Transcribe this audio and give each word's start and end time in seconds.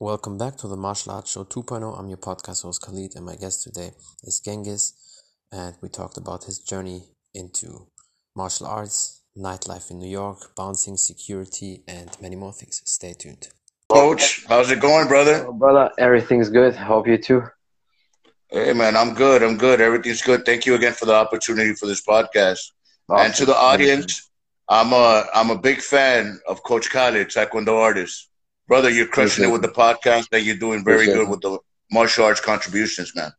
Welcome 0.00 0.38
back 0.38 0.56
to 0.58 0.68
the 0.68 0.76
Martial 0.76 1.10
Arts 1.10 1.32
Show 1.32 1.42
2.0. 1.42 1.98
I'm 1.98 2.08
your 2.08 2.18
podcast 2.18 2.62
host 2.62 2.80
Khalid, 2.82 3.16
and 3.16 3.26
my 3.26 3.34
guest 3.34 3.64
today 3.64 3.90
is 4.22 4.40
Gengis. 4.40 4.92
And 5.50 5.74
we 5.82 5.88
talked 5.88 6.16
about 6.16 6.44
his 6.44 6.60
journey 6.60 7.02
into 7.34 7.88
martial 8.36 8.68
arts, 8.68 9.24
nightlife 9.36 9.90
in 9.90 9.98
New 9.98 10.08
York, 10.08 10.54
bouncing, 10.54 10.96
security, 10.96 11.82
and 11.88 12.16
many 12.22 12.36
more 12.36 12.52
things. 12.52 12.80
Stay 12.84 13.12
tuned. 13.12 13.48
Coach, 13.88 14.44
how's 14.48 14.70
it 14.70 14.78
going, 14.78 15.08
brother? 15.08 15.44
Oh, 15.48 15.52
brother, 15.52 15.90
everything's 15.98 16.48
good. 16.48 16.76
Hope 16.76 17.08
you 17.08 17.18
too. 17.18 17.42
Hey, 18.50 18.74
man, 18.74 18.96
I'm 18.96 19.14
good. 19.14 19.42
I'm 19.42 19.58
good. 19.58 19.80
Everything's 19.80 20.22
good. 20.22 20.46
Thank 20.46 20.64
you 20.64 20.76
again 20.76 20.92
for 20.92 21.06
the 21.06 21.14
opportunity 21.14 21.74
for 21.74 21.86
this 21.86 22.06
podcast. 22.06 22.70
Awesome. 23.08 23.26
And 23.26 23.34
to 23.34 23.44
the 23.46 23.56
audience, 23.56 24.30
I'm 24.68 24.92
a 24.92 25.24
I'm 25.34 25.50
a 25.50 25.58
big 25.58 25.80
fan 25.80 26.38
of 26.46 26.62
Coach 26.62 26.88
Khalid, 26.88 27.30
Taekwondo 27.30 27.74
artist 27.76 28.28
brother, 28.68 28.90
you're 28.90 29.08
crushing 29.08 29.44
it 29.44 29.52
with 29.52 29.62
the 29.62 29.68
podcast, 29.68 30.28
and 30.32 30.44
you're 30.44 30.56
doing 30.56 30.84
very 30.84 31.04
appreciate 31.04 31.14
good 31.14 31.28
with 31.28 31.40
the 31.40 31.58
martial 31.90 32.24
arts 32.24 32.40
contributions, 32.40 33.16
man. 33.16 33.32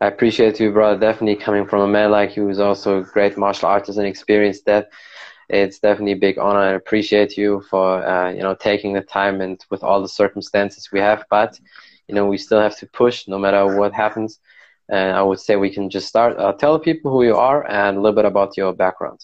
I 0.00 0.06
appreciate 0.06 0.58
you, 0.58 0.72
brother. 0.72 0.98
Definitely 0.98 1.36
coming 1.36 1.66
from 1.66 1.82
a 1.82 1.88
man 1.88 2.10
like 2.10 2.36
you 2.36 2.44
who's 2.44 2.58
also 2.58 3.00
a 3.00 3.04
great 3.04 3.36
martial 3.36 3.68
artist 3.68 3.98
and 3.98 4.06
experienced 4.06 4.64
that. 4.66 4.88
It's 5.50 5.78
definitely 5.78 6.12
a 6.12 6.16
big 6.26 6.38
honor. 6.38 6.60
I 6.60 6.72
appreciate 6.72 7.36
you 7.36 7.62
for 7.70 8.04
uh, 8.04 8.30
you 8.32 8.42
know 8.42 8.54
taking 8.54 8.94
the 8.94 9.02
time 9.02 9.40
and 9.40 9.62
with 9.70 9.84
all 9.84 10.00
the 10.00 10.08
circumstances 10.08 10.88
we 10.90 11.00
have, 11.00 11.24
but 11.30 11.58
you 12.08 12.14
know 12.14 12.26
we 12.26 12.38
still 12.38 12.60
have 12.60 12.76
to 12.78 12.86
push 12.86 13.28
no 13.28 13.38
matter 13.38 13.78
what 13.78 13.92
happens. 13.92 14.40
And 14.88 15.16
I 15.16 15.22
would 15.22 15.40
say 15.40 15.56
we 15.56 15.70
can 15.70 15.90
just 15.90 16.08
start. 16.08 16.38
Uh, 16.38 16.52
tell 16.52 16.78
people 16.78 17.10
who 17.12 17.24
you 17.24 17.36
are 17.36 17.66
and 17.68 17.96
a 17.96 18.00
little 18.00 18.16
bit 18.16 18.24
about 18.24 18.56
your 18.56 18.72
background. 18.72 19.20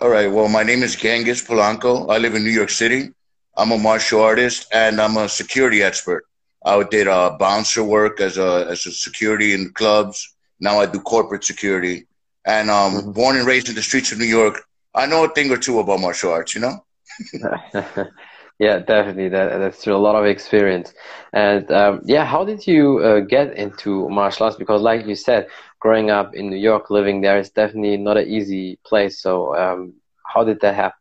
All 0.00 0.08
right. 0.08 0.30
Well, 0.30 0.48
my 0.48 0.62
name 0.62 0.82
is 0.82 0.96
Gengis 0.96 1.46
Polanco. 1.46 2.10
I 2.10 2.16
live 2.18 2.34
in 2.34 2.42
New 2.42 2.50
York 2.50 2.70
City. 2.70 3.10
I'm 3.56 3.72
a 3.72 3.78
martial 3.78 4.22
artist 4.22 4.68
and 4.72 5.00
I'm 5.00 5.16
a 5.16 5.28
security 5.28 5.82
expert. 5.82 6.24
I 6.64 6.82
did 6.82 7.08
uh, 7.08 7.36
bouncer 7.38 7.82
work 7.82 8.20
as 8.20 8.36
a 8.38 8.66
as 8.68 8.86
a 8.86 8.92
security 8.92 9.54
in 9.54 9.72
clubs. 9.72 10.34
Now 10.60 10.80
I 10.80 10.86
do 10.86 11.00
corporate 11.00 11.44
security. 11.44 12.06
And 12.46 12.70
um, 12.70 12.94
mm-hmm. 12.94 13.12
born 13.12 13.36
and 13.36 13.46
raised 13.46 13.68
in 13.68 13.74
the 13.74 13.82
streets 13.82 14.12
of 14.12 14.18
New 14.18 14.24
York, 14.24 14.62
I 14.94 15.06
know 15.06 15.24
a 15.24 15.28
thing 15.28 15.50
or 15.50 15.56
two 15.56 15.78
about 15.78 16.00
martial 16.00 16.32
arts. 16.32 16.54
You 16.54 16.62
know. 16.62 16.84
yeah, 18.58 18.78
definitely. 18.78 19.28
That, 19.30 19.58
that's 19.58 19.86
a 19.86 19.96
lot 19.96 20.16
of 20.16 20.26
experience. 20.26 20.92
And 21.32 21.70
um, 21.70 22.00
yeah, 22.04 22.24
how 22.24 22.44
did 22.44 22.66
you 22.66 22.98
uh, 22.98 23.20
get 23.20 23.54
into 23.56 24.08
martial 24.08 24.44
arts? 24.44 24.56
Because, 24.56 24.82
like 24.82 25.06
you 25.06 25.14
said, 25.14 25.48
growing 25.80 26.10
up 26.10 26.34
in 26.34 26.50
New 26.50 26.56
York, 26.56 26.90
living 26.90 27.20
there 27.20 27.38
is 27.38 27.50
definitely 27.50 27.96
not 27.96 28.18
an 28.18 28.28
easy 28.28 28.78
place. 28.84 29.20
So, 29.20 29.56
um, 29.56 29.94
how 30.26 30.44
did 30.44 30.60
that 30.60 30.74
happen? 30.74 30.99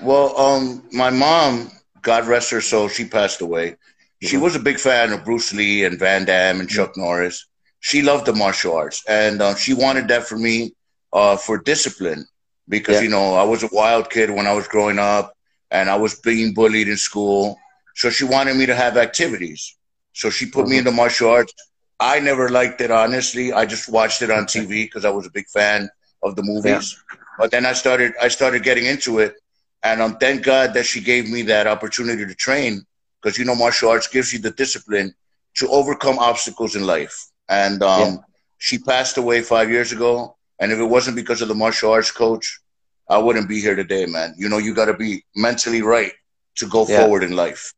Well, 0.00 0.36
um, 0.38 0.82
my 0.92 1.10
mom, 1.10 1.70
God 2.00 2.26
rest 2.26 2.50
her 2.50 2.60
soul, 2.60 2.88
she 2.88 3.04
passed 3.04 3.40
away. 3.40 3.76
She 4.22 4.36
mm-hmm. 4.36 4.44
was 4.44 4.56
a 4.56 4.60
big 4.60 4.78
fan 4.78 5.12
of 5.12 5.24
Bruce 5.24 5.52
Lee 5.52 5.84
and 5.84 5.98
Van 5.98 6.24
Damme 6.24 6.60
and 6.60 6.68
Chuck 6.68 6.92
mm-hmm. 6.92 7.02
Norris. 7.02 7.46
She 7.80 8.02
loved 8.02 8.26
the 8.26 8.32
martial 8.32 8.76
arts, 8.76 9.04
and 9.08 9.42
uh, 9.42 9.56
she 9.56 9.74
wanted 9.74 10.06
that 10.08 10.24
for 10.24 10.38
me 10.38 10.72
uh, 11.12 11.36
for 11.36 11.58
discipline 11.58 12.24
because 12.68 12.96
yeah. 12.96 13.02
you 13.02 13.08
know 13.08 13.34
I 13.34 13.42
was 13.42 13.64
a 13.64 13.68
wild 13.72 14.08
kid 14.08 14.30
when 14.30 14.46
I 14.46 14.52
was 14.52 14.68
growing 14.68 15.00
up, 15.00 15.34
and 15.72 15.90
I 15.90 15.96
was 15.96 16.14
being 16.20 16.54
bullied 16.54 16.88
in 16.88 16.96
school. 16.96 17.58
So 17.96 18.08
she 18.08 18.24
wanted 18.24 18.56
me 18.56 18.66
to 18.66 18.74
have 18.74 18.96
activities. 18.96 19.76
So 20.12 20.30
she 20.30 20.46
put 20.46 20.62
mm-hmm. 20.62 20.70
me 20.70 20.78
into 20.78 20.92
martial 20.92 21.30
arts. 21.30 21.52
I 21.98 22.20
never 22.20 22.48
liked 22.48 22.80
it 22.80 22.90
honestly. 22.90 23.52
I 23.52 23.66
just 23.66 23.88
watched 23.88 24.22
it 24.22 24.30
on 24.30 24.44
TV 24.44 24.84
because 24.84 25.04
I 25.04 25.10
was 25.10 25.26
a 25.26 25.30
big 25.30 25.46
fan 25.48 25.88
of 26.22 26.36
the 26.36 26.42
movies. 26.42 26.96
Yeah. 27.10 27.18
But 27.38 27.50
then 27.50 27.66
I 27.66 27.72
started 27.72 28.12
I 28.20 28.28
started 28.28 28.62
getting 28.62 28.86
into 28.86 29.18
it 29.18 29.34
and 29.82 30.00
um, 30.00 30.16
thank 30.18 30.44
God 30.44 30.74
that 30.74 30.86
she 30.86 31.00
gave 31.00 31.28
me 31.28 31.42
that 31.42 31.66
opportunity 31.66 32.24
to 32.26 32.34
train 32.34 32.86
because, 33.20 33.38
you 33.38 33.44
know, 33.44 33.54
martial 33.54 33.90
arts 33.90 34.06
gives 34.06 34.32
you 34.32 34.38
the 34.38 34.50
discipline 34.50 35.14
to 35.56 35.68
overcome 35.68 36.18
obstacles 36.18 36.76
in 36.76 36.86
life. 36.86 37.26
And 37.48 37.82
um, 37.82 38.00
yeah. 38.00 38.16
she 38.58 38.78
passed 38.78 39.16
away 39.16 39.42
five 39.42 39.70
years 39.70 39.92
ago. 39.92 40.36
And 40.60 40.70
if 40.70 40.78
it 40.78 40.84
wasn't 40.84 41.16
because 41.16 41.42
of 41.42 41.48
the 41.48 41.54
martial 41.54 41.90
arts 41.90 42.12
coach, 42.12 42.60
I 43.08 43.18
wouldn't 43.18 43.48
be 43.48 43.60
here 43.60 43.74
today, 43.74 44.06
man. 44.06 44.34
You 44.38 44.48
know, 44.48 44.58
you 44.58 44.74
got 44.74 44.86
to 44.86 44.94
be 44.94 45.24
mentally 45.34 45.82
right 45.82 46.12
to 46.56 46.68
go 46.68 46.86
yeah. 46.86 47.00
forward 47.00 47.24
in 47.24 47.34
life. 47.34 47.74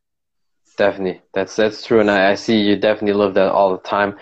Definitely, 0.76 1.22
that's 1.32 1.54
that's 1.54 1.86
true, 1.86 2.00
and 2.00 2.10
I, 2.10 2.32
I 2.32 2.34
see 2.34 2.60
you 2.60 2.74
definitely 2.74 3.12
live 3.12 3.34
that 3.34 3.52
all 3.52 3.70
the 3.70 3.82
time. 3.82 4.18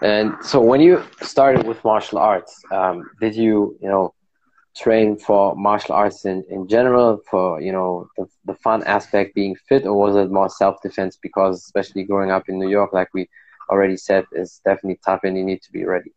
And 0.00 0.34
so, 0.42 0.58
when 0.58 0.80
you 0.80 1.04
started 1.20 1.66
with 1.66 1.84
martial 1.84 2.16
arts, 2.16 2.58
um, 2.72 3.10
did 3.20 3.36
you, 3.36 3.76
you 3.82 3.88
know, 3.88 4.14
train 4.80 5.16
for 5.16 5.54
martial 5.56 5.94
arts 5.94 6.24
in, 6.24 6.42
in 6.48 6.66
general 6.66 7.20
for 7.30 7.60
you 7.60 7.72
know 7.72 8.08
the, 8.16 8.26
the 8.46 8.54
fun 8.54 8.82
aspect 8.84 9.34
being 9.34 9.54
fit 9.68 9.84
or 9.84 9.94
was 9.94 10.16
it 10.16 10.30
more 10.30 10.48
self-defense? 10.48 11.18
Because 11.22 11.56
especially 11.64 12.04
growing 12.04 12.30
up 12.30 12.48
in 12.48 12.58
new 12.58 12.68
york 12.68 12.92
like 12.92 13.08
we 13.12 13.28
already 13.68 13.96
said 13.96 14.24
is 14.32 14.60
definitely 14.64 14.98
tough 15.04 15.20
and 15.24 15.36
you 15.36 15.44
need 15.44 15.62
to 15.62 15.72
be 15.72 15.84
ready. 15.84 16.12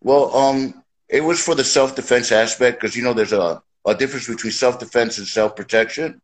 Well 0.00 0.34
um 0.34 0.82
it 1.08 1.22
was 1.22 1.44
for 1.44 1.54
the 1.54 1.64
self-defense 1.64 2.32
aspect 2.32 2.80
because 2.80 2.96
you 2.96 3.02
know 3.04 3.12
there's 3.12 3.34
a, 3.34 3.62
a 3.86 3.94
difference 3.94 4.26
between 4.28 4.52
self-defense 4.52 5.18
and 5.18 5.26
self-protection. 5.26 6.20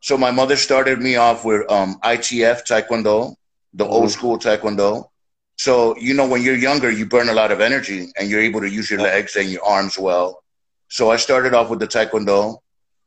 So 0.00 0.16
my 0.16 0.30
mother 0.30 0.56
started 0.56 0.98
me 0.98 1.16
off 1.16 1.44
with 1.44 1.70
um, 1.70 2.00
itf 2.02 2.58
taekwondo 2.70 3.34
the 3.74 3.84
mm-hmm. 3.84 3.92
old 3.92 4.10
school 4.10 4.38
taekwondo. 4.38 5.10
So 5.58 5.96
you 5.98 6.14
know 6.14 6.26
when 6.26 6.42
you're 6.42 6.56
younger 6.56 6.90
you 6.90 7.04
burn 7.06 7.28
a 7.28 7.34
lot 7.42 7.52
of 7.52 7.60
energy 7.60 8.00
and 8.16 8.30
you're 8.30 8.40
able 8.50 8.60
to 8.60 8.70
use 8.70 8.90
your 8.90 9.00
legs 9.00 9.36
and 9.36 9.50
your 9.50 9.64
arms 9.64 9.98
well 9.98 10.39
so 10.90 11.10
I 11.10 11.16
started 11.16 11.54
off 11.54 11.70
with 11.70 11.78
the 11.78 11.86
Taekwondo. 11.86 12.58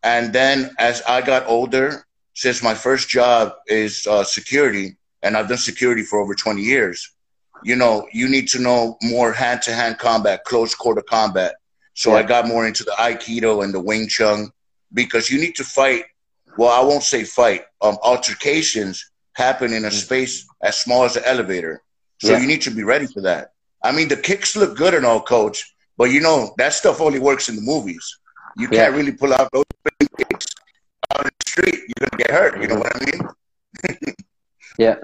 And 0.03 0.33
then 0.33 0.73
as 0.79 1.01
I 1.03 1.21
got 1.21 1.45
older, 1.47 2.05
since 2.33 2.63
my 2.63 2.73
first 2.73 3.09
job 3.09 3.53
is 3.67 4.07
uh, 4.07 4.23
security, 4.23 4.97
and 5.21 5.37
I've 5.37 5.47
done 5.47 5.57
security 5.57 6.01
for 6.03 6.19
over 6.19 6.33
20 6.33 6.61
years, 6.61 7.13
you 7.63 7.75
know, 7.75 8.07
you 8.11 8.27
need 8.27 8.47
to 8.49 8.59
know 8.59 8.97
more 9.03 9.31
hand 9.31 9.61
to 9.63 9.73
hand 9.73 9.99
combat, 9.99 10.43
close 10.45 10.73
quarter 10.73 11.01
combat. 11.01 11.55
So 11.93 12.11
yeah. 12.11 12.17
I 12.17 12.23
got 12.23 12.47
more 12.47 12.65
into 12.65 12.83
the 12.83 12.91
Aikido 12.91 13.63
and 13.63 13.73
the 13.73 13.79
Wing 13.79 14.07
Chun 14.07 14.51
because 14.93 15.29
you 15.29 15.39
need 15.39 15.55
to 15.55 15.63
fight. 15.63 16.05
Well, 16.57 16.69
I 16.69 16.85
won't 16.85 17.03
say 17.03 17.23
fight. 17.23 17.63
Um, 17.81 17.97
altercations 18.03 19.11
happen 19.33 19.73
in 19.73 19.85
a 19.85 19.89
mm. 19.89 19.93
space 19.93 20.47
as 20.61 20.77
small 20.77 21.03
as 21.03 21.15
an 21.15 21.23
elevator. 21.25 21.83
So 22.21 22.31
yeah. 22.31 22.39
you 22.39 22.47
need 22.47 22.61
to 22.63 22.71
be 22.71 22.83
ready 22.83 23.07
for 23.07 23.21
that. 23.21 23.53
I 23.83 23.91
mean, 23.91 24.07
the 24.07 24.17
kicks 24.17 24.55
look 24.55 24.77
good 24.77 24.93
and 24.93 25.05
all, 25.05 25.21
coach, 25.21 25.72
but 25.97 26.11
you 26.11 26.21
know, 26.21 26.53
that 26.57 26.73
stuff 26.73 27.01
only 27.01 27.19
works 27.19 27.49
in 27.49 27.55
the 27.55 27.61
movies. 27.61 28.19
You 28.57 28.67
yeah. 28.71 28.85
can't 28.85 28.95
really 28.95 29.11
pull 29.11 29.33
out 29.33 29.49
those 29.51 29.65
big 29.99 30.09
kicks 30.17 30.47
out 31.13 31.25
in 31.25 31.31
the 31.39 31.49
street. 31.49 31.75
You're 31.75 32.09
gonna 32.09 32.23
get 32.23 32.31
hurt. 32.31 32.61
You 32.61 32.67
know 32.67 32.77
what 32.77 32.95
I 32.95 33.05
mean? 33.05 34.15
yeah, 34.77 34.95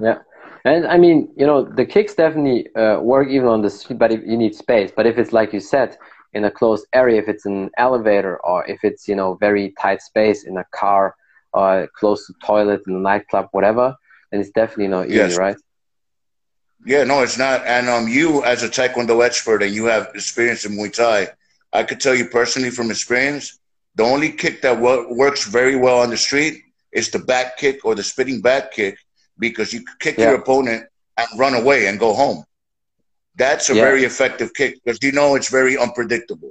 yeah. 0.00 0.18
And 0.64 0.86
I 0.86 0.96
mean, 0.96 1.32
you 1.36 1.46
know, 1.46 1.64
the 1.64 1.84
kicks 1.84 2.14
definitely 2.14 2.72
uh, 2.76 3.00
work 3.00 3.28
even 3.28 3.48
on 3.48 3.62
the 3.62 3.70
street, 3.70 3.98
but 3.98 4.12
if 4.12 4.20
you 4.24 4.36
need 4.36 4.54
space. 4.54 4.92
But 4.94 5.06
if 5.06 5.18
it's 5.18 5.32
like 5.32 5.52
you 5.52 5.60
said, 5.60 5.96
in 6.34 6.44
a 6.44 6.50
closed 6.50 6.86
area, 6.92 7.20
if 7.20 7.28
it's 7.28 7.46
an 7.46 7.70
elevator 7.76 8.38
or 8.44 8.64
if 8.66 8.84
it's 8.84 9.06
you 9.08 9.16
know 9.16 9.34
very 9.34 9.74
tight 9.80 10.00
space 10.00 10.44
in 10.44 10.56
a 10.56 10.64
car 10.72 11.14
or 11.52 11.88
close 11.94 12.26
to 12.26 12.34
toilet 12.44 12.80
in 12.86 12.94
a 12.94 12.98
nightclub, 12.98 13.48
whatever, 13.52 13.94
then 14.30 14.40
it's 14.40 14.50
definitely 14.50 14.88
not 14.88 15.06
easy, 15.06 15.16
yes. 15.16 15.36
right? 15.36 15.56
Yeah, 16.84 17.04
no, 17.04 17.22
it's 17.22 17.38
not. 17.38 17.64
And 17.64 17.88
um, 17.88 18.08
you, 18.08 18.44
as 18.44 18.62
a 18.62 18.68
Taekwondo 18.68 19.24
expert, 19.24 19.62
and 19.62 19.74
you 19.74 19.84
have 19.86 20.10
experience 20.14 20.64
in 20.64 20.72
Muay 20.72 20.92
Thai, 20.92 21.28
I 21.72 21.84
could 21.84 22.00
tell 22.00 22.14
you 22.14 22.26
personally 22.26 22.70
from 22.70 22.90
experience, 22.90 23.58
the 23.94 24.02
only 24.02 24.30
kick 24.30 24.62
that 24.62 24.80
works 24.80 25.46
very 25.46 25.76
well 25.76 26.00
on 26.00 26.10
the 26.10 26.16
street 26.16 26.62
is 26.92 27.10
the 27.10 27.18
back 27.18 27.56
kick 27.56 27.84
or 27.84 27.94
the 27.94 28.02
spinning 28.02 28.40
back 28.40 28.72
kick 28.72 28.98
because 29.38 29.72
you 29.72 29.84
kick 30.00 30.18
yeah. 30.18 30.30
your 30.30 30.34
opponent 30.40 30.86
and 31.16 31.28
run 31.38 31.54
away 31.54 31.86
and 31.86 31.98
go 31.98 32.14
home. 32.14 32.44
That's 33.36 33.70
a 33.70 33.74
yeah. 33.74 33.82
very 33.82 34.04
effective 34.04 34.52
kick 34.54 34.78
because 34.82 35.02
you 35.02 35.12
know 35.12 35.34
it's 35.34 35.48
very 35.50 35.78
unpredictable. 35.78 36.50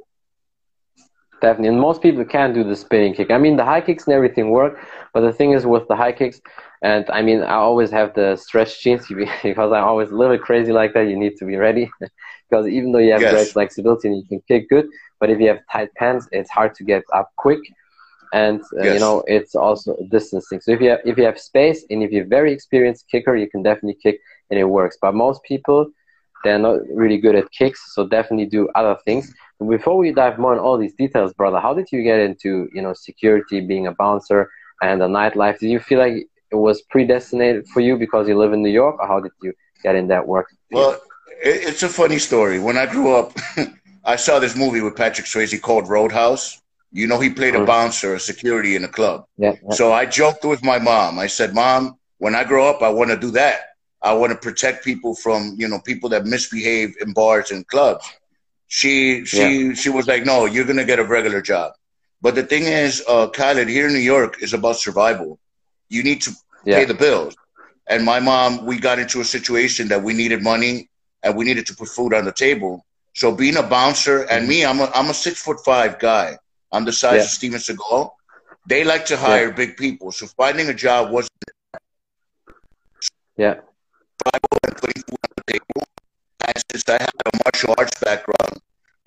Definitely, 1.41 1.70
and 1.70 1.79
most 1.79 2.02
people 2.02 2.23
can't 2.23 2.53
do 2.53 2.64
the 2.64 2.76
spinning 2.76 3.14
kick. 3.16 3.32
I 3.32 3.38
mean, 3.38 3.58
the 3.58 3.66
high 3.66 3.82
kicks 3.82 4.06
and 4.06 4.14
everything 4.14 4.52
work, 4.52 4.79
but 5.14 5.22
the 5.22 5.34
thing 5.34 5.52
is 5.52 5.66
with 5.66 5.88
the 5.88 5.96
high 5.96 6.11
kicks, 6.11 6.40
and 6.82 7.06
I 7.12 7.22
mean, 7.22 7.44
I 7.44 7.54
always 7.54 7.92
have 7.92 8.14
the 8.16 8.36
stretch 8.36 8.82
jeans 8.82 9.08
because 9.44 9.72
I'm 9.72 9.84
always 9.84 10.10
a 10.10 10.16
little 10.16 10.36
bit 10.36 10.44
crazy 10.44 10.72
like 10.72 10.94
that. 10.94 11.08
You 11.08 11.18
need 11.18 11.38
to 11.38 11.46
be 11.46 11.56
ready 11.56 11.92
because 12.50 12.68
even 12.68 12.92
though 12.92 13.00
you 13.00 13.12
have 13.12 13.22
yes. 13.22 13.34
great 13.34 13.48
flexibility 13.50 14.08
and 14.08 14.18
you 14.18 14.26
can 14.26 14.42
kick 14.48 14.70
good, 14.70 14.88
but 15.20 15.30
if 15.30 15.40
you 15.40 15.48
have 15.48 15.60
tight 15.72 15.94
pants, 15.96 16.28
it's 16.32 16.50
hard 16.50 16.74
to 16.76 16.84
get 16.84 17.04
up 17.14 17.32
quick. 17.38 17.60
And 18.34 18.62
uh, 18.80 18.84
yes. 18.84 18.94
you 18.96 19.00
know, 19.00 19.24
it's 19.28 19.56
also 19.56 19.96
distancing. 20.10 20.62
So 20.62 20.72
if 20.72 20.82
you 20.82 20.90
have, 20.90 21.00
if 21.06 21.18
you 21.18 21.26
have 21.26 21.40
space 21.40 21.86
and 21.90 22.02
if 22.02 22.12
you're 22.12 22.24
a 22.24 22.28
very 22.28 22.52
experienced 22.52 23.08
kicker, 23.10 23.36
you 23.36 23.50
can 23.50 23.62
definitely 23.62 23.98
kick 24.02 24.20
and 24.50 24.60
it 24.60 24.64
works. 24.64 24.98
But 25.02 25.14
most 25.14 25.44
people, 25.44 25.92
they're 26.44 26.58
not 26.58 26.80
really 26.92 27.18
good 27.18 27.36
at 27.36 27.52
kicks, 27.52 27.94
so 27.94 28.08
definitely 28.08 28.48
do 28.48 28.70
other 28.74 28.98
things. 29.06 29.32
But 29.60 29.70
before 29.70 29.98
we 29.98 30.12
dive 30.12 30.40
more 30.40 30.54
in 30.54 30.60
all 30.60 30.78
these 30.78 30.96
details, 30.96 31.34
brother, 31.34 31.60
how 31.60 31.76
did 31.76 31.92
you 31.92 32.02
get 32.02 32.20
into 32.20 32.68
you 32.74 32.82
know 32.82 32.94
security, 32.94 33.62
being 33.62 33.86
a 33.86 33.92
bouncer, 33.92 34.50
and 34.82 35.02
the 35.02 35.08
nightlife? 35.08 35.60
Did 35.60 35.70
you 35.70 35.80
feel 35.80 36.00
like 36.00 36.28
it 36.52 36.56
was 36.56 36.82
predestinated 36.84 37.68
for 37.68 37.80
you 37.80 37.98
because 37.98 38.28
you 38.28 38.38
live 38.38 38.53
in 38.53 38.62
New 38.62 38.70
York, 38.70 38.98
or 39.00 39.08
how 39.08 39.20
did 39.20 39.32
you 39.42 39.53
get 39.84 39.96
in 39.96 40.08
that 40.09 40.28
work? 40.28 40.48
Well, 40.72 41.00
it's 41.44 41.84
a 41.84 41.90
funny 41.90 42.20
story. 42.20 42.59
When 42.59 42.78
I 42.78 42.86
grew 42.86 43.16
up, 43.16 43.34
I 44.06 44.16
saw 44.16 44.40
this 44.40 44.56
movie 44.56 44.82
with 44.82 44.96
Patrick 44.96 45.28
Swayze 45.28 45.59
called 45.62 45.88
Roadhouse. 45.88 46.62
You 46.92 47.08
know, 47.08 47.20
he 47.20 47.30
played 47.30 47.56
a 47.56 47.59
Mhm. 47.59 47.68
bouncer, 47.68 48.14
a 48.16 48.20
security 48.20 48.76
in 48.76 48.84
a 48.84 48.88
club. 48.88 49.26
Yeah. 49.38 49.53
yeah. 49.64 49.74
So 49.74 49.94
I 49.94 50.06
joked 50.06 50.44
with 50.44 50.62
my 50.64 50.78
mom. 50.78 51.20
I 51.20 51.28
said, 51.28 51.53
"Mom, 51.53 51.96
when 52.18 52.36
I 52.36 52.44
grow 52.44 52.68
up, 52.70 52.82
I 52.82 52.90
want 52.90 53.12
to 53.12 53.18
do 53.18 53.32
that. 53.32 53.59
I 54.02 54.14
want 54.14 54.32
to 54.34 54.38
protect 54.38 54.84
people 54.84 55.16
from, 55.16 55.56
you 55.58 55.68
know, 55.70 55.80
people 55.80 56.09
that 56.09 56.26
misbehave 56.26 56.96
in 57.02 57.14
bars 57.14 57.52
and 57.52 57.66
clubs." 57.68 58.06
She 58.68 59.26
she 59.26 59.74
she 59.76 59.90
was 59.90 60.08
like, 60.08 60.26
"No, 60.26 60.46
you're 60.46 60.66
gonna 60.66 60.86
get 60.92 61.00
a 61.00 61.04
regular 61.04 61.42
job." 61.42 61.74
But 62.22 62.36
the 62.36 62.44
thing 62.44 62.64
is, 62.64 63.04
uh, 63.08 63.28
Khalid, 63.28 63.68
here 63.68 63.88
in 63.88 63.94
New 63.94 64.08
York 64.16 64.42
is 64.44 64.54
about 64.54 64.78
survival. 64.78 65.40
You 65.91 66.03
need 66.03 66.22
to 66.26 66.32
Yeah. 66.66 66.78
pay 66.78 66.85
the 66.85 66.93
bills. 67.05 67.35
And 67.91 68.05
my 68.05 68.20
mom, 68.20 68.66
we 68.66 68.79
got 68.79 68.97
into 68.99 69.20
a 69.20 69.26
situation 69.26 69.90
that 69.90 70.02
we 70.02 70.14
needed 70.14 70.41
money 70.41 70.90
and 71.23 71.35
we 71.38 71.43
needed 71.49 71.66
to 71.67 71.76
put 71.76 71.90
food 71.90 72.14
on 72.14 72.23
the 72.26 72.32
table. 72.32 72.73
So 73.14 73.26
being 73.43 73.58
a 73.58 73.64
bouncer 73.64 74.23
and 74.32 74.47
me, 74.47 74.66
I'm 74.66 74.79
a 74.79 74.88
I'm 74.96 75.09
a 75.09 75.14
six 75.14 75.41
foot 75.41 75.59
five 75.66 75.99
guy. 75.99 76.38
I'm 76.72 76.85
the 76.85 76.93
size 76.93 77.17
Yeah. 77.17 77.28
of 77.28 77.29
Steven 77.40 77.59
Seagal. 77.59 78.03
They 78.72 78.84
like 78.85 79.05
to 79.11 79.17
hire 79.17 79.52
big 79.52 79.76
people. 79.76 80.11
So 80.11 80.28
finding 80.41 80.70
a 80.70 80.73
job 80.73 81.11
wasn't 81.11 81.32
Yeah. 83.35 83.55
putting 84.82 85.03
food 85.09 85.22
on 85.28 85.32
the 85.40 85.46
table. 85.53 85.82
And 86.47 86.58
since 86.72 86.87
I 86.87 86.97
had 87.05 87.16
a 87.26 87.32
martial 87.44 87.76
arts 87.78 87.99
background, 87.99 88.55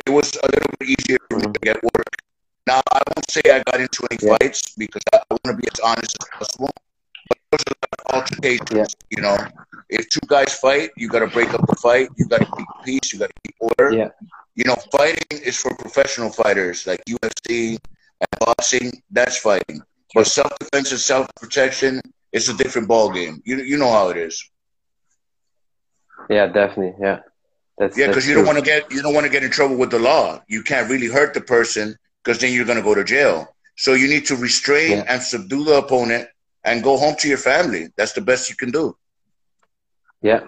it 0.06 0.10
was 0.10 0.28
a 0.36 0.46
little 0.54 0.70
bit 0.78 0.88
easier 0.94 1.18
for 1.30 1.38
me 1.38 1.44
to 1.44 1.48
mm-hmm. 1.48 1.64
get 1.64 1.82
work. 1.82 2.14
Now 2.66 2.80
I 2.92 3.00
won't 3.14 3.30
say 3.30 3.42
I 3.46 3.62
got 3.70 3.80
into 3.80 4.06
any 4.10 4.18
Yeah. 4.22 4.36
fights 4.36 4.74
because 4.76 5.02
I, 5.12 5.18
I 5.18 5.34
want 5.44 5.56
to 5.56 5.62
be 5.62 5.68
as 5.72 5.80
honest 5.80 6.16
as 6.20 6.28
possible. 6.38 6.70
But 7.28 7.38
those 7.52 7.64
are 7.68 8.16
altercations. 8.16 8.70
Yeah. 8.72 8.86
You 9.10 9.22
know, 9.22 9.36
if 9.90 10.08
two 10.08 10.26
guys 10.26 10.54
fight, 10.54 10.90
you 10.96 11.08
got 11.08 11.20
to 11.20 11.26
break 11.28 11.52
up 11.54 11.66
the 11.66 11.76
fight. 11.76 12.08
You 12.16 12.26
got 12.26 12.40
to 12.40 12.46
keep 12.56 12.66
peace. 12.84 13.12
You 13.12 13.18
got 13.20 13.30
to 13.30 13.40
keep 13.44 13.54
order. 13.60 13.92
Yeah. 13.92 14.08
You 14.54 14.64
know, 14.64 14.76
fighting 14.92 15.40
is 15.42 15.56
for 15.56 15.74
professional 15.76 16.30
fighters 16.30 16.86
like 16.86 17.02
UFC 17.06 17.78
and 18.20 18.28
boxing. 18.40 18.92
That's 19.10 19.38
fighting. 19.38 19.80
But 20.14 20.26
self 20.26 20.56
defense 20.58 20.90
and 20.92 21.00
self 21.00 21.26
protection 21.36 22.00
is 22.32 22.48
a 22.48 22.54
different 22.54 22.88
ball 22.88 23.10
game. 23.10 23.42
You 23.44 23.56
you 23.58 23.76
know 23.78 23.90
how 23.90 24.08
it 24.08 24.16
is. 24.16 24.48
Yeah, 26.30 26.46
definitely. 26.46 26.94
Yeah. 27.00 27.20
That's 27.78 27.96
Yeah, 27.98 28.06
because 28.06 28.26
you 28.28 28.34
don't 28.34 28.46
want 28.46 28.58
to 28.58 28.64
get 28.64 28.90
you 28.90 29.02
don't 29.02 29.14
want 29.14 29.26
to 29.26 29.32
get 29.32 29.42
in 29.42 29.50
trouble 29.50 29.76
with 29.76 29.90
the 29.90 29.98
law. 29.98 30.40
You 30.48 30.62
can't 30.62 30.88
really 30.88 31.08
hurt 31.08 31.34
the 31.34 31.40
person 31.40 31.96
because 32.24 32.38
then 32.40 32.52
you're 32.52 32.64
going 32.64 32.78
to 32.78 32.82
go 32.82 32.94
to 32.94 33.04
jail. 33.04 33.54
So 33.76 33.92
you 33.92 34.08
need 34.08 34.26
to 34.26 34.36
restrain 34.36 34.92
Yeah. 34.92 35.04
and 35.08 35.22
subdue 35.22 35.64
the 35.64 35.78
opponent 35.78 36.28
and 36.64 36.82
go 36.82 36.96
home 36.96 37.16
to 37.16 37.28
your 37.28 37.38
family. 37.38 37.88
That's 37.96 38.12
the 38.12 38.20
best 38.20 38.48
you 38.48 38.56
can 38.56 38.70
do. 38.70 38.96
Yeah, 40.22 40.40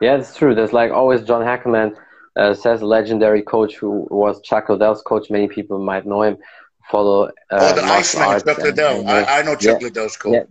yeah, 0.00 0.16
it's 0.16 0.36
true. 0.36 0.54
There's 0.54 0.72
like 0.72 0.90
always 0.90 1.22
John 1.22 1.42
Hackleman 1.42 1.94
uh, 2.36 2.54
says, 2.54 2.80
a 2.82 2.86
legendary 2.86 3.42
coach 3.42 3.76
who 3.76 4.06
was 4.10 4.40
Chuck 4.42 4.68
Liddell's 4.68 5.02
coach. 5.02 5.30
Many 5.30 5.48
people 5.48 5.78
might 5.78 6.06
know 6.06 6.22
him. 6.22 6.38
Follow 6.90 7.26
uh, 7.26 7.28
oh, 7.52 7.74
the 7.74 7.82
Iceman, 7.84 8.40
Chuck 8.40 8.58
Liddell. 8.58 9.00
and, 9.00 9.08
I, 9.08 9.38
I 9.38 9.42
know 9.42 9.54
Chuck 9.54 9.80
yeah, 9.80 9.86
Liddell's 9.86 10.16
coach. 10.16 10.34
yeah, 10.34 10.42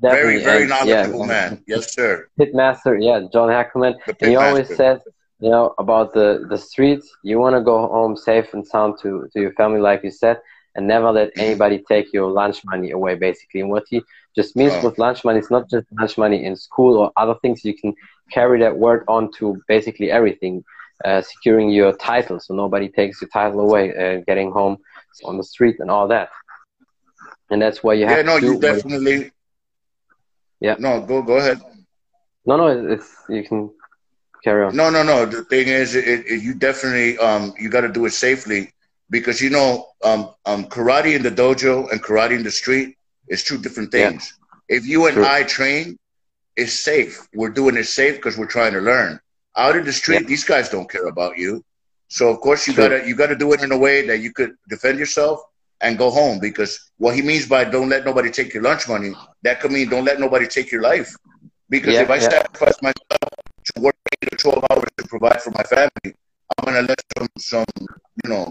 very, 0.00 0.42
very 0.42 0.66
knowledgeable 0.66 1.20
yeah, 1.20 1.26
man. 1.26 1.64
Yes, 1.66 1.92
sir. 1.92 2.28
Pitmaster, 2.40 2.96
yeah, 3.00 3.26
John 3.32 3.50
And 3.50 4.16
he 4.20 4.36
always 4.36 4.74
says, 4.74 5.00
you 5.40 5.50
know, 5.50 5.74
about 5.78 6.12
the 6.14 6.46
the 6.48 6.58
streets. 6.58 7.08
You 7.22 7.38
want 7.38 7.54
to 7.56 7.62
go 7.62 7.86
home 7.88 8.16
safe 8.16 8.52
and 8.54 8.66
sound 8.66 8.94
to 9.02 9.28
to 9.32 9.40
your 9.40 9.52
family, 9.52 9.80
like 9.80 10.02
you 10.04 10.10
said, 10.10 10.38
and 10.74 10.86
never 10.86 11.10
let 11.10 11.30
anybody 11.36 11.82
take 11.88 12.12
your 12.12 12.30
lunch 12.30 12.62
money 12.64 12.90
away. 12.90 13.14
Basically, 13.14 13.60
and 13.60 13.70
what 13.70 13.84
he 13.88 14.02
just 14.34 14.56
means 14.56 14.74
Oh. 14.74 14.82
with 14.82 14.98
lunch 14.98 15.24
money, 15.24 15.38
it's 15.38 15.50
not 15.50 15.68
just 15.70 15.86
lunch 15.98 16.16
money 16.18 16.44
in 16.44 16.56
school 16.56 16.96
or 16.98 17.10
other 17.16 17.34
things. 17.42 17.64
You 17.64 17.74
can 17.76 17.94
carry 18.32 18.60
that 18.60 18.76
word 18.76 19.04
on 19.08 19.30
to 19.38 19.56
basically 19.68 20.10
everything, 20.10 20.62
uh, 21.04 21.22
securing 21.22 21.70
your 21.70 21.92
title, 21.92 22.38
so 22.40 22.54
nobody 22.54 22.88
takes 22.88 23.20
your 23.20 23.28
title 23.32 23.60
away, 23.60 23.84
uh, 24.02 24.22
getting 24.26 24.50
home 24.52 24.76
on 25.24 25.36
the 25.38 25.44
street 25.44 25.76
and 25.80 25.90
all 25.90 26.08
that. 26.08 26.28
And 27.50 27.60
that's 27.60 27.60
why 27.60 27.94
you 27.94 28.06
have 28.06 28.18
to. 28.18 28.18
Yeah, 28.18 28.22
no, 28.22 28.36
you 28.36 28.58
definitely. 28.58 29.30
Yeah. 30.60 30.76
No, 30.78 31.00
go 31.00 31.22
go 31.22 31.36
ahead. 31.36 31.58
no, 32.46 32.56
no, 32.56 32.66
it's 32.92 33.10
you 33.28 33.42
can 33.44 33.70
carry 34.44 34.64
on. 34.66 34.74
No, 34.74 34.90
no, 34.90 35.02
no. 35.02 35.26
The 35.26 35.44
thing 35.44 35.68
is, 35.68 35.94
it, 35.94 36.04
it, 36.06 36.42
you 36.42 36.54
definitely 36.54 37.18
um, 37.18 37.54
you 37.58 37.68
got 37.70 37.82
to 37.82 37.92
do 37.92 38.06
it 38.06 38.12
safely 38.12 38.72
because 39.10 39.40
you 39.40 39.50
know 39.50 39.86
um, 40.04 40.30
um, 40.46 40.64
karate 40.66 41.14
in 41.16 41.22
the 41.22 41.30
dojo 41.30 41.90
and 41.90 42.02
karate 42.02 42.36
in 42.36 42.42
the 42.44 42.50
street 42.50 42.96
is 43.28 43.44
two 43.44 43.58
different 43.58 43.90
Yeah. 43.94 44.10
things. 44.10 44.32
If 44.68 44.86
you 44.86 45.06
and 45.06 45.16
True. 45.16 45.22
I 45.22 45.44
train, 45.44 45.96
it's 46.56 46.72
safe. 46.72 47.18
We're 47.34 47.50
doing 47.50 47.76
it 47.76 47.84
safe 47.84 48.16
because 48.16 48.36
we're 48.38 48.46
trying 48.46 48.72
to 48.72 48.80
learn. 48.80 49.20
Out 49.56 49.76
in 49.76 49.84
the 49.84 49.92
street, 49.92 50.26
Yeah. 50.26 50.26
these 50.26 50.44
guys 50.44 50.68
don't 50.68 50.90
care 50.90 51.06
about 51.06 51.38
you. 51.38 51.62
So 52.08 52.28
of 52.30 52.40
course 52.40 52.66
you 52.66 52.74
True. 52.74 52.74
gotta 52.74 53.06
you 53.06 53.14
gotta 53.14 53.36
do 53.36 53.52
it 53.52 53.62
in 53.62 53.72
a 53.72 53.78
way 53.78 54.06
that 54.06 54.18
you 54.20 54.32
could 54.32 54.52
defend 54.68 54.98
yourself 54.98 55.40
and 55.80 55.98
go 55.98 56.10
home 56.10 56.38
because 56.40 56.90
what 56.98 57.14
he 57.14 57.22
means 57.22 57.46
by 57.46 57.64
don't 57.64 57.88
let 57.88 58.04
nobody 58.04 58.30
take 58.30 58.52
your 58.54 58.62
lunch 58.62 58.88
money, 58.88 59.12
that 59.42 59.60
could 59.60 59.72
mean 59.72 59.88
don't 59.88 60.04
let 60.04 60.20
nobody 60.20 60.46
take 60.46 60.70
your 60.72 60.82
life. 60.82 61.10
Because 61.68 61.98
Yeah, 61.98 62.00
if 62.00 62.10
I 62.10 62.18
yeah. 62.18 62.30
sacrifice 62.32 62.76
myself 62.82 63.30
to 63.64 63.80
work 63.80 63.96
eight 64.12 64.32
or 64.32 64.36
twelve 64.38 64.64
hours 64.70 64.90
to 64.98 65.06
provide 65.08 65.40
for 65.42 65.50
my 65.50 65.62
family, 65.64 66.14
I'm 66.58 66.64
gonna 66.64 66.82
let 66.82 67.00
some 67.16 67.28
some 67.38 67.64
you 68.24 68.30
know 68.30 68.44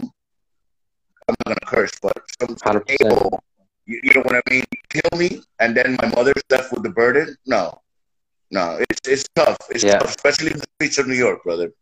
I'm 1.28 1.34
not 1.46 1.46
gonna 1.46 1.66
curse, 1.66 1.92
but 2.02 2.16
some, 2.40 2.54
100%. 2.56 3.38
you, 3.86 4.00
you 4.02 4.12
know 4.14 4.22
what 4.22 4.36
I 4.36 4.42
mean, 4.50 4.64
kill 4.90 5.18
me 5.18 5.40
and 5.60 5.76
then 5.76 5.96
my 6.02 6.08
mother's 6.08 6.42
left 6.50 6.72
with 6.72 6.82
the 6.82 6.90
burden. 6.90 7.36
No. 7.46 7.80
No, 8.50 8.78
it's 8.88 9.00
it's 9.08 9.24
tough. 9.34 9.56
It's 9.70 9.84
Yeah. 9.84 9.98
tough, 9.98 10.10
especially 10.10 10.52
in 10.52 10.58
the 10.58 10.66
streets 10.76 10.98
of 10.98 11.06
New 11.08 11.14
York, 11.14 11.42
brother. 11.42 11.72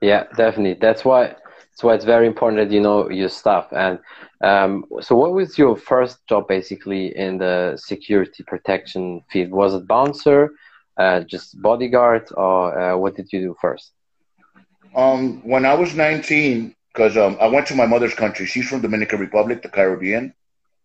Yeah, 0.00 0.24
definitely. 0.36 0.78
That's 0.80 1.04
why. 1.04 1.34
That's 1.70 1.84
why 1.84 1.94
it's 1.94 2.04
very 2.06 2.26
important 2.26 2.58
that 2.62 2.74
you 2.74 2.80
know 2.80 3.10
your 3.10 3.28
stuff. 3.28 3.66
And 3.72 3.98
um, 4.42 4.84
so, 5.00 5.14
what 5.14 5.32
was 5.32 5.58
your 5.58 5.76
first 5.76 6.26
job 6.26 6.48
basically 6.48 7.14
in 7.16 7.36
the 7.38 7.76
security 7.76 8.42
protection 8.44 9.22
field? 9.30 9.50
Was 9.50 9.74
it 9.74 9.86
bouncer, 9.86 10.50
uh, 10.98 11.20
just 11.20 11.60
bodyguard, 11.60 12.28
or 12.36 12.78
uh, 12.78 12.96
what 12.96 13.14
did 13.16 13.32
you 13.32 13.40
do 13.40 13.56
first? 13.60 13.92
Um, 14.94 15.40
when 15.44 15.64
I 15.64 15.74
was 15.74 15.94
19, 15.94 16.74
because 16.92 17.16
um, 17.16 17.36
I 17.40 17.46
went 17.46 17.66
to 17.68 17.74
my 17.74 17.86
mother's 17.86 18.14
country. 18.14 18.46
She's 18.46 18.68
from 18.68 18.80
Dominican 18.82 19.20
Republic, 19.20 19.62
the 19.62 19.68
Caribbean. 19.68 20.34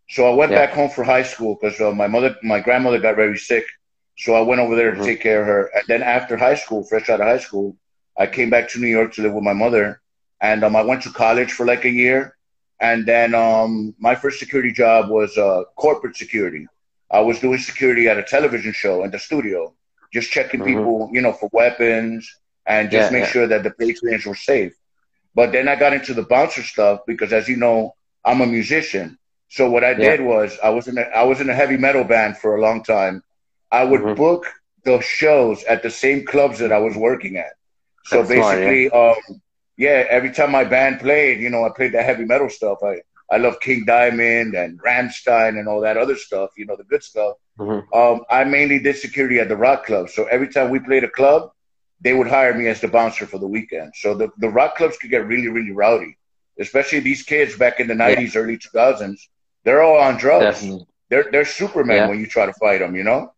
So 0.10 0.28
I 0.32 0.36
went 0.36 0.52
Yeah. 0.52 0.56
back 0.56 0.72
home 0.74 0.90
for 0.90 1.04
high 1.04 1.24
school 1.24 1.58
because 1.60 1.80
uh, 1.82 1.92
my 1.92 2.08
mother, 2.08 2.36
my 2.44 2.60
grandmother 2.60 3.00
got 3.00 3.16
very 3.16 3.38
sick. 3.38 3.66
So 4.18 4.36
I 4.36 4.42
went 4.42 4.62
over 4.62 4.76
there 4.76 4.92
Mhm. 4.92 4.96
to 4.96 5.02
take 5.04 5.22
care 5.22 5.42
of 5.42 5.48
her. 5.48 5.70
And 5.76 5.84
then 5.88 6.04
after 6.04 6.38
high 6.38 6.56
school, 6.56 6.84
fresh 6.84 7.10
out 7.10 7.22
of 7.22 7.28
high 7.28 7.38
school, 7.40 7.76
I 8.18 8.28
came 8.28 8.50
back 8.50 8.70
to 8.70 8.80
New 8.80 8.88
York 8.88 9.14
to 9.14 9.22
live 9.22 9.34
with 9.34 9.44
my 9.44 9.54
mother. 9.54 10.02
And 10.42 10.64
um, 10.64 10.76
I 10.76 10.84
went 10.84 11.02
to 11.04 11.10
college 11.12 11.52
for 11.52 11.66
like 11.66 11.86
a 11.86 11.90
year. 11.90 12.36
And 12.80 13.06
then 13.06 13.34
um, 13.36 13.96
my 14.00 14.16
first 14.16 14.40
security 14.40 14.72
job 14.72 15.10
was 15.10 15.38
uh, 15.38 15.64
corporate 15.76 16.16
security. 16.18 16.68
I 17.12 17.22
was 17.22 17.40
doing 17.40 17.60
security 17.60 18.08
at 18.10 18.18
a 18.18 18.24
television 18.24 18.74
show 18.74 19.04
in 19.04 19.12
the 19.12 19.20
studio, 19.20 19.74
just 20.14 20.32
checking 20.32 20.62
Mhm. 20.62 20.64
people, 20.64 21.10
you 21.12 21.22
know, 21.22 21.34
for 21.34 21.50
weapons 21.54 22.30
and 22.66 22.92
just 22.92 23.10
Yeah, 23.10 23.12
make 23.12 23.26
yeah. 23.26 23.26
sure 23.26 23.48
that 23.48 23.64
the 23.64 23.72
patrons 23.72 24.26
were 24.26 24.36
safe. 24.36 24.74
But 25.36 25.52
then 25.52 25.68
I 25.68 25.76
got 25.76 25.94
into 25.94 26.14
the 26.14 26.24
bouncer 26.24 26.64
stuff 26.64 27.02
because, 27.08 27.34
as 27.34 27.48
you 27.48 27.58
know, 27.58 27.96
I'm 28.26 28.42
a 28.42 28.48
musician. 28.48 29.18
So 29.50 29.70
what 29.70 29.84
I 29.84 29.94
Yeah. 29.96 29.96
did 29.96 30.22
was 30.22 30.58
I 30.64 30.70
was 30.70 30.88
in 30.88 30.98
a, 30.98 31.02
I 31.02 31.24
was 31.24 31.42
in 31.42 31.50
a 31.50 31.54
heavy 31.54 31.78
metal 31.78 32.04
band 32.04 32.38
for 32.38 32.56
a 32.56 32.62
long 32.62 32.84
time. 32.84 33.24
I 33.72 33.84
would 33.84 34.14
Mhm. 34.14 34.16
book 34.16 34.46
those 34.86 35.04
shows 35.06 35.64
at 35.66 35.84
the 35.84 35.90
same 35.90 36.26
clubs 36.26 36.60
that 36.60 36.72
I 36.72 36.80
was 36.80 36.96
working 36.96 37.38
at. 37.38 37.54
So 38.04 38.24
That's 38.24 38.32
smart, 38.32 38.62
basically, 38.62 38.90
um, 38.92 39.16
yeah, 39.78 40.06
every 40.10 40.32
time 40.32 40.52
my 40.52 40.64
band 40.64 41.00
played, 41.00 41.40
you 41.40 41.50
know, 41.50 41.64
I 41.66 41.70
played 41.76 41.94
that 41.94 42.06
heavy 42.06 42.26
metal 42.26 42.50
stuff. 42.50 42.80
I 42.84 43.02
I 43.32 43.38
love 43.38 43.60
King 43.60 43.84
Diamond 43.86 44.56
and 44.56 44.80
Rammstein 44.82 45.58
and 45.60 45.68
all 45.68 45.82
that 45.82 45.98
other 45.98 46.16
stuff. 46.16 46.52
You 46.58 46.66
know, 46.66 46.76
the 46.76 46.84
good 46.84 47.04
stuff. 47.04 47.36
Mhm. 47.62 47.82
Um, 47.94 48.26
I 48.30 48.44
mainly 48.44 48.80
did 48.80 48.96
security 48.96 49.40
at 49.40 49.48
the 49.48 49.56
rock 49.56 49.86
club. 49.86 50.10
So 50.10 50.26
every 50.26 50.48
time 50.48 50.70
we 50.72 50.80
played 50.80 51.04
a 51.04 51.10
club, 51.10 51.52
they 52.04 52.14
would 52.14 52.28
hire 52.28 52.54
me 52.56 52.68
as 52.68 52.82
the 52.82 52.88
bouncer 52.88 53.26
for 53.28 53.38
the 53.38 53.48
weekend. 53.48 53.94
So 53.96 54.16
the, 54.16 54.30
the 54.40 54.50
rock 54.50 54.76
clubs 54.78 54.98
could 54.98 55.12
get 55.12 55.28
really, 55.28 55.48
really 55.48 55.72
rowdy, 55.72 56.18
especially 56.60 57.00
these 57.02 57.22
kids 57.24 57.56
back 57.58 57.80
in 57.80 57.88
the 57.88 57.94
90s, 57.94 58.36
early 58.36 58.58
2000s. 58.58 59.30
They're 59.64 59.84
all 59.84 59.98
on 59.98 60.18
drugs. 60.18 60.46
Definitely. 60.62 60.88
They're, 61.10 61.28
they're 61.32 61.46
supermen 61.46 61.98
Yeah. 61.98 62.08
when 62.10 62.20
you 62.20 62.26
try 62.26 62.46
to 62.48 62.54
fight 62.54 62.80
them, 62.80 62.96
you 62.96 63.04
know? 63.04 63.34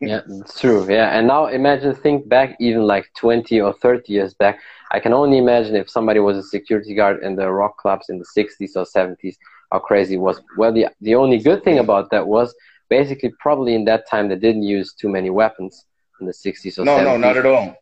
Yeah, 0.00 0.22
it's 0.40 0.58
true. 0.58 0.86
Yeah, 0.88 1.16
and 1.16 1.26
now 1.26 1.46
imagine, 1.46 1.94
think 1.94 2.26
back 2.28 2.56
even 2.58 2.82
like 2.86 3.06
20 3.16 3.60
or 3.60 3.72
30 3.74 4.12
years 4.12 4.32
back. 4.34 4.58
I 4.90 4.98
can 4.98 5.12
only 5.12 5.38
imagine 5.38 5.76
if 5.76 5.90
somebody 5.90 6.20
was 6.20 6.38
a 6.38 6.42
security 6.42 6.94
guard 6.94 7.22
in 7.22 7.36
the 7.36 7.50
rock 7.50 7.76
clubs 7.76 8.08
in 8.08 8.18
the 8.18 8.24
60s 8.24 8.76
or 8.76 8.84
70s, 8.86 9.36
how 9.70 9.78
crazy 9.78 10.14
it 10.14 10.18
was. 10.18 10.40
Well, 10.56 10.72
the 10.72 10.88
the 11.00 11.14
only 11.14 11.38
good 11.38 11.62
thing 11.62 11.78
about 11.78 12.10
that 12.10 12.26
was 12.26 12.54
basically 12.90 13.32
probably 13.40 13.74
in 13.74 13.84
that 13.86 14.02
time 14.08 14.28
they 14.28 14.36
didn't 14.36 14.64
use 14.64 14.92
too 14.92 15.08
many 15.08 15.30
weapons 15.30 15.86
in 16.20 16.26
the 16.26 16.32
60s 16.32 16.78
or 16.78 16.84
No, 16.84 16.98
70s. 16.98 17.04
no, 17.04 17.16
not 17.16 17.36
at 17.38 17.46
all. 17.46 17.76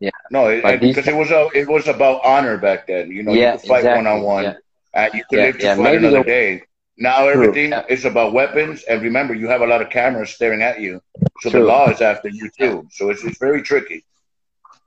Yeah. 0.00 0.10
No, 0.30 0.48
it, 0.48 0.80
because 0.80 1.06
it 1.06 1.14
was 1.14 1.30
a, 1.30 1.48
it 1.54 1.68
was 1.68 1.86
about 1.86 2.20
honor 2.24 2.58
back 2.58 2.86
then. 2.88 3.10
You 3.10 3.22
know, 3.22 3.32
Yeah, 3.32 3.52
you 3.52 3.58
could 3.58 3.68
fight 3.68 3.78
exactly, 3.78 4.04
one 4.04 4.06
on 4.08 4.22
one, 4.22 4.44
yeah. 4.44 4.54
and 4.94 5.14
you 5.14 5.22
could 5.28 5.38
Yeah, 5.38 5.44
live 5.46 5.58
to 5.58 5.64
yeah, 5.64 5.76
fight 5.76 5.98
another 5.98 6.18
the- 6.18 6.24
day. 6.24 6.62
Now 6.96 7.18
True, 7.22 7.32
everything 7.32 7.70
yeah. 7.70 7.84
is 7.88 8.04
about 8.04 8.32
weapons, 8.32 8.84
and 8.84 9.02
remember, 9.02 9.34
you 9.34 9.48
have 9.48 9.62
a 9.62 9.66
lot 9.66 9.82
of 9.82 9.90
cameras 9.90 10.30
staring 10.30 10.62
at 10.62 10.80
you, 10.80 11.00
so 11.40 11.50
the 11.50 11.58
law 11.60 11.88
is 11.90 12.00
after 12.00 12.28
you 12.28 12.48
too. 12.58 12.86
So 12.90 13.10
it's 13.10 13.24
it's 13.24 13.38
very 13.38 13.62
tricky. 13.62 14.04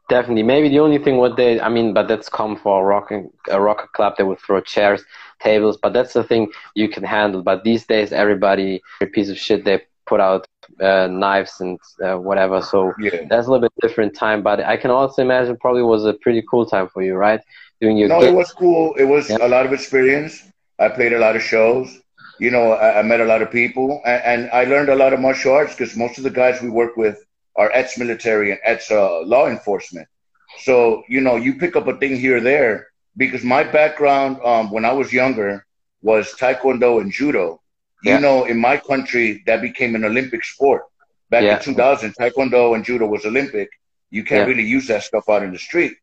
Definitely. 0.09 0.43
Maybe 0.43 0.69
the 0.69 0.79
only 0.79 0.99
thing 0.99 1.17
what 1.17 1.35
they, 1.35 1.59
I 1.59 1.67
mean, 1.69 1.93
but 1.93 2.07
that's 2.07 2.29
common 2.29 2.57
for 2.57 2.81
a 2.81 2.85
rock, 2.85 3.11
a 3.49 3.59
rock 3.61 3.91
club. 3.93 4.13
They 4.17 4.23
would 4.23 4.39
throw 4.39 4.61
chairs, 4.61 5.03
tables, 5.41 5.77
but 5.81 5.91
that's 5.93 6.13
the 6.13 6.23
thing 6.23 6.51
you 6.75 6.87
can 6.87 7.03
handle. 7.03 7.41
But 7.41 7.63
these 7.63 7.85
days, 7.85 8.13
everybody, 8.13 8.81
a 9.01 9.05
piece 9.05 9.29
of 9.29 9.37
shit, 9.37 9.65
they 9.65 9.81
put 10.05 10.21
out 10.21 10.47
uh, 10.81 11.07
knives 11.07 11.59
and 11.59 11.77
uh, 12.01 12.15
whatever. 12.15 12.61
So 12.61 12.93
Yeah. 12.99 13.25
that's 13.29 13.47
a 13.47 13.51
little 13.51 13.61
bit 13.67 13.73
different 13.81 14.15
time. 14.15 14.41
But 14.43 14.61
I 14.61 14.77
can 14.77 14.91
also 14.91 15.21
imagine 15.21 15.57
probably 15.57 15.81
was 15.83 16.05
a 16.05 16.13
pretty 16.13 16.41
cool 16.49 16.65
time 16.65 16.87
for 16.87 17.01
you, 17.03 17.15
right? 17.15 17.41
Doing 17.81 17.97
your 17.97 18.07
No, 18.07 18.19
gig. 18.21 18.29
it 18.29 18.35
was 18.35 18.51
cool. 18.53 18.95
It 18.97 19.03
was 19.05 19.29
Yeah. 19.29 19.37
a 19.41 19.49
lot 19.49 19.65
of 19.65 19.73
experience. 19.73 20.41
I 20.79 20.87
played 20.89 21.11
a 21.13 21.19
lot 21.19 21.35
of 21.35 21.41
shows. 21.41 21.99
You 22.39 22.51
know, 22.51 22.71
I, 22.71 22.99
I 22.99 23.01
met 23.01 23.19
a 23.19 23.25
lot 23.25 23.41
of 23.41 23.51
people, 23.51 24.01
and, 24.05 24.21
and 24.23 24.51
I 24.51 24.63
learned 24.63 24.89
a 24.89 24.95
lot 24.95 25.11
of 25.11 25.19
martial 25.19 25.53
arts 25.53 25.75
because 25.75 25.97
most 25.97 26.17
of 26.17 26.23
the 26.23 26.29
guys 26.29 26.61
we 26.61 26.69
work 26.69 26.95
with 26.95 27.17
are 27.57 27.71
ex-military 27.73 28.51
and 28.51 28.59
ex-law 28.63 29.47
enforcement. 29.47 30.07
So 30.59 31.03
you 31.09 31.21
know, 31.21 31.35
you 31.35 31.55
pick 31.55 31.75
up 31.75 31.87
a 31.87 31.97
thing 31.97 32.15
here 32.17 32.37
or 32.37 32.41
there. 32.41 32.87
Because 33.17 33.43
my 33.43 33.63
background 33.63 34.37
um, 34.45 34.69
when 34.71 34.85
I 34.85 34.93
was 34.93 35.11
younger 35.11 35.65
was 36.01 36.33
taekwondo 36.39 37.01
and 37.01 37.11
judo. 37.11 37.61
You 38.03 38.19
know, 38.19 38.45
in 38.45 38.59
my 38.59 38.77
country, 38.77 39.43
that 39.47 39.59
became 39.61 39.95
an 39.95 40.05
Olympic 40.05 40.43
sport. 40.45 40.83
Back 41.31 41.43
Yeah. 41.43 41.55
in 41.57 41.63
2000, 41.63 42.13
taekwondo 42.15 42.75
and 42.75 42.85
judo 42.85 43.07
was 43.07 43.25
Olympic. 43.25 43.69
You 44.11 44.23
can't 44.23 44.41
Yeah. 44.41 44.49
really 44.51 44.63
use 44.77 44.87
that 44.87 45.03
stuff 45.03 45.25
out 45.29 45.43
in 45.43 45.51
the 45.51 45.57
street. 45.57 45.93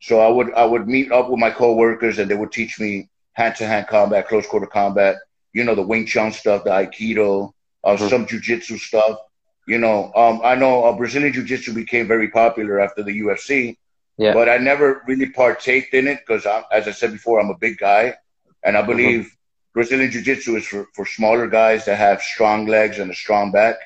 So 0.00 0.20
I 0.20 0.28
would 0.28 0.52
I 0.54 0.64
would 0.64 0.88
meet 0.88 1.12
up 1.12 1.28
with 1.30 1.38
my 1.38 1.50
coworkers 1.50 2.18
and 2.18 2.28
they 2.30 2.34
would 2.34 2.52
teach 2.52 2.80
me 2.80 3.08
hand 3.34 3.54
to 3.56 3.66
hand 3.66 3.86
combat, 3.86 4.26
close 4.28 4.46
quarter 4.46 4.66
combat, 4.66 5.16
you 5.52 5.62
know, 5.64 5.74
the 5.74 5.82
Wing 5.90 6.06
Chun 6.06 6.32
stuff, 6.32 6.64
the 6.64 6.70
Aikido, 6.70 7.52
uh, 7.84 7.96
Mhm. 7.96 8.08
some 8.10 8.26
jujitsu 8.26 8.78
stuff. 8.78 9.18
You 9.66 9.78
know, 9.78 10.12
um, 10.14 10.40
I 10.44 10.54
know 10.54 10.84
uh, 10.84 10.92
Brazilian 10.96 11.32
jiu-jitsu 11.32 11.72
became 11.74 12.06
very 12.06 12.28
popular 12.28 12.80
after 12.80 13.02
the 13.02 13.12
UFC, 13.12 13.76
Yeah. 14.18 14.32
but 14.32 14.48
I 14.48 14.58
never 14.58 15.02
really 15.06 15.28
partaked 15.30 15.94
in 15.94 16.06
it 16.08 16.20
because, 16.26 16.46
as 16.72 16.88
I 16.88 16.92
said 16.92 17.12
before, 17.12 17.40
I'm 17.40 17.50
a 17.50 17.58
big 17.58 17.78
guy, 17.78 18.14
and 18.64 18.76
I 18.76 18.82
believe 18.82 19.36
Brazilian 19.74 20.10
jiu-jitsu 20.10 20.56
is 20.56 20.66
for, 20.66 20.86
for 20.94 21.06
smaller 21.06 21.46
guys 21.46 21.84
that 21.86 21.96
have 21.96 22.22
strong 22.22 22.66
legs 22.66 22.98
and 22.98 23.10
a 23.10 23.14
strong 23.14 23.52
back. 23.52 23.76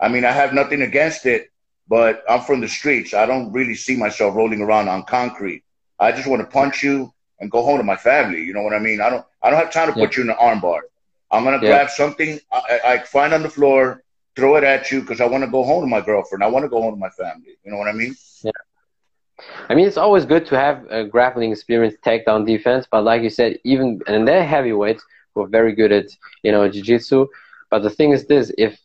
I 0.00 0.08
mean, 0.08 0.24
I 0.24 0.32
have 0.32 0.52
nothing 0.52 0.82
against 0.82 1.26
it, 1.26 1.48
but 1.88 2.22
I'm 2.28 2.40
from 2.40 2.60
the 2.60 2.68
streets. 2.68 3.14
I 3.14 3.26
don't 3.26 3.52
really 3.52 3.74
see 3.74 3.96
myself 3.96 4.34
rolling 4.34 4.60
around 4.60 4.88
on 4.88 5.04
concrete. 5.04 5.62
I 5.98 6.12
just 6.12 6.28
want 6.28 6.40
to 6.42 6.46
punch 6.48 6.82
you 6.82 7.12
and 7.40 7.50
go 7.50 7.62
home 7.62 7.78
to 7.78 7.84
my 7.84 7.96
family. 7.96 8.42
You 8.42 8.54
know 8.54 8.62
what 8.62 8.74
I 8.74 8.78
mean? 8.78 9.00
I 9.00 9.10
don't. 9.10 9.24
I 9.42 9.50
don't 9.50 9.58
have 9.58 9.70
time 9.72 9.88
to 9.88 9.96
put 9.96 10.16
you 10.16 10.22
in 10.24 10.30
an 10.30 10.36
armbar. 10.36 10.80
I'm 11.30 11.44
gonna 11.44 11.62
Yeah. 11.62 11.64
grab 11.64 11.90
something 11.90 12.38
I 12.52 12.80
I 12.84 12.98
find 12.98 13.32
on 13.32 13.42
the 13.42 13.50
floor, 13.50 14.02
throw 14.36 14.56
it 14.56 14.64
at 14.64 14.90
you 14.90 15.00
because 15.00 15.20
I 15.20 15.26
want 15.26 15.44
to 15.44 15.50
go 15.50 15.64
home 15.64 15.82
to 15.82 15.88
my 15.88 16.00
girlfriend. 16.00 16.42
I 16.42 16.48
want 16.48 16.64
to 16.64 16.68
go 16.68 16.80
home 16.82 16.94
to 16.94 17.00
my 17.00 17.10
family. 17.10 17.56
You 17.64 17.72
know 17.72 17.78
what 17.78 17.88
I 17.88 17.92
mean? 17.92 18.14
Yeah. 18.42 18.50
I 19.68 19.74
mean, 19.74 19.86
it's 19.86 19.96
always 19.96 20.24
good 20.24 20.46
to 20.46 20.58
have 20.58 20.84
a 20.90 21.04
grappling 21.04 21.50
experience, 21.52 21.94
takedown 22.04 22.46
defense. 22.46 22.86
But 22.90 23.04
like 23.04 23.22
you 23.22 23.30
said, 23.30 23.58
even 23.64 24.00
and 24.06 24.26
they're 24.26 24.44
heavyweights 24.44 25.04
who 25.34 25.42
are 25.42 25.48
very 25.48 25.74
good 25.74 25.92
at 25.92 26.06
you 26.42 26.52
know 26.52 26.68
jiu-jitsu. 26.68 27.26
But 27.70 27.82
the 27.82 27.90
thing 27.90 28.12
is 28.12 28.26
this: 28.26 28.52
if 28.58 28.78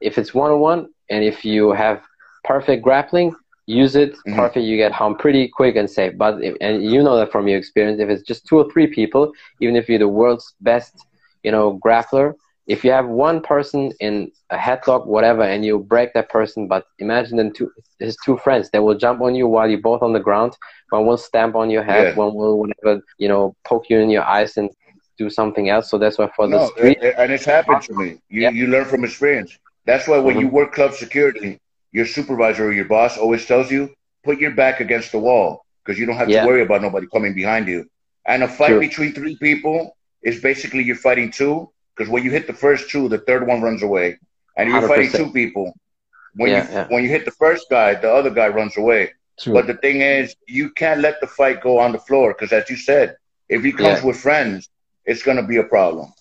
if 0.00 0.18
it's 0.18 0.34
one 0.34 0.50
on 0.50 0.60
one, 0.60 0.86
and 1.10 1.24
if 1.24 1.44
you 1.44 1.72
have 1.72 2.00
perfect 2.44 2.82
grappling, 2.82 3.34
use 3.66 3.94
it 3.96 4.14
Mhm. 4.26 4.36
perfect. 4.36 4.64
You 4.64 4.76
get 4.76 4.92
home 4.92 5.16
pretty 5.16 5.48
quick 5.48 5.76
and 5.76 5.88
safe. 5.90 6.12
But 6.16 6.42
if, 6.42 6.54
and 6.60 6.82
you 6.82 7.02
know 7.02 7.16
that 7.16 7.32
from 7.32 7.48
your 7.48 7.58
experience, 7.58 8.00
if 8.00 8.08
it's 8.08 8.22
just 8.22 8.46
two 8.46 8.58
or 8.58 8.70
three 8.72 8.86
people, 8.86 9.32
even 9.60 9.76
if 9.76 9.88
you're 9.88 9.98
the 9.98 10.08
world's 10.08 10.54
best, 10.60 11.06
you 11.42 11.50
know, 11.52 11.78
grappler, 11.84 12.34
if 12.66 12.84
you 12.84 12.90
have 12.92 13.08
one 13.08 13.40
person 13.40 13.92
in 14.00 14.30
a 14.50 14.56
headlock, 14.56 15.06
whatever, 15.06 15.42
and 15.42 15.64
you 15.64 15.78
break 15.78 16.12
that 16.14 16.28
person, 16.28 16.66
but 16.68 16.84
imagine 16.98 17.36
then 17.36 17.52
two 17.52 17.70
his 17.98 18.16
two 18.24 18.36
friends, 18.38 18.70
they 18.70 18.78
will 18.78 18.96
jump 18.96 19.20
on 19.20 19.34
you 19.34 19.46
while 19.48 19.68
you're 19.68 19.80
both 19.80 20.02
on 20.02 20.12
the 20.12 20.20
ground. 20.20 20.52
One 20.90 21.06
will 21.06 21.16
stamp 21.18 21.54
on 21.56 21.70
your 21.70 21.82
head, 21.82 22.08
Yeah. 22.08 22.14
one 22.14 22.34
will 22.34 22.58
whatever, 22.60 23.02
you 23.18 23.28
know, 23.28 23.54
poke 23.66 23.88
you 23.90 23.98
in 23.98 24.10
your 24.10 24.24
eyes 24.24 24.56
and 24.56 24.70
do 25.18 25.28
something 25.30 25.68
else. 25.68 25.90
So 25.90 25.98
that's 25.98 26.18
why 26.18 26.28
for 26.36 26.48
the 26.48 26.60
street, 26.60 26.98
and 27.18 27.32
it's 27.32 27.44
happened 27.44 27.82
to 27.82 27.94
me. 27.94 28.18
You 28.28 28.42
Yeah. 28.42 28.50
you 28.50 28.66
learn 28.68 28.84
from 28.86 29.04
experience. 29.04 29.58
That's 29.86 30.06
why 30.08 30.18
when 30.18 30.36
Mhm. 30.36 30.40
you 30.40 30.48
work 30.48 30.72
club 30.72 30.94
security, 30.94 31.58
your 31.92 32.06
supervisor 32.06 32.66
or 32.68 32.72
your 32.72 32.84
boss 32.86 33.18
always 33.18 33.46
tells 33.46 33.70
you 33.70 33.90
put 34.24 34.38
your 34.40 34.52
back 34.52 34.80
against 34.80 35.12
the 35.12 35.18
wall 35.18 35.64
because 35.84 35.98
you 35.98 36.06
don't 36.06 36.16
have 36.16 36.30
Yeah. 36.30 36.42
to 36.42 36.46
worry 36.46 36.62
about 36.62 36.82
nobody 36.82 37.06
coming 37.12 37.34
behind 37.34 37.68
you. 37.68 37.86
And 38.26 38.42
a 38.42 38.48
fight 38.48 38.78
True. 38.78 38.80
between 38.80 39.12
three 39.12 39.36
people 39.36 39.96
is 40.22 40.40
basically 40.40 40.84
you're 40.84 40.96
fighting 40.96 41.30
two 41.30 41.71
because 41.96 42.10
when 42.10 42.22
you 42.24 42.30
hit 42.30 42.46
the 42.46 42.52
first 42.54 42.90
two, 42.90 43.08
the 43.08 43.18
third 43.18 43.46
one 43.46 43.62
runs 43.62 43.82
away, 43.82 44.18
and 44.56 44.68
you're 44.70 44.82
fighting 44.82 45.10
100%. 45.10 45.16
two 45.16 45.30
people. 45.32 45.72
When 46.36 46.50
Yeah, 46.50 46.56
you 46.56 46.68
yeah. 46.72 46.86
when 46.88 47.02
you 47.04 47.10
hit 47.10 47.24
the 47.24 47.32
first 47.44 47.66
guy, 47.70 47.94
the 47.94 48.10
other 48.12 48.30
guy 48.30 48.48
runs 48.48 48.76
away. 48.76 49.12
True. 49.38 49.52
But 49.54 49.66
the 49.66 49.74
thing 49.74 50.00
is, 50.02 50.34
you 50.46 50.70
can't 50.70 51.00
let 51.00 51.20
the 51.20 51.26
fight 51.26 51.60
go 51.62 51.78
on 51.78 51.92
the 51.92 51.98
floor 51.98 52.32
because, 52.32 52.52
as 52.52 52.68
you 52.70 52.76
said, 52.76 53.16
if 53.48 53.62
he 53.62 53.72
comes 53.72 54.02
Yeah. 54.02 54.06
with 54.06 54.16
friends, 54.16 54.68
it's 55.04 55.22
gonna 55.22 55.42
be 55.46 55.56
a 55.58 55.64
problem. 55.64 56.12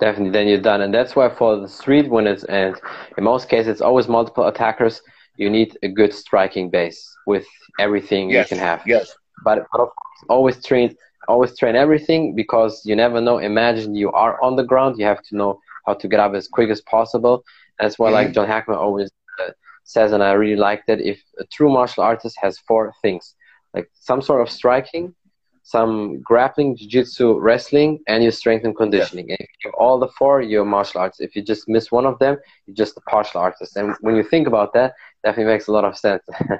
definitely 0.00 0.30
then 0.30 0.46
you're 0.48 0.60
done 0.60 0.80
and 0.82 0.94
that's 0.94 1.14
why 1.16 1.28
for 1.28 1.56
the 1.58 1.68
street 1.68 2.08
when 2.10 2.26
it's 2.26 2.44
and 2.44 2.80
in 3.16 3.24
most 3.24 3.48
cases 3.48 3.68
it's 3.68 3.80
always 3.80 4.08
multiple 4.08 4.46
attackers 4.46 5.00
you 5.36 5.48
need 5.50 5.76
a 5.82 5.88
good 5.88 6.12
striking 6.12 6.70
base 6.70 7.16
with 7.26 7.46
everything 7.78 8.30
Yes, 8.30 8.38
you 8.38 8.44
can 8.44 8.58
have 8.58 8.80
yes, 8.84 9.14
but, 9.44 9.58
but 9.72 9.80
of 9.80 9.88
course, 9.88 10.20
always 10.28 10.64
train 10.64 10.94
always 11.28 11.56
train 11.58 11.76
everything 11.76 12.34
because 12.34 12.82
you 12.84 12.94
never 12.96 13.20
know. 13.20 13.38
Imagine 13.38 13.94
you 13.94 14.10
are 14.12 14.40
on 14.42 14.56
the 14.56 14.64
ground 14.64 14.98
you 14.98 15.06
have 15.06 15.22
to 15.28 15.36
know 15.36 15.58
how 15.86 15.94
to 15.94 16.08
get 16.08 16.20
up 16.20 16.34
as 16.34 16.48
quick 16.48 16.70
as 16.70 16.80
possible. 16.82 17.44
That's 17.78 17.98
why 17.98 18.10
like 18.10 18.28
Mhm. 18.28 18.34
john 18.34 18.46
hackleman 18.48 18.78
always 18.86 19.10
uh, 19.42 19.50
says 19.84 20.12
and 20.12 20.22
i 20.22 20.32
really 20.32 20.56
like 20.68 20.82
that 20.86 21.00
if 21.00 21.18
a 21.38 21.44
true 21.54 21.70
martial 21.78 22.02
artist 22.02 22.36
has 22.40 22.58
four 22.68 22.92
things 23.02 23.34
like 23.74 23.88
some 23.94 24.20
sort 24.22 24.40
of 24.42 24.48
striking 24.50 25.14
some 25.62 26.20
grappling 26.22 26.76
jiu-jitsu 26.76 27.38
wrestling 27.40 27.98
and 28.08 28.22
your 28.22 28.32
strength 28.32 28.64
and 28.64 28.76
conditioning. 28.76 29.26
And 29.30 29.38
if 29.40 29.48
you 29.64 29.70
have 29.70 29.74
all 29.78 29.98
the 29.98 30.08
four 30.18 30.40
you're 30.40 30.62
a 30.62 30.66
martial 30.76 31.00
artist. 31.00 31.20
If 31.20 31.34
you 31.36 31.42
just 31.42 31.68
miss 31.68 31.90
one 31.90 32.06
of 32.06 32.18
them 32.18 32.36
you're 32.66 32.74
just 32.76 32.96
a 32.96 33.00
partial 33.02 33.40
artist. 33.40 33.76
And 33.76 33.94
when 34.00 34.16
you 34.16 34.22
think 34.22 34.46
about 34.46 34.72
that 34.74 34.94
definitely 35.24 35.52
makes 35.52 35.66
a 35.68 35.72
lot 35.72 35.84
of 35.84 35.96
sense. 35.96 36.22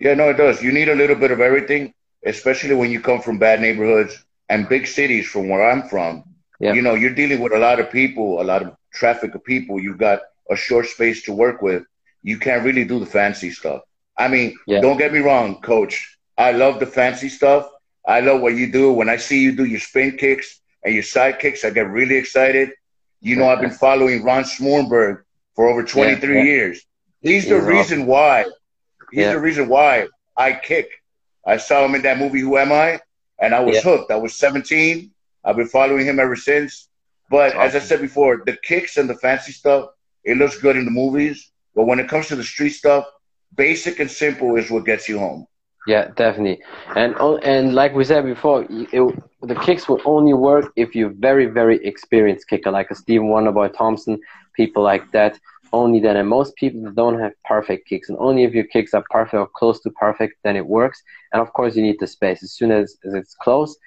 Yeah, 0.00 0.14
no, 0.14 0.30
it 0.30 0.36
does. 0.36 0.62
You 0.62 0.72
need 0.72 0.88
a 0.88 0.94
little 0.94 1.16
bit 1.16 1.30
of 1.30 1.40
everything, 1.40 1.92
especially 2.24 2.74
when 2.74 2.90
you 2.90 3.00
come 3.00 3.20
from 3.20 3.38
bad 3.38 3.60
neighborhoods 3.60 4.24
and 4.48 4.68
big 4.68 4.86
cities. 4.86 5.26
From 5.28 5.48
where 5.48 5.68
I'm 5.70 5.88
from, 5.88 6.24
Yeah. 6.60 6.72
you 6.72 6.82
know, 6.82 6.94
you're 6.94 7.14
dealing 7.14 7.40
with 7.40 7.52
a 7.52 7.58
lot 7.58 7.80
of 7.80 7.90
people, 7.90 8.40
a 8.40 8.44
lot 8.44 8.62
of 8.62 8.74
traffic 8.92 9.34
of 9.34 9.44
people. 9.44 9.80
You've 9.80 9.98
got 9.98 10.20
a 10.50 10.56
short 10.56 10.86
space 10.86 11.22
to 11.24 11.32
work 11.32 11.62
with. 11.62 11.84
You 12.22 12.38
can't 12.38 12.64
really 12.64 12.84
do 12.84 12.98
the 12.98 13.06
fancy 13.06 13.50
stuff. 13.50 13.82
I 14.16 14.28
mean, 14.28 14.56
Yeah. 14.66 14.80
don't 14.80 14.96
get 14.98 15.12
me 15.12 15.20
wrong, 15.20 15.60
Coach. 15.60 16.18
I 16.36 16.52
love 16.52 16.80
the 16.80 16.86
fancy 16.86 17.28
stuff. 17.28 17.68
I 18.06 18.20
love 18.20 18.40
what 18.40 18.54
you 18.54 18.70
do. 18.72 18.92
When 18.92 19.08
I 19.08 19.16
see 19.16 19.42
you 19.42 19.52
do 19.52 19.64
your 19.64 19.80
spin 19.80 20.16
kicks 20.16 20.60
and 20.84 20.94
your 20.94 21.02
side 21.02 21.38
kicks, 21.38 21.64
I 21.64 21.70
get 21.70 21.88
really 21.88 22.16
excited. 22.16 22.72
You 23.20 23.36
know, 23.36 23.48
I've 23.48 23.60
been 23.60 23.70
following 23.70 24.24
Ron 24.24 24.44
Smoorenburg 24.44 25.22
for 25.54 25.68
over 25.68 25.82
23 25.82 26.36
yeah. 26.36 26.42
years. 26.42 26.84
He's 27.20 27.48
the 27.48 27.60
reason 27.60 28.06
why. 28.06 28.46
He's 29.12 29.26
the 29.26 29.40
reason 29.40 29.68
why 29.68 30.08
I 30.36 30.52
kick. 30.52 30.88
I 31.46 31.56
saw 31.56 31.84
him 31.84 31.94
in 31.94 32.02
that 32.02 32.18
movie, 32.18 32.40
Who 32.40 32.56
Am 32.58 32.72
I? 32.72 33.00
And 33.40 33.54
I 33.54 33.60
was 33.60 33.76
Yeah. 33.76 33.82
hooked. 33.82 34.10
I 34.10 34.16
was 34.16 34.34
17. 34.34 35.10
I've 35.44 35.56
been 35.56 35.68
following 35.68 36.06
him 36.06 36.18
ever 36.18 36.36
since. 36.36 36.88
But 37.30 37.54
as 37.56 37.74
I 37.76 37.78
said 37.78 38.00
before, 38.00 38.42
the 38.44 38.56
kicks 38.62 38.96
and 38.96 39.08
the 39.08 39.14
fancy 39.14 39.52
stuff, 39.52 39.90
it 40.24 40.36
looks 40.36 40.58
good 40.58 40.76
in 40.76 40.84
the 40.84 40.90
movies. 40.90 41.50
But 41.74 41.86
when 41.86 42.00
it 42.00 42.08
comes 42.08 42.28
to 42.28 42.36
the 42.36 42.44
street 42.44 42.70
stuff, 42.70 43.04
basic 43.54 44.00
and 44.00 44.10
simple 44.10 44.56
is 44.56 44.70
what 44.70 44.84
gets 44.84 45.08
you 45.08 45.18
home. 45.18 45.46
Yeah, 45.86 46.08
definitely. 46.16 46.60
And 46.96 47.14
oh, 47.18 47.38
and 47.38 47.74
like 47.74 47.94
we 47.94 48.04
said 48.04 48.24
before, 48.24 48.66
it, 48.68 49.14
the 49.42 49.54
kicks 49.54 49.88
will 49.88 50.00
only 50.04 50.34
work 50.34 50.72
if 50.76 50.94
you're 50.94 51.14
very 51.18 51.46
very 51.46 51.82
experienced 51.86 52.48
kicker, 52.48 52.70
like 52.70 52.90
a 52.90 52.94
Stephen 52.94 53.28
Wonderboy 53.28 53.74
Thompson, 53.74 54.20
people 54.54 54.82
like 54.82 55.10
that. 55.12 55.38
Only 55.72 56.00
then, 56.00 56.16
and 56.16 56.28
most 56.28 56.56
people 56.56 56.90
don't 56.92 57.18
have 57.20 57.32
perfect 57.44 57.88
kicks, 57.88 58.08
and 58.08 58.18
only 58.18 58.44
if 58.44 58.52
your 58.54 58.64
kicks 58.64 58.94
are 58.94 59.04
perfect 59.10 59.34
or 59.34 59.46
close 59.46 59.80
to 59.82 59.90
perfect, 59.90 60.34
then 60.42 60.56
it 60.56 60.66
works. 60.66 61.02
And 61.32 61.42
of 61.42 61.52
course, 61.52 61.76
you 61.76 61.82
need 61.82 61.98
the 62.00 62.06
space. 62.06 62.42
As 62.42 62.52
soon 62.52 62.70
as, 62.70 62.96
as 63.04 63.14
it's 63.14 63.34
closed 63.34 63.78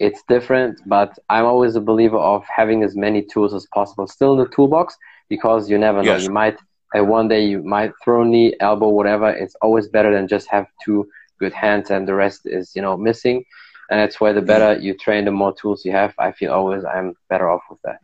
it's 0.00 0.22
different. 0.28 0.80
But 0.86 1.16
I'm 1.28 1.44
always 1.44 1.76
a 1.76 1.80
believer 1.80 2.16
of 2.16 2.42
having 2.48 2.82
as 2.82 2.96
many 2.96 3.22
tools 3.22 3.52
as 3.52 3.66
possible 3.66 4.06
still 4.08 4.32
in 4.32 4.38
the 4.38 4.48
toolbox 4.48 4.96
because 5.28 5.70
you 5.70 5.76
never 5.76 6.02
know. 6.02 6.14
Yes. 6.14 6.24
You 6.24 6.30
might 6.30 6.56
uh, 6.98 7.04
one 7.04 7.28
day 7.28 7.44
you 7.44 7.62
might 7.62 7.92
throw 8.02 8.24
knee, 8.24 8.56
elbow, 8.60 8.88
whatever. 8.88 9.28
It's 9.28 9.54
always 9.60 9.88
better 9.88 10.10
than 10.12 10.26
just 10.26 10.48
have 10.48 10.66
two 10.84 11.06
good 11.40 11.52
hands 11.54 11.90
and 11.90 12.06
the 12.06 12.14
rest 12.14 12.42
is 12.44 12.72
you 12.76 12.82
know 12.82 12.96
missing 12.96 13.42
and 13.88 13.98
that's 13.98 14.20
why 14.20 14.30
the 14.30 14.42
better 14.42 14.78
you 14.78 14.94
train 14.94 15.24
the 15.24 15.30
more 15.30 15.54
tools 15.54 15.84
you 15.86 15.90
have 15.90 16.12
i 16.18 16.30
feel 16.30 16.52
always 16.52 16.84
i'm 16.84 17.14
better 17.30 17.48
off 17.50 17.62
with 17.70 17.80
that 17.82 17.98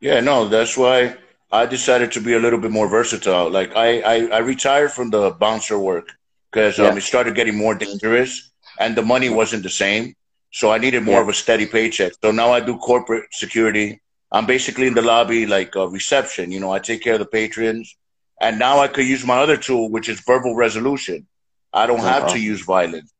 Yeah, 0.00 0.20
no, 0.20 0.48
that's 0.48 0.76
why 0.76 1.16
I 1.60 1.62
decided 1.76 2.08
to 2.12 2.20
be 2.20 2.32
a 2.34 2.40
little 2.44 2.60
bit 2.64 2.72
more 2.78 2.88
versatile. 2.98 3.48
Like 3.58 3.70
I, 3.86 3.88
I, 4.14 4.16
I 4.36 4.40
retired 4.54 4.90
from 4.96 5.08
the 5.10 5.30
bouncer 5.30 5.78
work 5.78 6.06
because 6.54 6.78
um, 6.78 6.84
Yeah. 6.84 6.96
it 6.96 7.02
started 7.02 7.34
getting 7.34 7.56
more 7.56 7.74
dangerous 7.74 8.52
and 8.78 8.96
the 8.96 9.02
money 9.02 9.28
wasn't 9.28 9.64
the 9.64 9.70
same. 9.84 10.14
So 10.52 10.70
I 10.70 10.78
needed 10.78 11.02
more 11.02 11.16
Yeah. 11.16 11.22
of 11.22 11.28
a 11.28 11.34
steady 11.34 11.66
paycheck. 11.66 12.12
So 12.22 12.30
now 12.30 12.52
I 12.52 12.60
do 12.60 12.78
corporate 12.78 13.24
security. 13.32 14.00
I'm 14.30 14.46
basically 14.46 14.86
in 14.86 14.94
the 14.94 15.02
lobby 15.02 15.46
like 15.46 15.74
uh, 15.76 15.88
reception. 15.88 16.52
You 16.52 16.60
know, 16.60 16.72
I 16.72 16.78
take 16.78 17.02
care 17.02 17.14
of 17.14 17.18
the 17.18 17.26
patrons. 17.26 17.96
And 18.40 18.58
now 18.58 18.78
I 18.80 18.88
could 18.88 19.06
use 19.06 19.24
my 19.24 19.38
other 19.44 19.56
tool, 19.56 19.90
which 19.90 20.08
is 20.08 20.20
verbal 20.20 20.54
resolution. 20.54 21.26
I 21.72 21.86
don't 21.86 22.00
have 22.00 22.30
to 22.32 22.38
use 22.38 22.62
violence. 22.62 23.12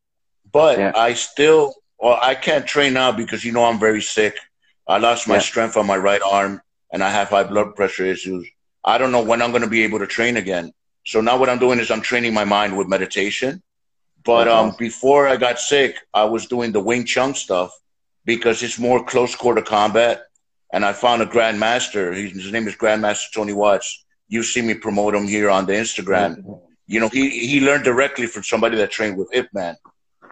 But 0.53 0.79
yeah. 0.79 0.93
I 0.95 1.15
still, 1.15 1.75
well, 1.99 2.19
I 2.21 2.35
can't 2.35 2.67
train 2.67 2.93
now 2.93 3.11
because 3.13 3.45
you 3.45 3.53
know 3.53 3.65
I'm 3.65 3.81
very 3.81 4.03
sick. 4.03 4.35
I 4.87 4.99
lost 4.99 5.27
my 5.27 5.35
yeah. 5.35 5.41
strength 5.51 5.77
on 5.77 5.87
my 5.87 5.97
right 5.97 6.23
arm, 6.23 6.61
and 6.93 7.03
I 7.03 7.11
have 7.11 7.29
high 7.31 7.45
blood 7.45 7.75
pressure 7.75 8.05
issues. 8.05 8.47
I 8.85 8.99
don't 8.99 9.13
know 9.13 9.23
when 9.23 9.41
I'm 9.43 9.51
going 9.51 9.63
to 9.63 9.69
be 9.79 9.85
able 9.85 10.01
to 10.01 10.07
train 10.07 10.37
again. 10.37 10.73
So 11.05 11.21
now 11.21 11.39
what 11.39 11.51
I'm 11.51 11.59
doing 11.59 11.79
is 11.79 11.91
I'm 11.91 12.01
training 12.01 12.35
my 12.35 12.45
mind 12.45 12.77
with 12.77 12.89
meditation. 12.89 13.63
But 14.25 14.49
um, 14.49 14.75
before 14.79 15.29
I 15.29 15.37
got 15.37 15.59
sick, 15.59 15.99
I 16.15 16.25
was 16.25 16.47
doing 16.47 16.73
the 16.73 16.81
Wing 16.81 17.05
Chun 17.05 17.35
stuff 17.35 17.79
because 18.25 18.63
it's 18.63 18.79
more 18.79 19.05
close 19.05 19.35
quarter 19.35 19.61
combat. 19.61 20.23
And 20.73 20.85
I 20.85 20.95
found 20.95 21.21
a 21.21 21.27
grandmaster. 21.27 22.15
His 22.15 22.51
name 22.51 22.67
is 22.67 22.75
Grandmaster 22.75 23.31
Tony 23.33 23.53
Watts. 23.53 24.05
You 24.29 24.43
see 24.43 24.63
me 24.63 24.75
promote 24.75 25.15
him 25.15 25.29
here 25.29 25.51
on 25.51 25.67
the 25.67 25.75
Instagram. 25.75 26.39
Mm-hmm. 26.39 26.53
You 26.87 27.01
know, 27.01 27.09
he, 27.11 27.47
he 27.47 27.61
learned 27.61 27.85
directly 27.85 28.27
from 28.27 28.43
somebody 28.43 28.77
that 28.79 28.91
trained 28.91 29.19
with 29.19 29.29
Ip 29.33 29.49
Man. 29.53 29.77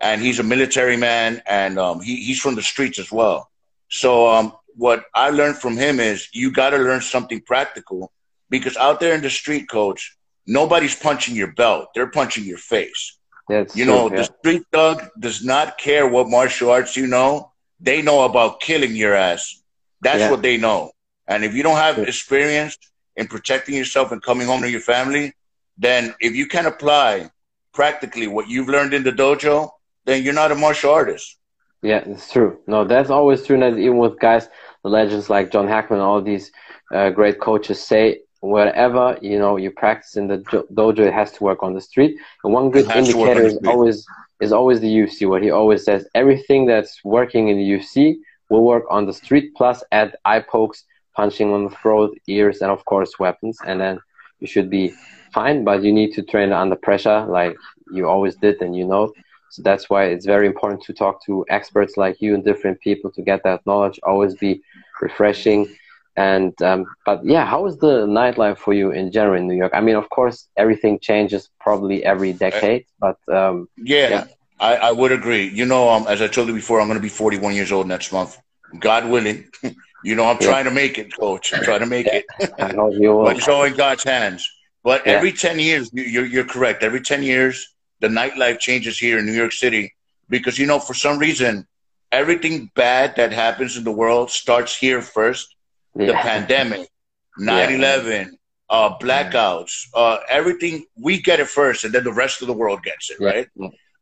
And 0.01 0.21
he's 0.21 0.41
a 0.41 0.43
military 0.43 0.97
man 0.97 1.43
and 1.47 1.79
um, 1.79 2.01
he, 2.01 2.17
he's 2.17 2.41
from 2.41 2.57
the 2.57 2.63
streets 2.63 2.99
as 2.99 3.13
well. 3.13 3.51
So 3.89 4.27
um, 4.29 4.55
what 4.75 5.05
I 5.15 5.31
learned 5.31 5.59
from 5.59 5.77
him 5.77 6.01
is 6.01 6.29
you 6.33 6.51
got 6.51 6.71
to 6.71 6.79
learn 6.79 7.03
something 7.03 7.43
practical 7.43 8.11
because 8.51 8.77
out 8.79 9.01
there 9.01 9.15
in 9.15 9.23
the 9.23 9.31
street, 9.31 9.69
coach, 9.69 10.17
nobody's 10.47 10.95
punching 10.95 11.35
your 11.35 11.53
belt. 11.53 11.89
They're 11.95 12.11
punching 12.11 12.45
your 12.45 12.59
face. 12.59 13.19
That's 13.49 13.77
you 13.77 13.85
know, 13.85 14.11
yeah. 14.11 14.17
the 14.17 14.25
street 14.25 14.63
thug 14.73 15.09
does 15.19 15.45
not 15.45 15.79
care 15.79 16.07
what 16.09 16.29
martial 16.29 16.71
arts 16.71 16.97
you 16.97 17.07
know. 17.07 17.53
They 17.81 18.01
know 18.01 18.25
about 18.25 18.61
killing 18.61 18.95
your 18.95 19.15
ass. 19.15 19.63
That's 20.01 20.21
yeah. 20.21 20.31
what 20.31 20.43
they 20.43 20.57
know. 20.57 20.93
And 21.27 21.45
if 21.45 21.55
you 21.55 21.63
don't 21.63 21.77
have 21.77 21.99
experience 21.99 22.79
in 23.17 23.27
protecting 23.27 23.75
yourself 23.75 24.13
and 24.13 24.23
coming 24.23 24.47
home 24.47 24.63
to 24.63 24.71
your 24.71 24.81
family, 24.81 25.33
then 25.77 26.15
if 26.21 26.35
you 26.35 26.47
can 26.47 26.67
apply 26.67 27.31
practically 27.73 28.27
what 28.27 28.49
you've 28.49 28.69
learned 28.69 28.95
in 28.95 29.03
the 29.03 29.13
dojo, 29.13 29.71
then 30.05 30.23
you're 30.23 30.35
not 30.35 30.53
a 30.53 30.55
martial 30.55 30.93
artist. 30.93 31.39
Yeah, 31.83 32.03
it's 32.07 32.31
true. 32.33 32.59
No, 32.67 32.85
that's 32.85 33.11
always 33.11 33.45
true. 33.45 33.61
And 33.61 33.79
even 33.79 33.99
with 33.99 34.19
guys, 34.21 34.49
the 34.85 34.91
legends 34.91 35.29
like 35.29 35.51
John 35.51 35.67
Hackleman, 35.67 36.01
all 36.01 36.23
these 36.23 36.53
uh, 36.95 37.11
great 37.11 37.41
coaches 37.41 37.83
say 37.83 38.21
wherever 38.43 39.17
you 39.23 39.39
know 39.39 39.57
you 39.57 39.71
practice 39.71 40.17
in 40.17 40.27
the 40.27 40.39
dojo, 40.39 40.99
it 40.99 41.15
has 41.15 41.33
to 41.33 41.45
work 41.45 41.63
on 41.63 41.75
the 41.75 41.81
street. 41.81 42.19
And 42.45 42.53
one 42.53 42.71
good 42.71 42.91
indicator 42.95 43.47
is 43.47 43.59
always 43.67 44.05
is 44.41 44.53
always 44.53 44.81
the 44.81 44.93
UFC. 44.93 45.29
What 45.29 45.43
he 45.43 45.51
always 45.51 45.85
says: 45.85 46.07
everything 46.15 46.67
that's 46.67 47.03
working 47.05 47.49
in 47.49 47.57
the 47.57 47.69
UFC 47.73 48.17
will 48.51 48.65
work 48.65 48.85
on 48.91 49.07
the 49.07 49.13
street. 49.13 49.55
Plus, 49.57 49.83
add 49.93 50.17
eye 50.25 50.41
pokes, 50.41 50.85
punching 51.15 51.53
on 51.53 51.65
the 51.65 51.77
throat, 51.77 52.19
ears, 52.27 52.61
and 52.61 52.71
of 52.71 52.85
course 52.85 53.19
weapons, 53.19 53.59
and 53.65 53.81
then 53.81 53.99
you 54.41 54.47
should 54.47 54.69
be 54.69 54.93
fine. 55.33 55.65
But 55.65 55.83
you 55.83 55.93
need 55.93 56.13
to 56.15 56.23
train 56.23 56.53
under 56.53 56.77
pressure, 56.77 57.25
like 57.27 57.57
you 57.93 58.09
always 58.09 58.35
did, 58.37 58.61
and 58.61 58.77
you 58.77 58.87
know. 58.87 59.13
So 59.51 59.63
that's 59.63 59.91
why 59.91 60.07
it's 60.07 60.25
very 60.25 60.47
important 60.47 60.83
to 60.85 60.95
talk 60.95 61.23
to 61.27 61.45
experts 61.51 61.99
like 61.99 62.23
you 62.23 62.35
and 62.35 62.43
different 62.43 62.81
people 62.81 63.11
to 63.13 63.23
get 63.23 63.43
that 63.45 63.65
knowledge. 63.67 64.01
Always 64.03 64.35
be 64.35 64.63
refreshing 65.01 65.69
and 66.17 66.61
um, 66.63 66.85
but 67.07 67.25
yeah, 67.25 67.47
how 67.47 67.67
is 67.67 67.79
the 67.79 68.07
nightlife 68.07 68.59
for 68.59 68.75
you 68.75 68.91
in 68.91 69.11
general 69.13 69.41
in 69.41 69.49
New 69.49 69.57
York? 69.57 69.73
I 69.75 69.81
mean, 69.81 69.97
of 69.97 70.09
course, 70.11 70.49
everything 70.57 70.99
changes 71.01 71.49
probably 71.61 72.05
every 72.05 72.33
decade, 72.33 72.85
but 73.01 73.17
um, 73.33 73.69
yeah, 73.77 74.09
yeah. 74.09 74.25
I, 74.61 74.77
I 74.77 74.93
would 74.93 75.11
agree. 75.11 75.49
You 75.49 75.65
know, 75.65 75.89
um, 75.89 76.07
as 76.07 76.21
I 76.21 76.29
told 76.29 76.49
you 76.49 76.55
before, 76.55 76.81
I'm 76.81 76.87
going 76.87 76.99
to 76.99 77.03
be 77.03 77.09
41 77.09 77.55
years 77.55 77.73
old 77.73 77.89
next 77.89 78.13
month, 78.13 78.39
God 78.79 79.09
willing. 79.09 79.49
you 80.05 80.15
know, 80.15 80.27
I'm 80.27 80.37
yeah. 80.41 80.47
trying 80.47 80.65
to 80.67 80.71
make 80.71 80.99
it, 80.99 81.17
Coach. 81.17 81.55
I'm 81.55 81.65
trying 81.65 81.81
to 81.81 81.87
make 81.87 82.07
it. 82.07 82.27
I 82.59 82.73
know 82.73 82.93
you 82.93 83.13
will. 83.17 83.25
but 83.25 83.39
it's 83.39 83.49
all 83.49 83.65
in 83.65 83.75
God's 83.75 84.05
hands. 84.05 84.49
But 84.85 85.07
yeah. 85.07 85.13
every 85.13 85.33
10 85.33 85.59
years, 85.59 85.91
you're, 85.93 86.27
you're 86.27 86.45
correct. 86.45 86.83
Every 86.83 87.01
10 87.01 87.23
years, 87.23 87.75
the 88.01 88.09
nightlife 88.09 88.59
changes 88.59 88.99
here 88.99 89.19
in 89.19 89.27
New 89.27 89.33
York 89.33 89.53
City 89.53 89.95
because, 90.29 90.59
you 90.59 90.67
know, 90.67 90.79
for 90.79 90.95
some 90.95 91.19
reason, 91.19 91.67
everything 92.11 92.71
bad 92.75 93.17
that 93.17 93.33
happens 93.33 93.77
in 93.77 93.85
the 93.85 93.93
world 93.93 94.31
starts 94.31 94.77
here 94.77 95.01
first 95.01 95.55
yeah. 95.97 96.07
the 96.07 96.15
pandemic, 96.15 96.89
9/11, 97.41 98.31
uh, 98.71 98.99
blackouts, 98.99 99.87
uh, 99.95 100.19
everything. 100.29 100.85
We 100.97 101.21
get 101.21 101.41
it 101.41 101.49
first, 101.49 101.85
and 101.85 101.95
then 101.95 102.05
the 102.05 102.13
rest 102.13 102.43
of 102.43 102.49
the 102.49 102.55
world 102.55 102.83
gets 102.83 103.11
it, 103.11 103.21
right? 103.21 103.49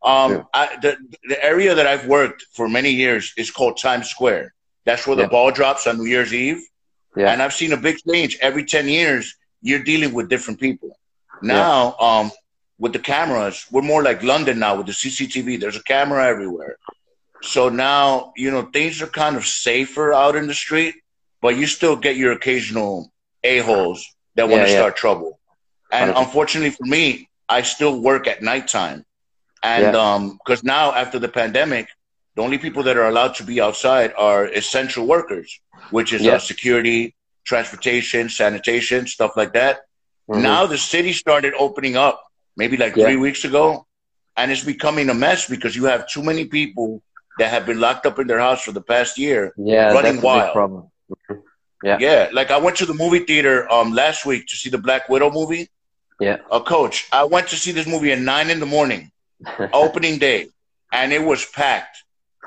Um, 0.02 0.46
I, 0.54 0.76
the 0.80 0.96
the 1.24 1.44
area 1.44 1.74
that 1.74 1.86
I've 1.86 2.06
worked 2.06 2.46
for 2.52 2.68
many 2.68 2.90
years 2.90 3.34
is 3.36 3.50
called 3.50 3.78
Times 3.78 4.08
Square. 4.08 4.54
That's 4.84 5.06
where 5.06 5.16
the 5.16 5.28
ball 5.28 5.50
drops 5.50 5.86
on 5.86 5.98
New 5.98 6.06
Year's 6.06 6.32
Eve. 6.32 6.62
Yeah. 7.16 7.32
And 7.32 7.42
I've 7.42 7.52
seen 7.52 7.72
a 7.72 7.76
big 7.76 7.98
change 7.98 8.38
every 8.40 8.64
10 8.64 8.88
years. 8.88 9.36
You're 9.62 9.82
dealing 9.82 10.14
with 10.14 10.28
different 10.28 10.58
people. 10.58 10.98
Now, 11.42 11.96
um, 11.98 12.30
with 12.78 12.92
the 12.92 12.98
cameras, 12.98 13.66
we're 13.70 13.82
more 13.82 14.02
like 14.02 14.22
London 14.22 14.58
now 14.58 14.76
with 14.76 14.86
the 14.86 14.92
CCTV. 14.92 15.60
There's 15.60 15.76
a 15.76 15.82
camera 15.82 16.26
everywhere. 16.26 16.76
So 17.42 17.68
now, 17.68 18.32
you 18.36 18.50
know, 18.50 18.62
things 18.62 19.02
are 19.02 19.06
kind 19.06 19.36
of 19.36 19.46
safer 19.46 20.12
out 20.12 20.36
in 20.36 20.46
the 20.46 20.54
street 20.54 20.94
but 21.40 21.56
you 21.56 21.66
still 21.66 21.96
get 21.96 22.16
your 22.16 22.32
occasional 22.32 23.12
a-holes 23.44 24.06
that 24.34 24.48
want 24.48 24.64
to 24.66 24.70
yeah, 24.70 24.78
start 24.78 24.96
trouble. 24.96 25.38
And 25.90 26.12
100%. 26.12 26.20
unfortunately 26.20 26.70
for 26.70 26.84
me, 26.84 27.28
I 27.48 27.62
still 27.62 28.00
work 28.00 28.26
at 28.26 28.42
nighttime. 28.42 29.04
And 29.62 29.94
yeah. 29.94 30.14
um, 30.14 30.38
because 30.38 30.62
now 30.62 30.92
after 30.92 31.18
the 31.18 31.28
pandemic, 31.28 31.88
the 32.36 32.42
only 32.42 32.58
people 32.58 32.82
that 32.84 32.96
are 32.96 33.08
allowed 33.08 33.34
to 33.36 33.44
be 33.44 33.60
outside 33.60 34.12
are 34.16 34.46
essential 34.46 35.06
workers, 35.06 35.60
which 35.90 36.12
is 36.12 36.26
uh, 36.26 36.38
security, 36.38 37.14
transportation, 37.44 38.28
sanitation, 38.28 39.06
stuff 39.06 39.32
like 39.36 39.52
that. 39.54 39.80
Mm-hmm. 40.30 40.42
Now 40.42 40.66
the 40.66 40.78
city 40.78 41.12
started 41.12 41.54
opening 41.58 41.96
up 41.96 42.22
maybe 42.56 42.76
like 42.76 42.94
three 42.94 43.16
weeks 43.16 43.44
ago, 43.44 43.86
and 44.36 44.50
it's 44.52 44.64
becoming 44.64 45.10
a 45.10 45.14
mess 45.14 45.48
because 45.48 45.74
you 45.74 45.84
have 45.84 46.08
too 46.08 46.22
many 46.22 46.44
people 46.44 47.02
that 47.38 47.50
have 47.50 47.66
been 47.66 47.80
locked 47.80 48.06
up 48.06 48.18
in 48.18 48.26
their 48.26 48.38
house 48.38 48.62
for 48.62 48.72
the 48.72 48.80
past 48.80 49.18
year, 49.18 49.52
yeah, 49.56 49.92
running 49.92 50.20
wild. 50.20 50.88
Yeah. 51.82 51.98
Yeah. 51.98 52.28
Like 52.32 52.50
I 52.50 52.58
went 52.58 52.76
to 52.78 52.86
the 52.86 52.94
movie 52.94 53.20
theater 53.20 53.70
um 53.72 53.92
last 53.92 54.26
week 54.26 54.46
to 54.48 54.56
see 54.56 54.70
the 54.70 54.78
Black 54.78 55.08
Widow 55.08 55.30
movie. 55.30 55.68
Yeah. 56.20 56.38
A 56.50 56.60
coach. 56.60 57.08
I 57.12 57.24
went 57.24 57.48
to 57.48 57.56
see 57.56 57.72
this 57.72 57.86
movie 57.86 58.12
at 58.12 58.18
nine 58.18 58.50
in 58.50 58.60
the 58.60 58.66
morning, 58.66 59.10
opening 59.72 60.18
day, 60.18 60.48
and 60.92 61.12
it 61.12 61.22
was 61.22 61.46
packed. 61.46 61.96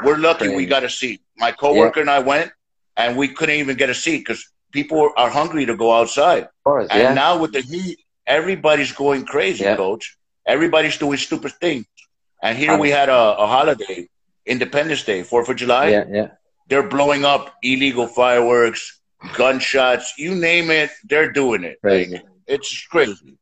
We're 0.04 0.18
lucky 0.18 0.50
we 0.50 0.66
got 0.66 0.84
a 0.84 0.90
seat. 0.90 1.22
My 1.38 1.52
coworker 1.52 2.00
yeah. 2.00 2.02
and 2.02 2.10
I 2.10 2.20
went, 2.20 2.52
and 2.96 3.18
we 3.18 3.28
couldn't 3.28 3.56
even 3.56 3.76
get 3.76 3.90
a 3.90 3.96
seat 3.96 4.20
because 4.20 4.48
people 4.72 5.12
are 5.18 5.30
hungry 5.30 5.66
to 5.66 5.76
go 5.76 5.92
outside. 5.92 6.50
Course, 6.64 6.88
and 6.92 7.02
yeah. 7.02 7.14
now 7.14 7.40
with 7.40 7.54
the 7.54 7.62
heat, 7.62 8.00
everybody's 8.28 8.92
going 8.92 9.26
crazy, 9.26 9.64
yeah. 9.64 9.76
coach. 9.76 10.18
Everybody's 10.46 10.98
doing 10.98 11.18
stupid 11.18 11.54
things. 11.54 11.86
And 12.42 12.58
here 12.58 12.78
we 12.78 12.90
had 12.90 13.08
a, 13.08 13.38
a 13.38 13.48
holiday, 13.48 14.10
Independence 14.46 15.04
Day, 15.04 15.24
Fourth 15.24 15.48
of 15.48 15.56
July. 15.56 15.90
Yeah, 15.90 16.04
yeah. 16.10 16.28
They're 16.68 16.88
blowing 16.88 17.26
up 17.26 17.54
illegal 17.62 18.08
fireworks, 18.08 19.00
gunshots, 19.36 20.14
you 20.18 20.36
name 20.36 20.72
it, 20.72 20.92
they're 21.06 21.32
doing 21.32 21.64
it. 21.64 21.80
Crazy. 21.82 22.14
Like, 22.14 22.26
it's 22.48 22.88
crazy. 22.88 23.38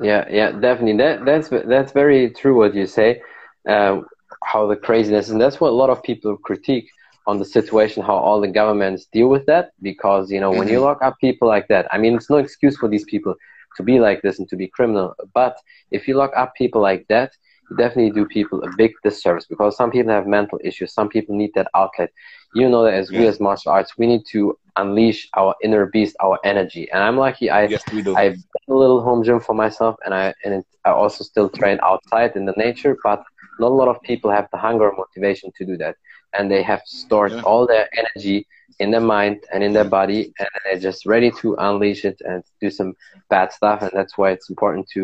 Yeah, 0.00 0.26
yeah, 0.28 0.52
definitely. 0.52 0.96
That 0.96 1.24
that's 1.24 1.48
that's 1.48 1.92
very 1.92 2.30
true 2.30 2.56
what 2.56 2.74
you 2.74 2.86
say. 2.86 3.22
Uh, 3.68 4.00
how 4.44 4.66
the 4.66 4.76
craziness, 4.76 5.28
and 5.28 5.40
that's 5.40 5.60
what 5.60 5.70
a 5.70 5.78
lot 5.82 5.90
of 5.90 6.02
people 6.02 6.36
critique 6.36 6.90
on 7.26 7.38
the 7.38 7.44
situation, 7.44 8.02
how 8.02 8.16
all 8.16 8.40
the 8.40 8.48
governments 8.48 9.06
deal 9.12 9.28
with 9.28 9.46
that. 9.46 9.70
Because 9.80 10.30
you 10.30 10.40
know, 10.40 10.50
mm-hmm. 10.50 10.58
when 10.60 10.68
you 10.68 10.76
mm-hmm. 10.76 10.84
lock 10.84 11.02
up 11.02 11.18
people 11.20 11.46
like 11.46 11.68
that, 11.68 11.86
I 11.92 11.98
mean, 11.98 12.16
it's 12.16 12.30
no 12.30 12.38
excuse 12.38 12.76
for 12.76 12.88
these 12.88 13.04
people 13.04 13.34
to 13.76 13.82
be 13.82 14.00
like 14.00 14.22
this 14.22 14.38
and 14.38 14.48
to 14.48 14.56
be 14.56 14.68
criminal. 14.68 15.14
But 15.34 15.56
if 15.90 16.08
you 16.08 16.14
lock 16.14 16.32
up 16.36 16.54
people 16.56 16.80
like 16.80 17.06
that, 17.08 17.32
you 17.70 17.76
definitely 17.76 18.10
do 18.10 18.26
people 18.26 18.62
a 18.64 18.70
big 18.76 18.92
disservice 19.02 19.46
because 19.46 19.76
some 19.76 19.90
people 19.90 20.12
have 20.12 20.26
mental 20.26 20.58
issues. 20.64 20.92
Some 20.92 21.08
people 21.08 21.36
need 21.36 21.52
that 21.54 21.68
outlet. 21.74 22.10
You 22.54 22.68
know 22.68 22.84
that 22.84 22.94
as 22.94 23.10
yeah. 23.10 23.20
we 23.20 23.26
as 23.26 23.40
martial 23.40 23.72
arts, 23.72 23.96
we 23.98 24.06
need 24.06 24.24
to 24.32 24.58
unleash 24.76 25.28
our 25.36 25.54
inner 25.62 25.86
beast, 25.86 26.16
our 26.20 26.38
energy. 26.44 26.90
And 26.92 27.02
I'm 27.02 27.16
lucky. 27.16 27.50
I 27.50 27.64
yes, 27.64 27.82
we 27.92 28.02
do. 28.02 28.14
I've 28.16 28.36
done 28.36 28.68
a 28.68 28.74
little 28.74 29.02
home 29.02 29.22
gym 29.24 29.40
for 29.40 29.54
myself, 29.54 29.96
and 30.04 30.14
I 30.14 30.34
and 30.44 30.54
it, 30.54 30.66
I 30.84 30.90
also 30.90 31.24
still 31.24 31.48
train 31.48 31.78
outside 31.82 32.36
in 32.36 32.44
the 32.44 32.54
nature. 32.56 32.96
But 33.02 33.22
not 33.58 33.70
a 33.70 33.74
lot 33.74 33.88
of 33.88 34.00
people 34.02 34.30
have 34.30 34.48
the 34.52 34.58
hunger 34.58 34.90
or 34.90 34.96
motivation 34.96 35.50
to 35.56 35.64
do 35.64 35.76
that, 35.78 35.96
and 36.34 36.50
they 36.50 36.62
have 36.62 36.82
stored 36.84 37.32
yeah. 37.32 37.42
all 37.42 37.66
their 37.66 37.88
energy 37.96 38.46
in 38.78 38.90
their 38.90 39.00
mind 39.00 39.44
and 39.52 39.62
in 39.62 39.72
their 39.72 39.84
body, 39.84 40.32
and 40.38 40.48
they're 40.64 40.78
just 40.78 41.06
ready 41.06 41.30
to 41.40 41.54
unleash 41.58 42.04
it 42.04 42.20
and 42.24 42.42
do 42.60 42.70
some 42.70 42.94
bad 43.30 43.52
stuff. 43.52 43.82
And 43.82 43.92
that's 43.94 44.16
why 44.18 44.30
it's 44.30 44.50
important 44.50 44.88
to, 44.94 45.00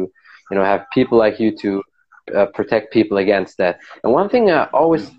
you 0.50 0.56
know, 0.56 0.64
have 0.64 0.86
people 0.92 1.18
like 1.18 1.38
you 1.38 1.56
to 1.58 1.82
uh, 2.34 2.46
protect 2.46 2.92
people 2.92 3.18
against 3.18 3.58
that. 3.58 3.78
And 4.02 4.12
one 4.12 4.28
thing 4.28 4.50
I 4.50 4.64
always 4.72 5.10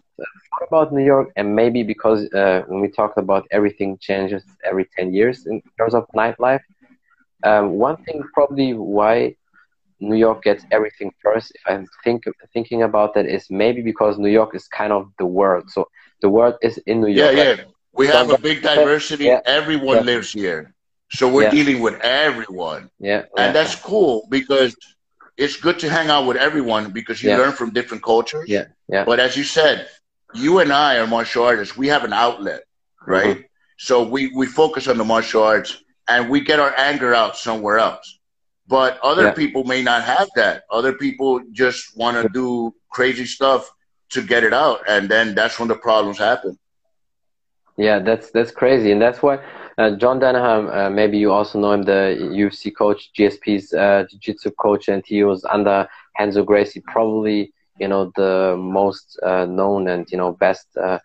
about 0.61 0.93
New 0.93 1.03
York, 1.03 1.31
and 1.35 1.55
maybe 1.55 1.83
because 1.83 2.31
uh, 2.33 2.63
when 2.67 2.79
we 2.81 2.89
talk 2.89 3.17
about 3.17 3.47
everything 3.51 3.97
changes 3.99 4.43
every 4.63 4.85
10 4.97 5.13
years 5.13 5.45
in 5.45 5.61
terms 5.77 5.93
of 5.93 6.07
nightlife, 6.15 6.61
um, 7.43 7.71
one 7.71 7.97
thing 8.03 8.23
probably 8.33 8.73
why 8.73 9.35
New 9.99 10.15
York 10.15 10.43
gets 10.43 10.63
everything 10.71 11.11
first, 11.21 11.51
if 11.55 11.61
I'm 11.65 11.85
think, 12.03 12.23
thinking 12.53 12.83
about 12.83 13.13
that, 13.15 13.25
is 13.25 13.49
maybe 13.49 13.81
because 13.81 14.17
New 14.17 14.29
York 14.29 14.55
is 14.55 14.67
kind 14.67 14.93
of 14.93 15.11
the 15.17 15.25
world. 15.25 15.69
So 15.69 15.89
the 16.21 16.29
world 16.29 16.55
is 16.61 16.77
in 16.79 17.01
New 17.01 17.07
York. 17.07 17.35
Yeah, 17.35 17.43
yeah. 17.43 17.63
We 17.93 18.07
have 18.07 18.29
a 18.29 18.37
big 18.37 18.61
diversity. 18.61 19.25
Yeah. 19.25 19.41
Everyone 19.45 19.97
yeah. 19.97 20.03
lives 20.03 20.31
here. 20.31 20.73
So 21.11 21.27
we're 21.27 21.43
yeah. 21.43 21.51
dealing 21.51 21.81
with 21.81 21.99
everyone. 22.01 22.91
Yeah. 22.99 23.23
And 23.37 23.55
that's 23.55 23.75
cool 23.75 24.27
because 24.29 24.75
it's 25.39 25.55
good 25.55 25.79
to 25.79 25.89
hang 25.89 26.09
out 26.09 26.27
with 26.27 26.37
everyone 26.37 26.91
because 26.91 27.23
you 27.23 27.29
learn 27.29 27.53
from 27.53 27.71
different 27.71 28.03
cultures. 28.03 28.47
Yeah, 28.49 28.65
yeah. 28.89 29.05
But 29.05 29.19
as 29.21 29.37
you 29.37 29.45
said, 29.45 29.87
you 30.33 30.59
and 30.59 30.71
I 30.71 30.97
are 30.97 31.07
martial 31.07 31.43
artists. 31.43 31.77
We 31.77 31.87
have 31.87 32.03
an 32.03 32.13
outlet, 32.13 32.63
right? 33.05 33.37
Mm-hmm. 33.37 33.41
So 33.77 34.03
we, 34.07 34.31
we 34.35 34.45
focus 34.45 34.87
on 34.87 34.97
the 34.97 35.05
martial 35.05 35.43
arts 35.43 35.83
and 36.07 36.29
we 36.29 36.41
get 36.41 36.59
our 36.59 36.73
anger 36.77 37.13
out 37.15 37.37
somewhere 37.37 37.79
else. 37.79 38.19
But 38.67 38.99
other 39.01 39.25
Yeah. 39.25 39.33
people 39.33 39.63
may 39.63 39.81
not 39.81 40.03
have 40.03 40.29
that. 40.35 40.63
Other 40.69 40.93
people 40.93 41.41
just 41.51 41.97
want 41.97 42.21
to 42.21 42.29
do 42.29 42.73
crazy 42.91 43.25
stuff 43.25 43.71
to 44.11 44.21
get 44.21 44.43
it 44.43 44.53
out. 44.53 44.81
And 44.87 45.09
then 45.09 45.33
that's 45.35 45.59
when 45.59 45.67
the 45.67 45.75
problems 45.75 46.17
happen. 46.17 46.57
Yeah, 47.77 47.99
that's 47.99 48.29
that's 48.31 48.51
crazy, 48.51 48.91
and 48.91 49.01
that's 49.01 49.21
why 49.23 49.39
uh, 49.77 49.91
John 49.91 50.19
Danaher, 50.19 50.59
uh, 50.75 50.89
maybe 50.89 51.17
you 51.17 51.31
also 51.31 51.57
know 51.57 51.71
him, 51.71 51.83
the 51.83 52.17
UFC 52.19 52.75
coach, 52.75 53.09
GSP's 53.17 53.73
uh, 53.73 54.03
jiu-jitsu 54.09 54.51
coach, 54.59 54.89
and 54.89 55.01
he 55.05 55.23
was 55.23 55.45
under 55.45 55.87
Renzo 56.19 56.43
Gracie, 56.43 56.81
probably 56.81 57.53
you 57.79 57.87
know 57.87 58.11
the 58.15 58.55
most 58.57 59.19
uh, 59.23 59.45
known 59.45 59.87
and 59.87 60.09
you 60.11 60.17
know 60.17 60.33
best 60.33 60.67
uh, 60.77 60.99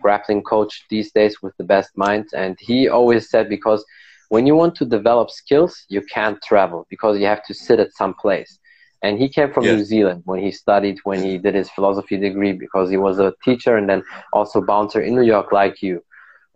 grappling 0.00 0.42
coach 0.42 0.84
these 0.90 1.12
days 1.12 1.42
with 1.42 1.56
the 1.56 1.64
best 1.64 1.90
minds. 1.96 2.32
And 2.32 2.56
he 2.60 2.88
always 2.88 3.30
said 3.30 3.48
because 3.48 3.84
when 4.28 4.46
you 4.46 4.54
want 4.54 4.74
to 4.76 4.84
develop 4.84 5.30
skills, 5.30 5.84
you 5.88 6.02
can't 6.02 6.40
travel 6.42 6.86
because 6.90 7.18
you 7.18 7.26
have 7.26 7.44
to 7.44 7.54
sit 7.54 7.78
at 7.80 7.92
some 7.92 8.14
place. 8.14 8.58
And 9.02 9.18
he 9.18 9.28
came 9.28 9.52
from. 9.52 9.64
New 9.64 9.84
Zealand 9.84 10.22
when 10.24 10.40
he 10.40 10.50
studied, 10.50 10.98
when 11.04 11.22
he 11.22 11.38
did 11.38 11.54
his 11.54 11.70
philosophy 11.70 12.16
degree, 12.16 12.52
because 12.52 12.90
he 12.90 12.96
was 12.96 13.18
a 13.18 13.34
teacher 13.44 13.76
and 13.76 13.88
then 13.88 14.02
also 14.32 14.60
bouncer 14.60 15.00
in 15.00 15.14
New 15.14 15.22
York, 15.34 15.52
like 15.52 15.82
you 15.82 16.02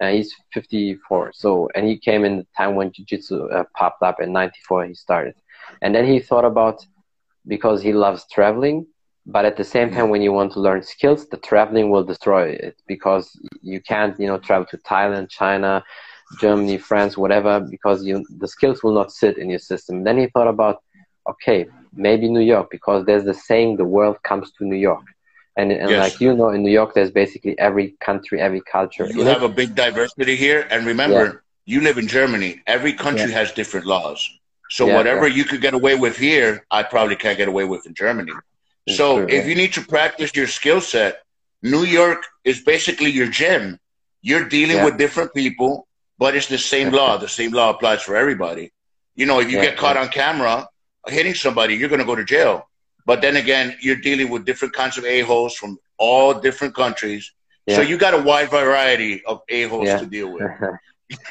and 0.01 0.17
he's 0.17 0.35
54 0.53 1.33
so 1.35 1.69
and 1.75 1.87
he 1.87 1.99
came 1.99 2.25
in 2.25 2.39
the 2.39 2.47
time 2.57 2.75
when 2.75 2.93
jiu-jitsu 2.93 3.49
uh, 3.49 3.65
popped 3.77 4.03
up 4.03 4.21
in 4.21 4.33
94 4.33 4.87
he 4.87 4.95
started 4.95 5.35
and 5.83 5.95
then 5.95 6.07
he 6.07 6.21
thought 6.21 6.45
about 6.45 6.85
because 7.47 7.83
he 7.83 7.93
loves 7.93 8.25
traveling 8.31 8.87
but 9.29 9.45
at 9.47 9.57
the 9.57 9.65
same 9.65 9.91
time 9.91 10.11
when 10.11 10.23
you 10.23 10.33
want 10.33 10.53
to 10.53 10.61
learn 10.61 10.83
skills 10.83 11.29
the 11.29 11.39
traveling 11.39 11.91
will 11.91 12.05
destroy 12.05 12.45
it 12.51 12.77
because 12.89 13.25
you 13.63 13.81
can't 13.81 14.19
you 14.21 14.29
know 14.29 14.39
travel 14.39 14.67
to 14.71 14.79
thailand 14.79 15.29
china 15.31 15.85
germany 16.41 16.79
france 16.79 17.17
whatever 17.19 17.61
because 17.61 18.05
you 18.05 18.25
the 18.39 18.49
skills 18.49 18.83
will 18.85 18.95
not 19.01 19.13
sit 19.13 19.39
in 19.39 19.51
your 19.51 19.59
system 19.73 20.05
then 20.05 20.19
he 20.19 20.27
thought 20.29 20.49
about 20.49 20.77
okay 21.31 21.67
maybe 21.95 22.29
new 22.29 22.41
york 22.55 22.69
because 22.71 23.05
there's 23.07 23.25
the 23.25 23.35
saying 23.35 23.77
the 23.77 23.85
world 23.97 24.17
comes 24.25 24.51
to 24.53 24.65
new 24.65 24.77
york 24.91 25.05
and, 25.57 25.73
and 25.73 25.97
Yes. 25.97 25.99
like 25.99 26.21
you 26.21 26.35
know 26.35 26.51
in 26.51 26.63
new 26.63 26.71
york 26.81 26.95
there's 26.95 27.11
basically 27.13 27.59
every 27.59 27.97
country 28.01 28.41
every 28.41 28.63
culture 28.63 29.09
You 29.15 29.25
have 29.27 29.43
a 29.43 29.49
big 29.49 29.75
diversity 29.75 30.37
here. 30.37 30.67
And 30.71 30.87
remember, 30.87 31.43
you 31.67 31.81
live 31.81 31.99
in 31.99 32.09
Germany. 32.09 32.63
Every 32.67 32.93
country 32.93 33.33
has 33.33 33.53
different 33.53 33.87
laws. 33.87 34.29
So 34.71 34.87
Yeah, 34.87 34.97
whatever 34.97 35.27
you 35.29 35.45
could 35.45 35.61
get 35.61 35.75
away 35.75 35.95
with 35.97 36.17
here, 36.19 36.65
I 36.71 36.83
probably 36.83 37.17
can't 37.17 37.39
get 37.39 37.49
away 37.49 37.65
with 37.65 37.87
in 37.87 37.95
Germany. 37.95 38.33
So 38.89 39.19
if 39.29 39.45
yeah. 39.45 39.45
you 39.45 39.55
need 39.55 39.73
to 39.75 39.83
practice 39.83 40.33
your 40.35 40.47
skill 40.47 40.81
set, 40.81 41.23
New 41.63 41.85
York 41.85 42.25
is 42.45 42.61
basically 42.63 43.11
your 43.11 43.29
gym. 43.29 43.79
You're 44.23 44.49
dealing 44.49 44.79
Yeah. 44.79 44.85
with 44.85 44.99
different 44.99 45.35
people, 45.35 45.87
but 46.19 46.35
it's 46.37 46.47
the 46.49 46.59
same 46.59 46.91
law. 46.91 47.17
The 47.19 47.29
same 47.29 47.53
law 47.53 47.71
applies 47.71 48.03
for 48.03 48.17
everybody. 48.17 48.73
You 49.15 49.27
know, 49.27 49.41
if 49.41 49.51
you 49.51 49.59
Yeah, 49.59 49.65
get 49.67 49.77
caught 49.77 49.97
on 49.97 50.09
camera 50.09 50.69
hitting 51.09 51.35
somebody, 51.35 51.75
you're 51.75 51.89
going 51.89 52.01
to 52.01 52.07
go 52.07 52.15
to 52.17 52.25
jail. 52.25 52.69
But 53.07 53.21
then 53.23 53.37
again, 53.37 53.77
you're 53.81 53.97
dealing 54.11 54.29
with 54.31 54.45
different 54.45 54.75
kinds 54.75 54.99
of 54.99 55.05
a-holes 55.05 55.55
from 55.55 55.79
all 55.99 56.35
different 56.35 56.75
countries. 56.75 57.33
So 57.69 57.81
Yeah. 57.81 57.89
you 57.89 57.97
got 57.99 58.15
a 58.15 58.23
wide 58.31 58.51
variety 58.51 59.25
of 59.25 59.41
a-holes 59.49 59.89
Yeah. 59.89 59.99
to 59.99 60.07
deal 60.07 60.31
with. 60.33 60.51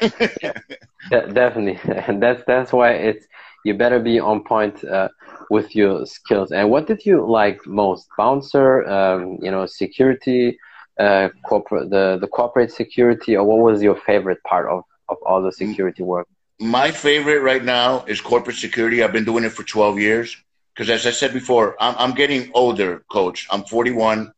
De- 1.10 1.32
definitely 1.32 1.78
and 2.06 2.22
that's 2.22 2.42
that's 2.46 2.72
why 2.72 2.92
it's 2.92 3.26
you 3.64 3.74
better 3.74 3.98
be 4.00 4.18
on 4.20 4.44
point 4.44 4.82
uh, 4.84 5.08
with 5.50 5.74
your 5.74 6.04
skills 6.06 6.50
and 6.52 6.68
what 6.70 6.86
did 6.86 7.04
you 7.04 7.24
like 7.26 7.58
most 7.66 8.08
bouncer 8.16 8.86
um, 8.88 9.38
you 9.42 9.50
know 9.50 9.66
security 9.66 10.58
uh, 10.98 11.28
corporate 11.44 11.90
the 11.90 12.18
the 12.20 12.28
corporate 12.28 12.72
security 12.72 13.36
or 13.36 13.44
what 13.44 13.58
was 13.58 13.82
your 13.82 13.96
favorite 14.06 14.42
part 14.44 14.66
of 14.68 14.82
of 15.08 15.16
all 15.26 15.40
the 15.42 15.52
security 15.52 16.02
work 16.02 16.26
My 16.60 16.90
favorite 16.90 17.40
right 17.40 17.64
now 17.64 18.04
is 18.06 18.20
corporate 18.20 18.56
security. 18.56 19.02
I've 19.02 19.12
been 19.12 19.24
doing 19.24 19.44
it 19.44 19.52
for 19.52 19.64
12 19.64 19.98
years. 19.98 20.36
Because 20.74 20.90
as 20.90 21.06
I 21.06 21.10
said 21.10 21.32
before, 21.32 21.76
I'm, 21.80 21.94
I'm 21.98 22.12
getting 22.12 22.50
older, 22.54 23.04
coach. 23.10 23.46
I'm 23.50 23.64
41. 23.64 24.32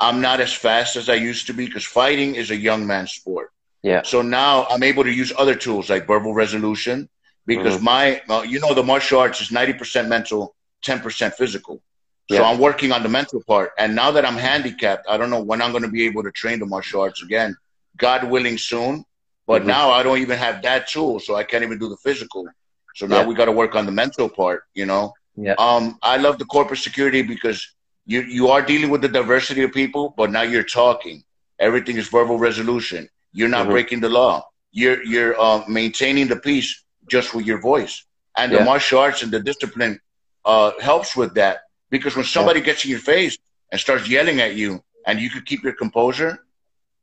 I'm 0.00 0.20
not 0.20 0.40
as 0.40 0.52
fast 0.52 0.96
as 0.96 1.08
I 1.08 1.14
used 1.14 1.46
to 1.48 1.54
be 1.54 1.66
because 1.66 1.84
fighting 1.84 2.34
is 2.34 2.50
a 2.50 2.56
young 2.56 2.86
man's 2.86 3.12
sport. 3.12 3.50
yeah 3.82 4.02
So 4.02 4.22
now 4.22 4.66
I'm 4.70 4.82
able 4.82 5.04
to 5.04 5.12
use 5.12 5.32
other 5.36 5.54
tools 5.54 5.90
like 5.90 6.06
verbal 6.06 6.34
resolution 6.34 7.08
because 7.46 7.80
my, 7.80 8.20
uh, 8.28 8.42
you 8.42 8.60
know, 8.60 8.74
the 8.74 8.82
martial 8.82 9.18
arts 9.20 9.40
is 9.40 9.48
90% 9.50 10.08
mental, 10.08 10.54
10% 10.82 11.34
physical. 11.34 11.82
So 12.30 12.42
Yeah. 12.42 12.48
I'm 12.48 12.58
working 12.58 12.92
on 12.92 13.02
the 13.02 13.08
mental 13.08 13.42
part. 13.46 13.72
And 13.78 13.94
now 13.94 14.10
that 14.12 14.24
I'm 14.24 14.36
handicapped, 14.36 15.06
I 15.08 15.16
don't 15.18 15.30
know 15.30 15.42
when 15.42 15.60
I'm 15.60 15.72
going 15.72 15.82
to 15.82 15.88
be 15.90 16.04
able 16.06 16.22
to 16.22 16.30
train 16.30 16.58
the 16.58 16.66
martial 16.66 17.00
arts 17.02 17.22
again. 17.22 17.56
God 17.96 18.30
willing 18.30 18.58
soon. 18.58 19.04
But 19.46 19.62
Mhm. 19.62 19.66
now 19.66 19.90
I 19.90 20.02
don't 20.02 20.18
even 20.18 20.38
have 20.38 20.62
that 20.62 20.88
tool, 20.88 21.20
so 21.20 21.34
I 21.36 21.44
can't 21.44 21.62
even 21.64 21.78
do 21.78 21.88
the 21.88 21.98
physical. 21.98 22.46
So 22.94 23.06
now 23.06 23.20
Yeah. 23.20 23.26
we 23.26 23.34
got 23.34 23.44
to 23.46 23.52
work 23.52 23.74
on 23.74 23.84
the 23.86 23.92
mental 23.92 24.28
part, 24.28 24.62
you 24.74 24.86
know. 24.86 25.12
Yeah. 25.36 25.54
Um, 25.58 25.98
I 26.02 26.16
love 26.16 26.38
the 26.38 26.46
corporate 26.46 26.80
security 26.80 27.22
because 27.22 27.58
you 28.06 28.22
you 28.22 28.48
are 28.48 28.62
dealing 28.62 28.90
with 28.90 29.02
the 29.02 29.08
diversity 29.08 29.62
of 29.62 29.72
people, 29.72 30.14
but 30.16 30.30
now 30.30 30.42
you're 30.42 30.62
talking. 30.82 31.22
Everything 31.58 31.96
is 31.98 32.08
verbal 32.08 32.38
resolution. 32.38 33.08
You're 33.32 33.48
not 33.48 33.66
Mhm. 33.66 33.70
breaking 33.70 34.00
the 34.00 34.08
law. 34.08 34.48
You're 34.72 35.02
you're 35.04 35.38
uh, 35.40 35.62
maintaining 35.68 36.28
the 36.28 36.36
peace 36.36 36.83
just 37.08 37.34
with 37.34 37.46
your 37.46 37.60
voice. 37.60 38.04
And 38.36 38.52
the 38.52 38.64
martial 38.64 38.98
arts 38.98 39.22
and 39.22 39.30
the 39.32 39.40
discipline 39.40 40.00
uh, 40.44 40.72
helps 40.80 41.16
with 41.16 41.34
that 41.34 41.62
because 41.90 42.16
when 42.16 42.24
somebody 42.24 42.60
gets 42.60 42.84
in 42.84 42.90
your 42.90 43.00
face 43.00 43.38
and 43.70 43.80
starts 43.80 44.08
yelling 44.08 44.40
at 44.40 44.54
you, 44.54 44.82
and 45.06 45.20
you 45.20 45.30
can 45.30 45.42
keep 45.42 45.62
your 45.62 45.74
composure, 45.74 46.38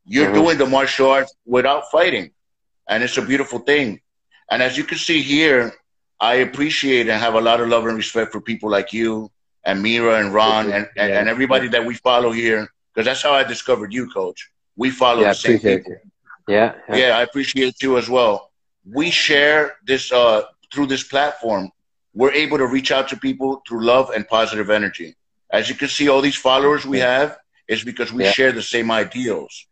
you're 0.05 0.27
Mhm. 0.27 0.33
doing 0.33 0.57
the 0.57 0.65
martial 0.65 1.09
arts 1.11 1.33
without 1.45 1.89
fighting, 1.91 2.31
and 2.89 3.03
it's 3.03 3.17
a 3.17 3.21
beautiful 3.21 3.59
thing. 3.59 4.01
And 4.49 4.61
as 4.63 4.77
you 4.77 4.83
can 4.83 4.97
see 4.97 5.21
here, 5.21 5.73
I 6.19 6.35
appreciate 6.35 7.07
and 7.07 7.19
have 7.21 7.35
a 7.35 7.41
lot 7.41 7.61
of 7.61 7.67
love 7.69 7.85
and 7.87 7.95
respect 7.97 8.31
for 8.31 8.41
people 8.41 8.69
like 8.69 8.91
you 8.93 9.31
and 9.65 9.81
Mira 9.81 10.15
and 10.19 10.33
Ron 10.33 10.71
and, 10.71 10.87
and, 10.97 11.09
Yeah. 11.11 11.19
and 11.19 11.29
everybody 11.29 11.67
that 11.69 11.85
we 11.85 11.95
follow 11.95 12.31
here, 12.31 12.67
because 12.93 13.05
that's 13.05 13.21
how 13.21 13.33
I 13.33 13.43
discovered 13.43 13.93
you, 13.93 14.09
Coach. 14.11 14.49
We 14.75 14.89
follow 14.89 15.21
yeah 15.21 15.29
the 15.29 15.35
same 15.35 15.59
people. 15.59 15.93
you 15.93 16.53
yeah 16.55 16.73
yeah 16.89 16.95
Yeah, 16.95 17.17
I 17.17 17.21
appreciate 17.21 17.81
you 17.81 17.97
as 17.97 18.09
well. 18.09 18.50
We 18.85 19.11
share 19.11 19.77
this 19.85 20.11
uh, 20.11 20.43
through 20.73 20.87
this 20.87 21.03
platform. 21.03 21.71
We're 22.13 22.31
able 22.33 22.57
to 22.57 22.65
reach 22.65 22.91
out 22.91 23.07
to 23.09 23.17
people 23.17 23.61
through 23.67 23.83
love 23.85 24.09
and 24.09 24.27
positive 24.27 24.69
energy. 24.69 25.15
As 25.51 25.69
you 25.69 25.75
can 25.75 25.87
see, 25.87 26.09
all 26.09 26.21
these 26.21 26.35
followers 26.35 26.85
we 26.85 26.99
have 26.99 27.37
is 27.67 27.83
because 27.83 28.11
we 28.11 28.23
Yeah. 28.23 28.31
share 28.31 28.51
the 28.51 28.61
same 28.63 28.91
ideals. 28.91 29.65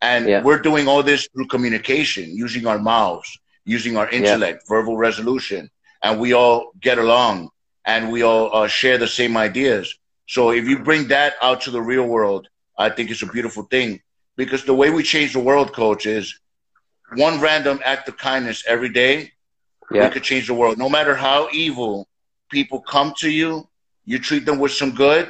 And 0.00 0.28
Yeah. 0.28 0.42
we're 0.42 0.58
doing 0.58 0.88
all 0.88 1.02
this 1.02 1.28
through 1.32 1.46
communication, 1.46 2.34
using 2.34 2.66
our 2.66 2.78
mouths, 2.78 3.38
using 3.64 3.96
our 3.96 4.08
intellect, 4.10 4.64
verbal 4.68 4.96
resolution, 4.96 5.70
and 6.02 6.20
we 6.20 6.32
all 6.32 6.72
get 6.80 6.98
along 6.98 7.50
and 7.86 8.10
we 8.10 8.22
all 8.22 8.54
uh, 8.54 8.66
share 8.68 8.98
the 8.98 9.08
same 9.08 9.36
ideas. 9.36 9.94
So 10.26 10.50
if 10.50 10.66
you 10.66 10.78
bring 10.78 11.08
that 11.08 11.34
out 11.42 11.60
to 11.62 11.70
the 11.70 11.82
real 11.82 12.06
world, 12.06 12.48
I 12.78 12.88
think 12.90 13.10
it's 13.10 13.22
a 13.22 13.26
beautiful 13.26 13.64
thing 13.64 14.00
because 14.36 14.64
the 14.64 14.74
way 14.74 14.90
we 14.90 15.02
change 15.02 15.32
the 15.32 15.40
world, 15.40 15.72
coach, 15.72 16.06
is 16.06 16.38
one 17.16 17.40
random 17.40 17.80
act 17.84 18.08
of 18.08 18.16
kindness 18.16 18.64
every 18.66 18.88
day. 18.88 19.32
yeah 19.90 20.04
We 20.04 20.10
could 20.14 20.22
change 20.22 20.46
the 20.46 20.54
world. 20.54 20.78
No 20.78 20.88
matter 20.88 21.14
how 21.14 21.48
evil 21.52 22.08
people 22.50 22.80
come 22.80 23.12
to 23.18 23.30
you, 23.30 23.68
you 24.04 24.18
treat 24.18 24.44
them 24.46 24.58
with 24.58 24.72
some 24.72 24.92
good, 24.94 25.24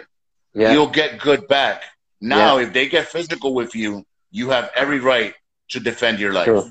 yeah 0.54 0.72
you'll 0.72 0.94
get 1.02 1.20
good 1.20 1.46
back. 1.48 1.82
Now, 2.20 2.58
if 2.58 2.72
they 2.72 2.88
get 2.88 3.06
physical 3.08 3.54
with 3.54 3.74
you, 3.74 4.04
you 4.30 4.48
have 4.50 4.70
every 4.74 5.00
right 5.00 5.34
to 5.72 5.80
defend 5.80 6.18
your 6.18 6.32
life. 6.32 6.46
True. 6.46 6.70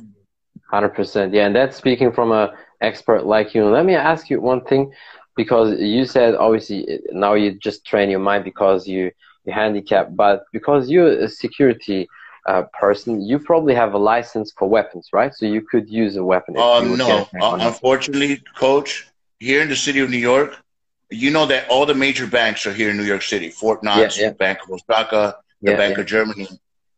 Hundred 0.72 0.94
percent. 0.96 1.34
Yeah, 1.34 1.46
and 1.46 1.56
that's 1.56 1.78
speaking 1.78 2.12
from 2.12 2.32
a 2.32 2.54
expert 2.82 3.26
like 3.26 3.54
you. 3.54 3.66
Let 3.66 3.86
me 3.86 3.96
ask 3.96 4.30
you 4.32 4.42
one 4.42 4.62
thing, 4.66 4.92
because 5.36 5.80
you 5.80 6.06
said 6.06 6.36
obviously 6.36 7.00
now 7.12 7.34
you 7.36 7.52
just 7.68 7.86
train 7.86 8.10
your 8.10 8.20
mind 8.20 8.44
because 8.44 8.88
you 8.88 9.12
you're 9.46 9.56
handicapped, 9.56 10.16
but 10.16 10.46
because 10.52 10.89
you're 10.89 11.12
a 11.28 11.30
security 11.30 12.08
uh, 12.48 12.64
person, 12.80 13.22
you 13.22 13.40
probably 13.40 13.74
have 13.76 13.94
a 13.94 13.98
license 13.98 14.52
for 14.58 14.68
weapons, 14.70 15.10
right? 15.14 15.34
So 15.34 15.46
you 15.46 15.62
could 15.62 15.90
use 15.90 16.16
a 16.16 16.24
weapon. 16.24 16.56
You 16.56 16.62
Um, 16.64 16.98
no, 16.98 17.28
uh, 17.40 17.58
unfortunately, 17.62 18.42
coach, 18.56 19.08
here 19.40 19.62
in 19.62 19.70
the 19.70 19.76
city 19.76 20.00
of 20.00 20.10
New 20.10 20.18
York, 20.18 20.58
you 21.10 21.30
know 21.32 21.46
that 21.46 21.68
all 21.70 21.86
the 21.86 21.94
major 21.96 22.28
banks 22.28 22.66
are 22.66 22.74
here 22.74 22.90
in 22.90 22.98
New 22.98 23.04
York 23.04 23.22
City. 23.22 23.50
Fort 23.50 23.84
Knox, 23.84 24.18
Yeah, 24.18 24.26
yeah. 24.28 24.34
Bank 24.34 24.60
of 24.64 24.72
Osaka, 24.72 25.36
the 25.64 25.72
Yeah, 25.72 25.78
Bank 25.78 25.98
of 25.98 26.06
Germany. 26.06 26.48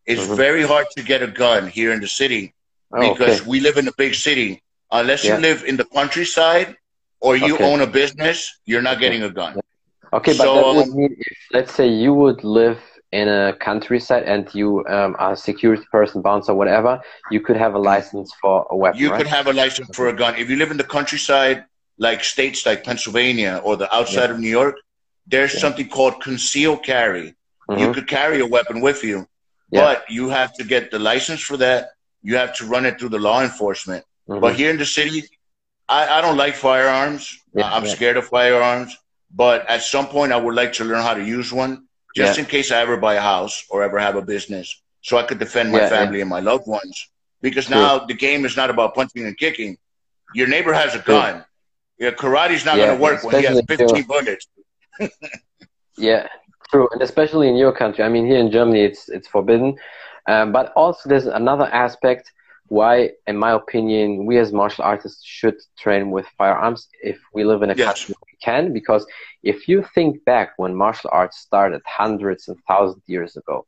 It's 0.06 0.26
Mhm. 0.26 0.36
very 0.36 0.64
hard 0.64 0.88
to 0.98 1.04
get 1.04 1.22
a 1.22 1.28
gun 1.28 1.68
here 1.68 1.92
in 1.92 2.00
the 2.02 2.08
city 2.08 2.54
Oh, 2.94 3.00
because 3.00 3.42
okay. 3.42 3.50
we 3.50 3.60
live 3.60 3.78
in 3.78 3.88
a 3.88 3.94
big 3.98 4.14
city. 4.16 4.62
Unless 4.92 5.28
you 5.28 5.38
live 5.38 5.64
in 5.64 5.78
the 5.78 5.86
countryside 5.86 6.78
or 7.20 7.36
you 7.36 7.56
Okay. 7.56 7.64
own 7.70 7.82
a 7.82 7.88
business, 7.88 8.60
you're 8.66 8.82
not 8.90 9.00
getting 9.00 9.24
a 9.24 9.30
gun. 9.30 9.60
Okay, 10.14 10.34
but 10.34 10.46
So, 10.46 10.54
that 10.54 10.72
would 10.72 10.88
um, 10.88 10.96
mean 10.96 11.16
if, 11.18 11.38
let's 11.52 11.74
say, 11.74 11.88
you 11.88 12.14
would 12.14 12.44
live 12.44 12.80
in 13.20 13.26
a 13.30 13.42
countryside 13.70 14.24
and 14.34 14.44
you 14.60 14.70
um, 14.96 15.12
are 15.24 15.34
a 15.34 15.42
security 15.50 15.86
person, 15.98 16.18
bouncer, 16.28 16.54
whatever, 16.62 16.92
you 17.34 17.40
could 17.46 17.60
have 17.66 17.74
a 17.80 17.82
license 17.94 18.30
for 18.42 18.56
a 18.74 18.76
weapon, 18.82 19.00
You 19.02 19.10
right? 19.10 19.18
could 19.20 19.32
have 19.38 19.48
a 19.54 19.56
license 19.64 19.90
for 19.98 20.06
a 20.14 20.16
gun. 20.22 20.32
If 20.44 20.46
you 20.50 20.58
live 20.62 20.72
in 20.76 20.80
the 20.84 20.90
countryside, 20.98 21.58
like 22.08 22.20
states 22.36 22.60
like 22.68 22.80
Pennsylvania 22.90 23.54
or 23.66 23.74
the 23.84 23.90
outside 23.98 24.30
Yeah. 24.30 24.36
of 24.36 24.40
New 24.46 24.54
York, 24.62 24.76
there's 25.34 25.54
yeah. 25.54 25.64
something 25.66 25.88
called 25.98 26.16
concealed 26.28 26.82
carry. 26.92 27.28
Mm-hmm. 27.70 27.80
You 27.82 27.88
could 27.96 28.08
carry 28.18 28.40
a 28.48 28.50
weapon 28.56 28.78
with 28.88 29.00
you, 29.10 29.18
yeah. 29.72 29.82
but 29.86 29.98
you 30.18 30.24
have 30.40 30.52
to 30.60 30.64
get 30.74 30.84
the 30.94 31.02
license 31.12 31.42
for 31.50 31.58
that. 31.66 31.82
You 32.28 32.34
have 32.42 32.52
to 32.60 32.64
run 32.74 32.84
it 32.90 32.94
through 32.98 33.14
the 33.18 33.24
law 33.30 33.40
enforcement. 33.50 34.04
Mm-hmm. 34.28 34.42
But 34.44 34.52
here 34.60 34.72
in 34.76 34.80
the 34.84 34.90
city, 35.00 35.20
I, 35.88 36.02
I 36.16 36.20
don't 36.24 36.40
like 36.46 36.56
firearms. 36.70 37.24
I'm 37.74 37.88
scared 37.98 38.18
of 38.22 38.26
firearms. 38.38 38.92
But 39.44 39.60
at 39.76 39.82
some 39.94 40.08
point, 40.16 40.30
I 40.36 40.40
would 40.44 40.56
like 40.62 40.74
to 40.80 40.84
learn 40.90 41.04
how 41.10 41.16
to 41.22 41.26
use 41.38 41.50
one, 41.66 41.74
just 42.16 42.40
in 42.40 42.46
case 42.46 42.72
I 42.72 42.80
ever 42.82 42.98
buy 42.98 43.16
a 43.16 43.22
house 43.22 43.66
or 43.70 43.84
ever 43.84 44.00
have 44.00 44.16
a 44.16 44.22
business, 44.22 44.82
so 45.02 45.18
I 45.18 45.24
could 45.24 45.40
defend 45.40 45.72
my 45.72 45.88
family 45.90 46.22
and 46.22 46.30
my 46.30 46.40
loved 46.40 46.68
ones. 46.68 47.10
Because 47.42 47.70
now 47.70 48.00
the 48.00 48.14
game 48.14 48.46
is 48.46 48.58
not 48.58 48.70
about 48.70 48.96
punching 48.96 49.26
and 49.26 49.38
kicking. 49.38 49.78
Your 50.34 50.48
neighbor 50.48 50.74
has 50.74 50.96
a 50.96 51.00
gun. 51.00 51.46
Yeah, 52.00 52.12
karate's 52.12 52.66
not 52.66 52.78
going 52.78 52.96
to 52.96 53.02
work 53.02 53.24
when 53.24 53.40
he 53.40 53.46
has 53.46 53.62
15 53.68 54.04
bullets. 54.04 54.48
yeah, 55.98 56.28
true, 56.72 56.88
and 56.92 57.02
especially 57.02 57.48
in 57.48 57.56
your 57.56 57.72
country. 57.72 58.04
I 58.04 58.10
mean, 58.10 58.26
here 58.26 58.40
in 58.40 58.52
Germany, 58.52 58.82
it's 58.82 59.10
it's 59.10 59.28
forbidden. 59.28 59.78
Um, 60.28 60.52
but 60.52 60.74
also, 60.76 61.08
there's 61.08 61.28
another 61.28 61.66
aspect 61.66 62.32
why, 62.68 63.12
in 63.28 63.38
my 63.38 63.52
opinion, 63.52 64.26
we 64.26 64.40
as 64.40 64.52
martial 64.52 64.84
artists 64.84 65.24
should 65.24 65.56
train 65.78 66.10
with 66.10 66.26
firearms 66.38 66.88
if 67.04 67.20
we 67.34 67.44
live 67.44 67.62
in 67.62 67.70
a 67.70 67.76
yes. 67.76 67.86
country 67.86 68.16
we 68.26 68.38
can. 68.42 68.74
Because 68.74 69.06
if 69.46 69.68
you 69.70 69.86
think 69.94 70.26
back 70.26 70.54
when 70.58 70.76
martial 70.76 71.10
arts 71.14 71.38
started 71.38 71.82
hundreds 71.86 72.48
and 72.48 72.58
thousands 72.68 72.98
of 72.98 73.08
years 73.08 73.38
ago, 73.38 73.66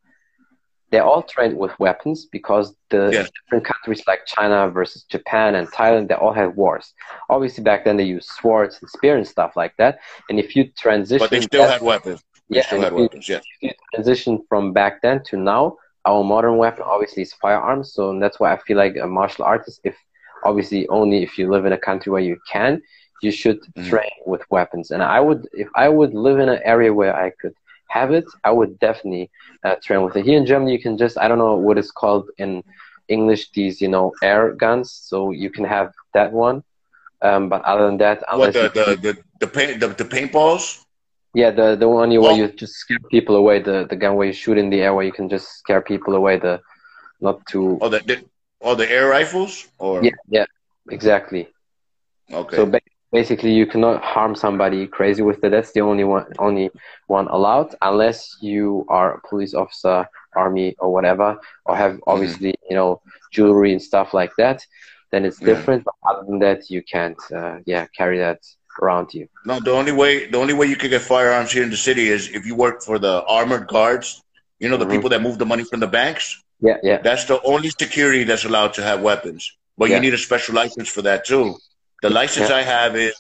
they 0.90 1.00
all 1.00 1.22
trained 1.22 1.58
with 1.58 1.78
weapons 1.80 2.26
because 2.26 2.76
the 2.90 3.10
yes. 3.12 3.30
different 3.44 3.66
countries 3.66 4.02
like 4.08 4.26
China 4.26 4.70
versus 4.70 5.04
Japan 5.04 5.56
and 5.56 5.68
Thailand, 5.68 6.08
they 6.08 6.16
all 6.16 6.34
had 6.34 6.56
wars. 6.56 6.94
Obviously, 7.30 7.64
back 7.64 7.86
then 7.86 7.98
they 7.98 8.06
used 8.06 8.30
swords 8.30 8.80
and 8.82 8.90
spear 8.90 9.18
and 9.18 9.28
stuff 9.28 9.56
like 9.56 9.76
that. 9.78 10.00
And 10.30 10.40
if 10.40 10.56
you 10.56 10.72
transition, 10.78 11.20
but 11.20 11.30
they 11.30 11.42
still 11.42 11.68
had 11.68 11.82
weapons. 11.82 12.24
They 12.50 12.58
yeah, 12.58 12.66
still 12.66 12.82
had 12.82 12.94
weapons. 12.94 13.30
If 13.30 13.44
you 13.62 13.72
transition 13.94 14.44
from 14.50 14.74
back 14.74 15.02
then 15.02 15.22
to 15.26 15.38
now, 15.38 15.78
our 16.06 16.24
modern 16.24 16.58
weapon 16.58 16.84
obviously 16.86 17.24
is 17.24 17.34
firearms. 17.34 17.94
So 17.94 18.18
that's 18.18 18.40
why 18.40 18.54
I 18.54 18.58
feel 18.58 18.78
like 18.78 18.96
a 18.96 19.08
martial 19.08 19.44
artist, 19.44 19.82
if 19.84 19.96
obviously 20.46 20.88
only 20.88 21.22
if 21.22 21.38
you 21.38 21.52
live 21.52 21.66
in 21.66 21.74
a 21.74 21.78
country 21.78 22.12
where 22.12 22.22
you 22.22 22.38
can, 22.50 22.82
you 23.22 23.32
should 23.32 23.62
mm-hmm. 23.62 23.90
train 23.90 24.12
with 24.26 24.42
weapons. 24.50 24.92
And 24.92 25.02
I 25.02 25.20
would, 25.20 25.48
if 25.54 25.70
I 25.76 25.90
would 25.90 26.14
live 26.14 26.40
in 26.40 26.50
an 26.50 26.62
area 26.64 26.94
where 26.94 27.16
I 27.16 27.32
could 27.32 27.56
have 27.90 28.12
it, 28.12 28.26
I 28.44 28.52
would 28.52 28.80
definitely 28.80 29.30
uh, 29.64 29.76
train 29.84 30.02
with 30.04 30.16
it. 30.16 30.26
Here 30.26 30.38
in 30.38 30.46
Germany, 30.46 30.72
you 30.74 30.82
can 30.82 30.98
just 30.98 31.18
I 31.18 31.28
don't 31.28 31.38
know 31.38 31.56
what 31.56 31.78
it's 31.78 31.92
called 31.92 32.30
in 32.38 32.64
English. 33.08 33.52
These 33.52 33.82
you 33.82 33.88
know 33.88 34.14
air 34.22 34.54
guns, 34.54 34.92
so 34.92 35.32
you 35.32 35.50
can 35.50 35.66
have 35.66 35.94
that 36.14 36.32
one. 36.32 36.64
Um, 37.22 37.50
but 37.50 37.62
other 37.64 37.88
than 37.88 37.98
that, 37.98 38.24
what 38.32 38.54
the 38.54 38.70
the, 38.70 38.86
the 39.02 39.18
the 39.40 39.48
paint 39.48 39.80
the, 39.80 39.88
the 39.88 40.06
paintballs. 40.06 40.84
Yeah, 41.34 41.52
the 41.52 41.76
the 41.76 41.88
one 41.88 42.12
you, 42.12 42.22
where 42.22 42.36
you 42.36 42.48
just 42.48 42.74
scare 42.74 43.00
people 43.12 43.36
away. 43.36 43.62
The 43.62 43.86
the 43.90 43.96
gun 43.96 44.16
where 44.16 44.28
you 44.28 44.34
shoot 44.34 44.58
in 44.58 44.70
the 44.70 44.82
air, 44.82 44.94
where 44.94 45.06
you 45.06 45.12
can 45.12 45.30
just 45.30 45.48
scare 45.60 45.82
people 45.82 46.16
away. 46.16 46.38
The 46.38 46.62
not 47.22 47.46
to. 47.48 47.78
Oh, 47.82 47.90
the, 47.90 48.00
the 48.00 48.26
oh 48.62 48.76
the 48.76 48.90
air 48.90 49.08
rifles 49.08 49.68
or. 49.78 50.04
Yeah, 50.04 50.12
yeah, 50.30 50.46
exactly. 50.90 51.48
Okay. 52.32 52.56
So 52.56 52.66
basically 53.12 53.54
you 53.54 53.66
cannot 53.66 54.04
harm 54.04 54.36
somebody 54.36 54.88
crazy 54.88 55.22
with 55.22 55.44
it. 55.44 55.50
That's 55.50 55.72
the 55.72 55.82
only 55.82 56.04
one, 56.04 56.26
only 56.40 56.70
one 57.08 57.28
allowed, 57.28 57.76
unless 57.82 58.38
you 58.42 58.86
are 58.90 59.16
a 59.16 59.28
police 59.28 59.54
officer, 59.54 60.08
army, 60.36 60.76
or 60.80 60.92
whatever, 60.92 61.40
or 61.66 61.76
have 61.76 61.94
mm-hmm. 61.94 62.10
obviously 62.10 62.50
mm-hmm. 62.50 62.70
you 62.70 62.76
know 62.76 63.02
jewelry 63.32 63.72
and 63.72 63.82
stuff 63.82 64.14
like 64.14 64.32
that. 64.38 64.66
Then 65.12 65.26
it's 65.26 65.40
different. 65.40 65.84
Yeah. 65.86 65.92
But 66.04 66.10
other 66.10 66.26
than 66.28 66.40
that, 66.40 66.70
you 66.70 66.84
can't, 66.84 67.18
uh, 67.34 67.60
yeah, 67.66 67.88
carry 67.96 68.18
that 68.20 68.40
around 68.82 69.14
you. 69.14 69.28
No, 69.46 69.60
the 69.60 69.72
only 69.72 69.94
way 69.94 70.28
the 70.28 70.38
only 70.38 70.54
way 70.54 70.68
you 70.68 70.76
can 70.76 70.90
get 70.90 71.02
firearms 71.02 71.52
here 71.52 71.64
in 71.64 71.70
the 71.70 71.78
city 71.78 72.10
is 72.10 72.30
if 72.30 72.46
you 72.46 72.56
work 72.56 72.82
for 72.82 73.00
the 73.00 73.24
armored 73.26 73.68
guards. 73.68 74.24
You 74.60 74.70
know 74.70 74.78
the 74.78 74.86
mm-hmm. 74.86 74.94
people 74.96 75.10
that 75.12 75.22
move 75.22 75.38
the 75.38 75.46
money 75.46 75.64
from 75.64 75.82
the 75.82 75.88
banks. 75.88 76.44
Yeah, 76.60 76.78
yeah. 76.82 76.98
That's 76.98 77.26
the 77.26 77.40
only 77.44 77.70
security 77.70 78.24
that's 78.24 78.44
allowed 78.44 78.74
to 78.74 78.82
have 78.82 79.02
weapons. 79.02 79.56
But 79.78 79.90
yeah. 79.90 79.98
you 79.98 80.02
need 80.02 80.16
a 80.16 80.18
special 80.18 80.56
license 80.56 80.90
for 80.90 81.04
that 81.04 81.26
too. 81.26 81.56
The 82.02 82.10
license 82.10 82.50
yeah. 82.50 82.58
I 82.58 82.62
have 82.62 82.96
is 82.96 83.16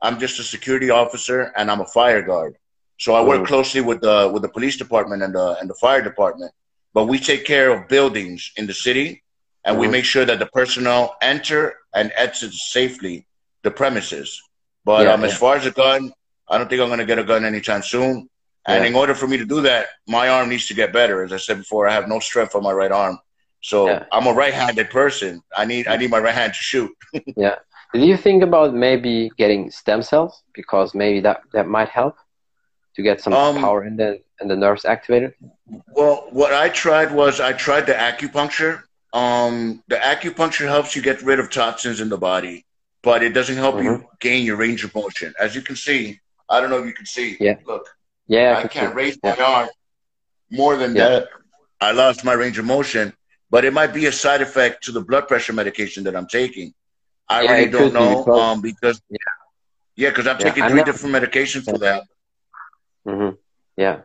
I'm 0.00 0.18
just 0.18 0.38
a 0.38 0.42
security 0.42 0.90
officer 0.90 1.52
and 1.56 1.70
I'm 1.70 1.80
a 1.80 1.86
fire 1.86 2.22
guard. 2.22 2.56
So 2.98 3.14
I 3.14 3.22
work 3.22 3.42
mm. 3.42 3.46
closely 3.46 3.80
with 3.80 4.00
the 4.00 4.30
with 4.32 4.42
the 4.42 4.48
police 4.48 4.76
department 4.76 5.22
and 5.22 5.34
the 5.34 5.56
and 5.60 5.68
the 5.68 5.74
fire 5.74 6.02
department. 6.02 6.52
But 6.94 7.06
we 7.06 7.18
take 7.18 7.44
care 7.44 7.70
of 7.70 7.88
buildings 7.88 8.52
in 8.56 8.66
the 8.66 8.74
city 8.74 9.22
and 9.64 9.76
mm. 9.76 9.80
we 9.80 9.86
mm-hmm. 9.86 9.92
make 9.92 10.04
sure 10.04 10.24
that 10.24 10.38
the 10.38 10.46
personnel 10.46 11.16
enter 11.20 11.74
and 11.94 12.12
exit 12.16 12.52
safely 12.52 13.26
the 13.62 13.70
premises. 13.70 14.40
But 14.84 15.06
yeah, 15.06 15.12
um, 15.12 15.24
as 15.24 15.36
far 15.36 15.56
as 15.56 15.66
a 15.66 15.70
gun, 15.70 16.12
I 16.48 16.58
don't 16.58 16.68
think 16.68 16.80
I'm 16.80 16.88
going 16.88 16.98
to 16.98 17.06
get 17.06 17.18
a 17.18 17.24
gun 17.24 17.44
anytime 17.44 17.82
soon. 17.82 18.28
And 18.66 18.84
yeah. 18.84 18.90
in 18.90 18.94
order 18.94 19.14
for 19.14 19.26
me 19.26 19.36
to 19.38 19.44
do 19.44 19.60
that, 19.62 19.86
my 20.06 20.28
arm 20.28 20.48
needs 20.48 20.66
to 20.66 20.74
get 20.74 20.92
better. 20.92 21.22
As 21.22 21.32
I 21.32 21.36
said 21.36 21.58
before, 21.58 21.88
I 21.88 21.92
have 21.92 22.08
no 22.08 22.20
strength 22.20 22.54
on 22.54 22.62
my 22.62 22.72
right 22.72 22.92
arm. 22.92 23.18
So 23.60 23.86
yeah. 23.86 24.04
I'm 24.12 24.26
a 24.26 24.32
right-handed 24.32 24.90
person. 24.90 25.42
I 25.56 25.64
need 25.64 25.86
I 25.86 25.96
need 25.96 26.10
my 26.10 26.18
right 26.18 26.34
hand 26.34 26.52
to 26.52 26.58
shoot. 26.58 26.90
yeah. 27.36 27.56
Did 27.92 28.04
you 28.04 28.16
think 28.16 28.42
about 28.42 28.74
maybe 28.74 29.30
getting 29.36 29.70
stem 29.70 30.02
cells 30.02 30.42
because 30.54 30.94
maybe 30.94 31.20
that 31.20 31.42
that 31.52 31.68
might 31.68 31.88
help 31.88 32.16
to 32.96 33.02
get 33.02 33.20
some 33.20 33.32
um, 33.32 33.56
power 33.60 33.84
in 33.84 33.96
the 33.96 34.20
in 34.40 34.48
the 34.48 34.56
nerves 34.56 34.84
activated? 34.84 35.34
Well, 35.94 36.26
what 36.30 36.52
I 36.52 36.68
tried 36.70 37.12
was 37.12 37.40
I 37.40 37.52
tried 37.52 37.86
the 37.86 37.94
acupuncture. 37.94 38.82
Um, 39.12 39.82
the 39.88 39.96
acupuncture 39.96 40.66
helps 40.66 40.96
you 40.96 41.02
get 41.02 41.20
rid 41.22 41.38
of 41.38 41.50
toxins 41.50 42.00
in 42.00 42.08
the 42.08 42.16
body, 42.16 42.64
but 43.02 43.22
it 43.22 43.30
doesn't 43.34 43.56
help 43.56 43.76
mm-hmm. 43.76 44.02
you 44.02 44.08
gain 44.20 44.46
your 44.46 44.56
range 44.56 44.84
of 44.84 44.94
motion. 44.94 45.34
As 45.38 45.54
you 45.54 45.60
can 45.60 45.76
see, 45.76 46.18
I 46.48 46.60
don't 46.60 46.70
know 46.70 46.78
if 46.78 46.86
you 46.86 46.94
can 46.94 47.06
see. 47.06 47.36
Yeah. 47.38 47.56
Look. 47.66 47.86
Yeah. 48.26 48.56
I, 48.58 48.62
I 48.62 48.68
can 48.68 48.84
not 48.84 48.94
raise 48.94 49.18
my 49.22 49.34
yeah. 49.36 49.44
arm 49.44 49.68
more 50.50 50.76
than 50.76 50.96
yeah. 50.96 51.08
that. 51.08 51.28
I 51.80 51.92
lost 51.92 52.24
my 52.24 52.32
range 52.32 52.58
of 52.58 52.64
motion, 52.64 53.12
but 53.50 53.64
it 53.64 53.72
might 53.72 53.92
be 53.92 54.06
a 54.06 54.12
side 54.12 54.40
effect 54.40 54.84
to 54.84 54.92
the 54.92 55.00
blood 55.00 55.28
pressure 55.28 55.52
medication 55.52 56.04
that 56.04 56.16
I'm 56.16 56.28
taking. 56.28 56.72
I 57.32 57.42
yeah, 57.42 57.52
really 57.52 57.70
don't 57.70 57.94
know 57.94 58.18
because, 58.18 58.40
um, 58.40 58.60
because 58.60 59.02
yeah, 59.08 59.16
yeah, 59.96 60.08
because 60.10 60.26
I'm 60.26 60.38
yeah, 60.38 60.44
taking 60.46 60.68
three 60.68 60.84
different 60.84 61.14
medications 61.14 61.64
for 61.64 61.78
that. 61.78 62.02
Mm-hmm. 63.06 63.36
Yeah. 63.76 64.00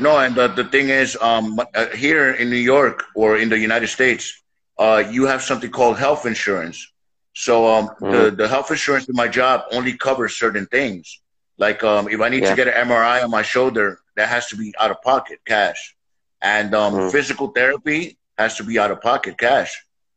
No, 0.00 0.18
and 0.18 0.34
the, 0.34 0.48
the 0.48 0.64
thing 0.64 0.88
is, 0.88 1.18
um, 1.20 1.60
uh, 1.74 1.86
here 1.88 2.30
in 2.32 2.48
New 2.48 2.64
York 2.74 3.04
or 3.14 3.36
in 3.36 3.48
the 3.48 3.58
United 3.58 3.88
States, 3.88 4.42
uh, 4.78 5.02
you 5.10 5.26
have 5.26 5.42
something 5.42 5.70
called 5.70 5.98
health 5.98 6.24
insurance. 6.24 6.78
So 7.34 7.66
um, 7.66 7.88
mm-hmm. 7.88 8.10
the 8.10 8.30
the 8.30 8.48
health 8.48 8.70
insurance 8.70 9.08
in 9.08 9.16
my 9.16 9.28
job 9.28 9.64
only 9.72 9.96
covers 9.96 10.36
certain 10.36 10.66
things. 10.66 11.20
Like 11.58 11.82
um, 11.84 12.08
if 12.08 12.20
I 12.20 12.28
need 12.28 12.42
yeah. 12.42 12.50
to 12.50 12.56
get 12.56 12.68
an 12.68 12.88
MRI 12.88 13.22
on 13.22 13.30
my 13.30 13.42
shoulder, 13.42 14.00
that 14.16 14.28
has 14.28 14.46
to 14.48 14.56
be 14.56 14.74
out 14.78 14.90
of 14.90 15.00
pocket 15.02 15.40
cash, 15.46 15.94
and 16.40 16.74
um, 16.74 16.94
mm-hmm. 16.94 17.10
physical 17.10 17.48
therapy 17.48 18.18
has 18.38 18.56
to 18.56 18.64
be 18.64 18.78
out 18.78 18.90
of 18.90 19.00
pocket 19.00 19.38
cash. 19.38 19.72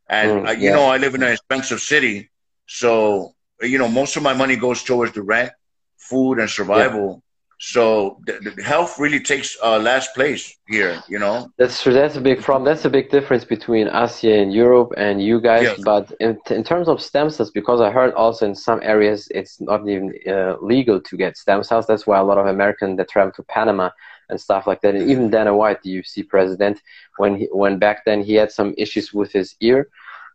And 0.08 0.30
mm, 0.30 0.48
uh, 0.48 0.52
you 0.52 0.68
yeah. 0.68 0.76
know, 0.76 0.86
I 0.86 0.96
live 0.98 1.14
in 1.14 1.22
an 1.22 1.32
expensive 1.32 1.80
city, 1.80 2.30
so 2.66 3.34
you 3.62 3.78
know, 3.78 3.88
most 3.88 4.16
of 4.16 4.22
my 4.22 4.34
money 4.34 4.56
goes 4.56 4.82
towards 4.82 5.12
the 5.12 5.22
rent, 5.22 5.52
food, 5.96 6.38
and 6.38 6.48
survival. 6.48 7.08
Yeah. 7.08 7.20
So 7.58 8.18
the, 8.26 8.52
the, 8.54 8.62
health 8.62 8.98
really 8.98 9.18
takes 9.18 9.56
uh, 9.62 9.78
last 9.78 10.14
place 10.14 10.54
here. 10.68 11.02
You 11.08 11.18
know. 11.18 11.48
That's 11.56 11.82
true. 11.82 11.94
That's 11.94 12.16
a 12.16 12.20
big 12.20 12.42
problem. 12.42 12.66
That's 12.66 12.84
a 12.84 12.90
big 12.90 13.10
difference 13.10 13.46
between 13.46 13.88
us 13.88 14.18
here 14.18 14.36
in 14.36 14.50
Europe 14.50 14.92
and 14.98 15.22
you 15.22 15.40
guys. 15.40 15.62
Yes. 15.62 15.80
But 15.82 16.12
in, 16.20 16.38
in 16.50 16.62
terms 16.62 16.86
of 16.86 17.00
stem 17.00 17.30
cells, 17.30 17.50
because 17.50 17.80
I 17.80 17.90
heard 17.90 18.12
also 18.12 18.44
in 18.44 18.54
some 18.54 18.80
areas 18.82 19.28
it's 19.30 19.58
not 19.58 19.88
even 19.88 20.12
uh, 20.28 20.56
legal 20.60 21.00
to 21.00 21.16
get 21.16 21.38
stem 21.38 21.62
cells. 21.62 21.86
That's 21.86 22.06
why 22.06 22.18
a 22.18 22.24
lot 22.24 22.36
of 22.36 22.46
Americans 22.46 22.98
that 22.98 23.08
travel 23.08 23.32
to 23.32 23.42
Panama 23.44 23.88
and 24.28 24.38
stuff 24.38 24.66
like 24.66 24.82
that. 24.82 24.94
And 24.94 25.10
even 25.10 25.30
Dana 25.30 25.56
White, 25.56 25.82
the 25.82 25.96
UFC 25.96 26.28
president, 26.28 26.82
when 27.16 27.36
he, 27.36 27.48
when 27.52 27.78
back 27.78 28.04
then 28.04 28.22
he 28.22 28.34
had 28.34 28.52
some 28.52 28.74
issues 28.76 29.14
with 29.14 29.32
his 29.32 29.56
ear, 29.60 29.88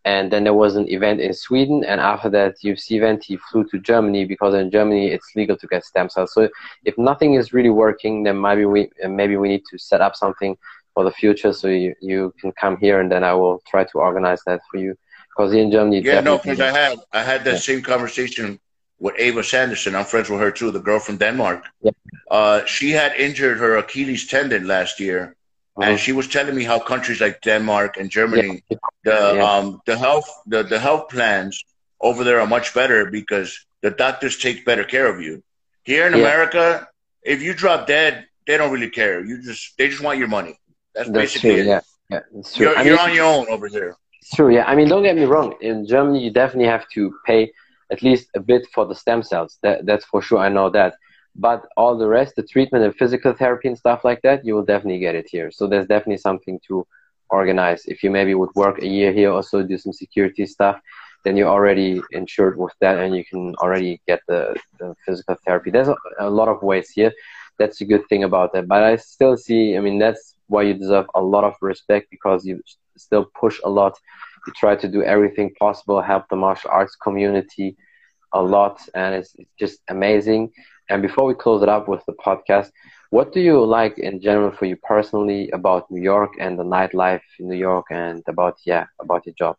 and 0.03 0.31
then 0.31 0.43
there 0.43 0.53
was 0.53 0.75
an 0.75 0.89
event 0.89 1.21
in 1.21 1.33
Sweden, 1.33 1.83
and 1.83 2.01
after 2.01 2.29
that 2.29 2.55
UFC 2.63 2.91
event, 2.91 3.23
he 3.23 3.37
flew 3.37 3.63
to 3.65 3.79
Germany 3.79 4.25
because 4.25 4.55
in 4.55 4.71
Germany 4.71 5.07
it's 5.07 5.35
legal 5.35 5.55
to 5.57 5.67
get 5.67 5.85
stem 5.85 6.09
cells. 6.09 6.33
So 6.33 6.49
if 6.85 6.97
nothing 6.97 7.35
is 7.35 7.53
really 7.53 7.69
working, 7.69 8.23
then 8.23 8.41
maybe 8.41 8.65
we 8.65 8.89
maybe 9.07 9.37
we 9.37 9.49
need 9.49 9.63
to 9.69 9.77
set 9.77 10.01
up 10.01 10.15
something 10.15 10.57
for 10.93 11.03
the 11.03 11.11
future 11.11 11.53
so 11.53 11.67
you, 11.67 11.95
you 12.01 12.33
can 12.39 12.51
come 12.53 12.77
here 12.77 12.99
and 12.99 13.11
then 13.11 13.23
I 13.23 13.33
will 13.33 13.61
try 13.67 13.83
to 13.83 13.97
organize 13.97 14.41
that 14.45 14.61
for 14.69 14.77
you. 14.77 14.95
Because 15.29 15.53
in 15.53 15.71
Germany, 15.71 16.01
yeah, 16.01 16.19
no, 16.19 16.37
because 16.37 16.59
I 16.59 16.71
had 16.71 16.99
I 17.13 17.23
had 17.23 17.43
that 17.45 17.53
yeah. 17.53 17.59
same 17.59 17.81
conversation 17.81 18.59
with 18.99 19.15
Ava 19.17 19.43
Sanderson. 19.43 19.95
I'm 19.95 20.05
friends 20.05 20.29
with 20.29 20.39
her 20.39 20.51
too, 20.51 20.71
the 20.71 20.79
girl 20.79 20.99
from 20.99 21.17
Denmark. 21.17 21.63
Yeah. 21.81 21.91
Uh, 22.29 22.65
she 22.65 22.91
had 22.91 23.13
injured 23.15 23.57
her 23.59 23.77
Achilles 23.77 24.27
tendon 24.27 24.67
last 24.67 24.99
year, 24.99 25.35
uh-huh. 25.77 25.89
and 25.89 25.99
she 25.99 26.11
was 26.11 26.27
telling 26.27 26.55
me 26.55 26.63
how 26.63 26.79
countries 26.79 27.21
like 27.21 27.41
Denmark 27.41 27.97
and 27.97 28.09
Germany, 28.09 28.63
yeah. 28.69 28.77
the 29.03 29.33
yeah. 29.35 29.51
um 29.51 29.81
the 29.85 29.97
health 29.97 30.29
the, 30.45 30.63
the 30.63 30.79
health 30.79 31.09
plans 31.09 31.63
over 31.99 32.23
there 32.23 32.39
are 32.41 32.47
much 32.47 32.73
better 32.73 33.05
because 33.05 33.65
the 33.81 33.91
doctors 33.91 34.37
take 34.37 34.65
better 34.65 34.83
care 34.83 35.07
of 35.07 35.21
you. 35.21 35.43
Here 35.83 36.05
in 36.07 36.13
America, 36.13 36.87
if 37.23 37.41
you 37.41 37.53
drop 37.53 37.87
dead, 37.87 38.27
they 38.45 38.57
don't 38.57 38.71
really 38.71 38.89
care. 38.89 39.23
You 39.23 39.41
just 39.41 39.77
they 39.77 39.87
just 39.87 40.01
want 40.01 40.19
your 40.19 40.27
money. 40.27 40.59
That's, 40.93 41.09
That's 41.09 41.21
basically 41.23 41.51
true, 41.51 41.61
it. 41.61 41.67
Yeah, 41.67 41.81
yeah, 42.09 42.19
it's 42.35 42.55
true. 42.55 42.67
You're, 42.67 42.75
I 42.75 42.79
mean, 42.79 42.87
you're 42.87 42.99
on 42.99 43.13
your 43.13 43.25
own 43.25 43.45
over 43.49 43.67
here. 43.67 43.95
It's 44.21 44.35
true. 44.35 44.53
Yeah, 44.53 44.65
I 44.65 44.75
mean, 44.75 44.87
don't 44.89 45.03
get 45.03 45.15
me 45.15 45.23
wrong. 45.23 45.55
In 45.61 45.87
Germany, 45.87 46.23
you 46.23 46.31
definitely 46.31 46.67
have 46.67 46.85
to 46.95 47.13
pay 47.25 47.51
at 47.89 48.01
least 48.01 48.29
a 48.35 48.39
bit 48.39 48.67
for 48.73 48.85
the 48.85 48.95
stem 48.95 49.23
cells. 49.23 49.57
That 49.63 49.85
that's 49.85 50.05
for 50.05 50.21
sure. 50.21 50.39
I 50.39 50.49
know 50.49 50.69
that. 50.69 50.95
But 51.35 51.65
all 51.77 51.97
the 51.97 52.07
rest, 52.07 52.35
the 52.35 52.43
treatment 52.43 52.83
and 52.83 52.95
physical 52.95 53.33
therapy 53.33 53.67
and 53.67 53.77
stuff 53.77 54.03
like 54.03 54.21
that, 54.21 54.45
you 54.45 54.53
will 54.53 54.65
definitely 54.65 54.99
get 54.99 55.15
it 55.15 55.27
here. 55.29 55.51
So 55.51 55.67
there's 55.67 55.87
definitely 55.87 56.17
something 56.17 56.59
to 56.67 56.85
organize. 57.29 57.85
If 57.85 58.03
you 58.03 58.11
maybe 58.11 58.35
would 58.35 58.53
work 58.55 58.81
a 58.81 58.87
year 58.87 59.13
here, 59.13 59.31
also 59.31 59.63
do 59.63 59.77
some 59.77 59.93
security 59.93 60.45
stuff, 60.45 60.79
then 61.23 61.37
you're 61.37 61.47
already 61.47 62.01
insured 62.11 62.57
with 62.57 62.73
that 62.81 62.97
and 62.97 63.15
you 63.15 63.23
can 63.23 63.55
already 63.55 64.01
get 64.07 64.21
the, 64.27 64.55
the 64.79 64.95
physical 65.05 65.35
therapy. 65.45 65.71
There's 65.71 65.87
a, 65.87 65.95
a 66.19 66.29
lot 66.29 66.47
of 66.47 66.61
ways 66.61 66.89
here. 66.89 67.13
That's 67.57 67.79
a 67.81 67.85
good 67.85 68.07
thing 68.09 68.23
about 68.23 68.53
that. 68.53 68.67
But 68.67 68.83
I 68.83 68.95
still 68.97 69.37
see, 69.37 69.77
I 69.77 69.79
mean, 69.79 69.99
that's 69.99 70.35
why 70.47 70.63
you 70.63 70.73
deserve 70.73 71.05
a 71.15 71.21
lot 71.21 71.43
of 71.43 71.55
respect 71.61 72.07
because 72.09 72.45
you 72.45 72.61
still 72.97 73.25
push 73.39 73.59
a 73.63 73.69
lot. 73.69 73.97
You 74.47 74.53
try 74.53 74.75
to 74.75 74.87
do 74.87 75.03
everything 75.03 75.53
possible, 75.59 76.01
help 76.01 76.27
the 76.29 76.35
martial 76.35 76.71
arts 76.71 76.95
community 76.95 77.77
a 78.33 78.41
lot, 78.41 78.81
and 78.95 79.13
it's, 79.15 79.35
it's 79.35 79.51
just 79.59 79.79
amazing. 79.89 80.51
And 80.89 81.01
before 81.01 81.25
we 81.25 81.33
close 81.33 81.63
it 81.63 81.69
up 81.69 81.87
with 81.87 82.03
the 82.05 82.13
podcast, 82.13 82.71
what 83.11 83.33
do 83.33 83.41
you 83.41 83.63
like 83.65 83.97
in 83.99 84.21
general 84.21 84.51
for 84.51 84.65
you 84.65 84.77
personally 84.77 85.49
about 85.51 85.91
New 85.91 86.01
York 86.01 86.33
and 86.39 86.57
the 86.57 86.63
nightlife 86.63 87.21
in 87.39 87.49
New 87.49 87.57
York 87.57 87.87
and 87.91 88.23
about 88.27 88.57
yeah 88.65 88.85
about 88.99 89.25
your 89.25 89.35
job? 89.35 89.57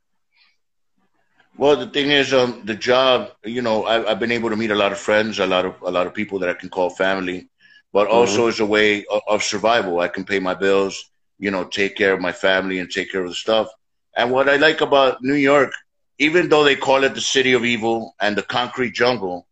Well, 1.58 1.76
the 1.76 1.86
thing 1.86 2.10
is, 2.10 2.32
um, 2.32 2.62
the 2.64 2.74
job. 2.74 3.32
You 3.44 3.60
know, 3.60 3.84
I, 3.84 4.08
have 4.08 4.20
been 4.20 4.32
able 4.32 4.48
to 4.50 4.56
meet 4.56 4.70
a 4.70 4.74
lot 4.74 4.92
of 4.92 4.98
friends, 4.98 5.38
a 5.38 5.46
lot 5.46 5.66
of 5.66 5.74
a 5.82 5.90
lot 5.90 6.06
of 6.06 6.14
people 6.14 6.38
that 6.38 6.48
I 6.48 6.54
can 6.54 6.70
call 6.70 6.88
family, 6.88 7.50
but 7.92 8.08
mm-hmm. 8.08 8.16
also 8.16 8.48
as 8.48 8.60
a 8.60 8.66
way 8.66 9.04
of, 9.06 9.20
of 9.28 9.42
survival. 9.42 10.00
I 10.00 10.08
can 10.08 10.24
pay 10.24 10.38
my 10.38 10.54
bills, 10.54 11.10
you 11.38 11.50
know, 11.50 11.64
take 11.64 11.94
care 11.94 12.14
of 12.14 12.20
my 12.20 12.32
family 12.32 12.78
and 12.78 12.90
take 12.90 13.12
care 13.12 13.22
of 13.22 13.28
the 13.28 13.34
stuff. 13.34 13.68
And 14.16 14.30
what 14.30 14.48
I 14.48 14.56
like 14.56 14.80
about 14.80 15.22
New 15.22 15.34
York, 15.34 15.72
even 16.18 16.48
though 16.48 16.64
they 16.64 16.76
call 16.76 17.04
it 17.04 17.14
the 17.14 17.20
city 17.20 17.52
of 17.52 17.66
evil 17.66 18.14
and 18.18 18.34
the 18.34 18.42
concrete 18.42 18.94
jungle, 18.94 19.46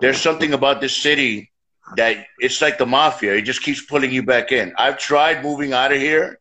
there's 0.00 0.20
something 0.20 0.52
about 0.52 0.80
this 0.80 0.96
city 0.96 1.52
that 1.96 2.26
it's 2.38 2.62
like 2.62 2.78
the 2.78 2.86
mafia. 2.86 3.34
It 3.34 3.42
just 3.42 3.62
keeps 3.62 3.82
pulling 3.84 4.12
you 4.12 4.22
back 4.22 4.52
in. 4.52 4.72
I've 4.78 4.98
tried 4.98 5.42
moving 5.42 5.72
out 5.72 5.92
of 5.92 6.00
here, 6.00 6.40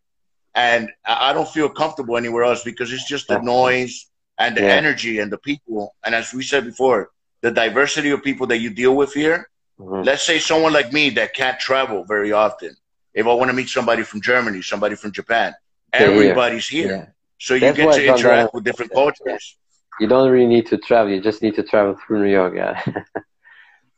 and 0.55 0.89
I 1.05 1.33
don't 1.33 1.47
feel 1.47 1.69
comfortable 1.69 2.17
anywhere 2.17 2.43
else 2.43 2.63
because 2.63 2.91
it's 2.91 3.07
just 3.07 3.27
the 3.27 3.39
noise 3.39 4.07
and 4.37 4.55
the 4.55 4.61
yeah. 4.61 4.67
energy 4.69 5.19
and 5.19 5.31
the 5.31 5.37
people. 5.37 5.95
And 6.05 6.15
as 6.15 6.33
we 6.33 6.43
said 6.43 6.65
before, 6.65 7.11
the 7.41 7.51
diversity 7.51 8.11
of 8.11 8.23
people 8.23 8.47
that 8.47 8.59
you 8.59 8.69
deal 8.69 8.95
with 8.95 9.13
here. 9.13 9.49
Mm-hmm. 9.79 10.03
Let's 10.03 10.23
say 10.23 10.39
someone 10.39 10.73
like 10.73 10.93
me 10.93 11.09
that 11.11 11.33
can't 11.33 11.59
travel 11.59 12.03
very 12.05 12.31
often. 12.31 12.75
If 13.13 13.25
I 13.25 13.33
want 13.33 13.49
to 13.49 13.53
meet 13.53 13.67
somebody 13.67 14.03
from 14.03 14.21
Germany, 14.21 14.61
somebody 14.61 14.95
from 14.95 15.11
Japan, 15.11 15.53
everybody's 15.91 16.67
here. 16.67 16.87
Yeah. 16.87 17.05
So 17.39 17.55
you 17.55 17.61
That's 17.61 17.77
get 17.77 17.93
to 17.95 18.05
interact 18.05 18.53
with 18.53 18.63
different 18.63 18.93
cultures. 18.93 19.57
You 19.99 20.07
don't 20.07 20.29
really 20.29 20.47
need 20.47 20.67
to 20.67 20.77
travel. 20.77 21.11
You 21.11 21.21
just 21.21 21.41
need 21.41 21.55
to 21.55 21.63
travel 21.63 21.97
through 22.05 22.23
New 22.23 22.31
York. 22.31 22.53
Yeah. 22.55 22.81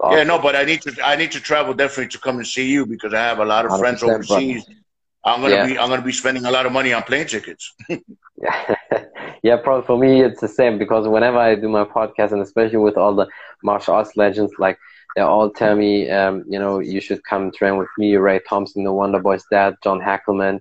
Awesome. 0.04 0.18
Yeah, 0.18 0.24
no, 0.26 0.38
but 0.38 0.54
I 0.54 0.66
need 0.66 0.82
to 0.82 0.94
I 1.02 1.16
need 1.16 1.32
to 1.32 1.40
travel 1.40 1.74
definitely 1.74 2.10
to 2.10 2.20
come 2.20 2.36
and 2.36 2.46
see 2.46 2.70
you 2.70 2.86
because 2.86 3.14
I 3.14 3.22
have 3.22 3.40
a 3.40 3.46
lot 3.46 3.66
of 3.66 3.80
friends 3.80 4.04
overseas. 4.04 4.66
Brother. 4.66 4.80
I'm 5.24 5.42
gonna 5.42 5.56
yeah. 5.56 5.66
be 5.66 5.80
I'm 5.80 5.88
gonna 5.88 6.02
be 6.02 6.12
spending 6.12 6.44
a 6.44 6.52
lot 6.52 6.66
of 6.66 6.74
money 6.74 6.92
on 6.92 7.04
plane 7.04 7.26
tickets. 7.26 7.74
yeah, 7.90 8.76
yeah. 9.44 9.58
Probably 9.64 9.86
for 9.86 9.98
me 9.98 10.22
it's 10.22 10.42
the 10.42 10.50
same 10.50 10.78
because 10.78 11.08
whenever 11.08 11.38
I 11.38 11.56
do 11.56 11.70
my 11.70 11.86
podcast 11.86 12.34
and 12.34 12.42
especially 12.42 12.80
with 12.80 12.98
all 12.98 13.16
the 13.16 13.30
martial 13.64 13.94
arts 13.94 14.18
legends, 14.18 14.52
like 14.60 14.78
they 15.16 15.22
all 15.22 15.50
tell 15.50 15.78
me, 15.78 16.10
um, 16.10 16.44
you 16.50 16.60
know, 16.60 16.80
you 16.80 17.00
should 17.00 17.24
come 17.24 17.54
train 17.54 17.78
with 17.78 17.88
me, 17.98 18.14
Ray 18.18 18.42
Thompson, 18.50 18.84
the 18.84 18.92
Wonder 18.92 19.22
Boy's 19.22 19.46
dad, 19.50 19.76
John 19.82 20.02
Hackleman, 20.02 20.60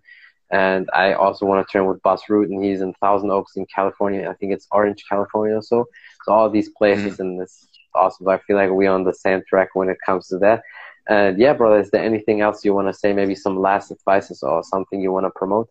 and 0.52 0.88
I 0.92 1.14
also 1.14 1.46
want 1.46 1.66
to 1.66 1.72
train 1.72 1.86
with 1.86 2.00
Rutten, 2.02 2.54
and 2.54 2.64
he's 2.64 2.80
in 2.80 2.94
Thousand 2.94 3.32
Oaks 3.32 3.56
in 3.56 3.66
California. 3.66 4.30
I 4.30 4.34
think 4.34 4.52
it's 4.52 4.68
Orange, 4.70 5.02
California, 5.08 5.56
also. 5.56 5.86
So 6.24 6.32
all 6.32 6.48
these 6.48 6.68
places 6.68 7.14
mm-hmm. 7.14 7.22
in 7.22 7.38
this 7.38 7.66
awesome. 7.94 8.28
I 8.28 8.38
feel 8.38 8.56
like 8.56 8.70
we're 8.70 8.90
on 8.90 9.04
the 9.04 9.14
same 9.14 9.42
track 9.48 9.70
when 9.74 9.88
it 9.88 9.98
comes 10.04 10.28
to 10.28 10.38
that. 10.38 10.62
And 11.08 11.38
yeah, 11.38 11.52
brother, 11.52 11.80
is 11.80 11.90
there 11.90 12.04
anything 12.04 12.40
else 12.40 12.64
you 12.64 12.74
want 12.74 12.88
to 12.88 12.94
say? 12.94 13.12
Maybe 13.12 13.34
some 13.34 13.58
last 13.58 13.90
advices 13.90 14.42
or 14.42 14.62
something 14.62 15.00
you 15.00 15.12
want 15.12 15.26
to 15.26 15.30
promote? 15.30 15.68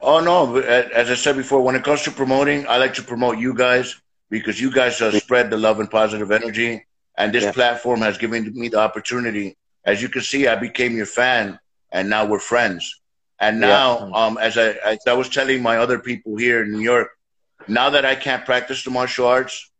Oh 0.00 0.20
no! 0.20 0.56
As 0.58 1.10
I 1.10 1.14
said 1.14 1.36
before, 1.36 1.62
when 1.62 1.76
it 1.76 1.84
comes 1.84 2.02
to 2.02 2.10
promoting, 2.10 2.66
I 2.68 2.76
like 2.76 2.94
to 2.94 3.02
promote 3.02 3.38
you 3.38 3.54
guys 3.54 4.00
because 4.30 4.60
you 4.60 4.70
guys 4.70 5.00
uh, 5.00 5.12
spread 5.18 5.50
the 5.50 5.56
love 5.56 5.80
and 5.80 5.90
positive 5.90 6.30
energy, 6.30 6.84
and 7.16 7.32
this 7.32 7.44
yeah. 7.44 7.52
platform 7.52 8.00
has 8.00 8.18
given 8.18 8.52
me 8.54 8.68
the 8.68 8.80
opportunity. 8.80 9.56
As 9.84 10.02
you 10.02 10.08
can 10.08 10.22
see, 10.22 10.46
I 10.46 10.56
became 10.56 10.96
your 10.96 11.06
fan, 11.06 11.58
and 11.92 12.10
now 12.10 12.26
we're 12.26 12.38
friends. 12.38 13.00
And 13.40 13.60
now, 13.60 14.08
yeah. 14.08 14.26
um, 14.26 14.38
as 14.38 14.56
I, 14.56 14.70
as 14.84 14.98
I 15.06 15.12
was 15.12 15.28
telling 15.28 15.62
my 15.62 15.78
other 15.78 15.98
people 15.98 16.36
here 16.36 16.62
in 16.62 16.72
New 16.72 16.80
York, 16.80 17.10
now 17.68 17.90
that 17.90 18.04
I 18.04 18.14
can't 18.14 18.44
practice 18.44 18.84
the 18.84 18.90
martial 18.90 19.26
arts, 19.26 19.70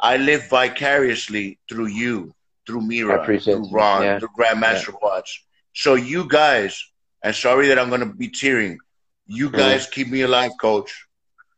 I 0.00 0.16
live 0.16 0.48
vicariously 0.48 1.58
through 1.68 1.86
you, 1.86 2.34
through 2.66 2.82
Mira, 2.82 3.24
through 3.24 3.68
Ron, 3.70 4.02
yeah. 4.02 4.18
through 4.18 4.28
Grandmaster 4.38 4.88
yeah. 4.88 4.94
Watts. 5.02 5.44
So 5.74 5.94
you 5.94 6.28
guys, 6.28 6.82
and 7.22 7.34
sorry 7.34 7.68
that 7.68 7.78
I'm 7.78 7.88
going 7.88 8.00
to 8.00 8.14
be 8.14 8.28
tearing, 8.28 8.78
you 9.26 9.48
mm-hmm. 9.48 9.56
guys 9.56 9.86
mm. 9.86 9.92
keep 9.92 10.08
me 10.08 10.22
alive, 10.22 10.52
coach. 10.60 11.06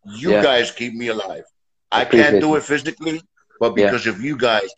You 0.05 0.33
yeah. 0.33 0.43
guys 0.43 0.71
keep 0.71 0.95
me 0.95 1.09
alive. 1.09 1.45
I, 1.91 2.03
I 2.03 2.05
can't 2.05 2.41
do 2.41 2.55
it 2.57 2.63
physically, 2.63 3.21
but 3.59 3.75
because 3.75 4.07
of 4.07 4.21
you 4.21 4.37
guys, 4.37 4.69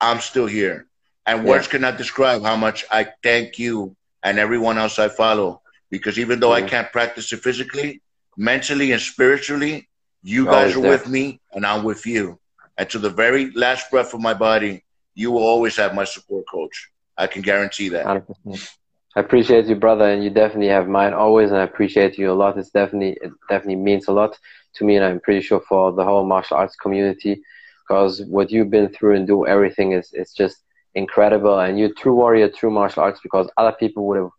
I'm 0.00 0.20
still 0.20 0.46
here. 0.46 0.86
And 1.26 1.44
words 1.44 1.68
cannot 1.68 1.98
describe 1.98 2.42
how 2.42 2.56
much 2.56 2.86
I 2.90 3.08
thank 3.22 3.58
you 3.58 3.94
and 4.22 4.38
everyone 4.38 4.78
else 4.78 4.98
I 4.98 5.08
follow. 5.08 5.60
Because 5.90 6.18
even 6.18 6.40
though 6.40 6.50
mm. 6.50 6.62
I 6.62 6.62
can't 6.62 6.90
practice 6.90 7.32
it 7.32 7.40
physically, 7.40 8.00
mentally 8.36 8.92
and 8.92 9.00
spiritually, 9.00 9.88
you 10.22 10.46
guys 10.46 10.76
are 10.76 10.80
there. 10.80 10.90
with 10.90 11.08
me 11.08 11.40
and 11.52 11.66
I'm 11.66 11.84
with 11.84 12.06
you. 12.06 12.38
And 12.78 12.88
to 12.90 12.98
the 13.00 13.10
very 13.10 13.50
last 13.50 13.90
breath 13.90 14.14
of 14.14 14.20
my 14.20 14.34
body, 14.34 14.84
you 15.14 15.32
will 15.32 15.42
always 15.42 15.76
have 15.76 15.94
my 15.94 16.04
support, 16.04 16.44
coach. 16.50 16.90
I 17.16 17.26
can 17.26 17.42
guarantee 17.42 17.88
that. 17.90 18.06
100%. 18.06 18.72
I 19.16 19.20
appreciate 19.20 19.66
you, 19.66 19.74
brother, 19.74 20.04
and 20.08 20.22
you 20.22 20.30
definitely 20.30 20.68
have 20.68 20.86
mine 20.86 21.12
always, 21.12 21.50
and 21.50 21.58
I 21.58 21.64
appreciate 21.64 22.16
you 22.18 22.30
a 22.30 22.38
lot. 22.42 22.56
It's 22.56 22.70
definitely 22.70 23.18
it 23.20 23.32
definitely 23.48 23.82
means 23.82 24.06
a 24.06 24.12
lot 24.12 24.38
to 24.74 24.84
me, 24.84 24.94
and 24.94 25.04
I'm 25.04 25.18
pretty 25.18 25.40
sure 25.40 25.60
for 25.68 25.92
the 25.92 26.04
whole 26.04 26.24
martial 26.24 26.56
arts 26.56 26.76
community, 26.76 27.42
because 27.82 28.22
what 28.26 28.52
you've 28.52 28.70
been 28.70 28.90
through 28.90 29.16
and 29.16 29.26
do 29.26 29.44
everything 29.44 29.90
is 29.92 30.12
is 30.12 30.32
just 30.32 30.58
incredible. 30.94 31.58
And 31.58 31.80
you're 31.80 31.94
true 31.94 32.14
warrior, 32.14 32.48
true 32.48 32.70
martial 32.70 33.02
arts, 33.02 33.18
because 33.20 33.50
other 33.56 33.74
people 33.80 34.06
would 34.06 34.18
have 34.18 34.30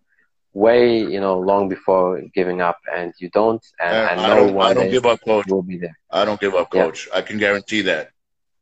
way 0.54 1.00
you 1.00 1.20
know 1.20 1.38
long 1.40 1.68
before 1.68 2.22
giving 2.34 2.62
up, 2.62 2.78
and 2.96 3.12
you 3.20 3.30
don't. 3.32 3.66
And 3.82 3.98
uh, 3.98 4.22
I, 4.22 4.32
I 4.32 4.36
know 4.36 4.54
one 4.54 4.68
I 4.68 4.74
don't 4.74 4.92
give 4.92 5.06
up, 5.06 5.20
coach. 5.26 5.48
Will 5.48 5.62
be 5.64 5.78
there. 5.78 5.98
I 6.10 6.24
don't 6.24 6.40
give 6.40 6.56
up, 6.56 6.70
coach. 6.70 7.10
I 7.14 7.22
can 7.22 7.38
guarantee 7.38 7.82
that. 7.82 8.12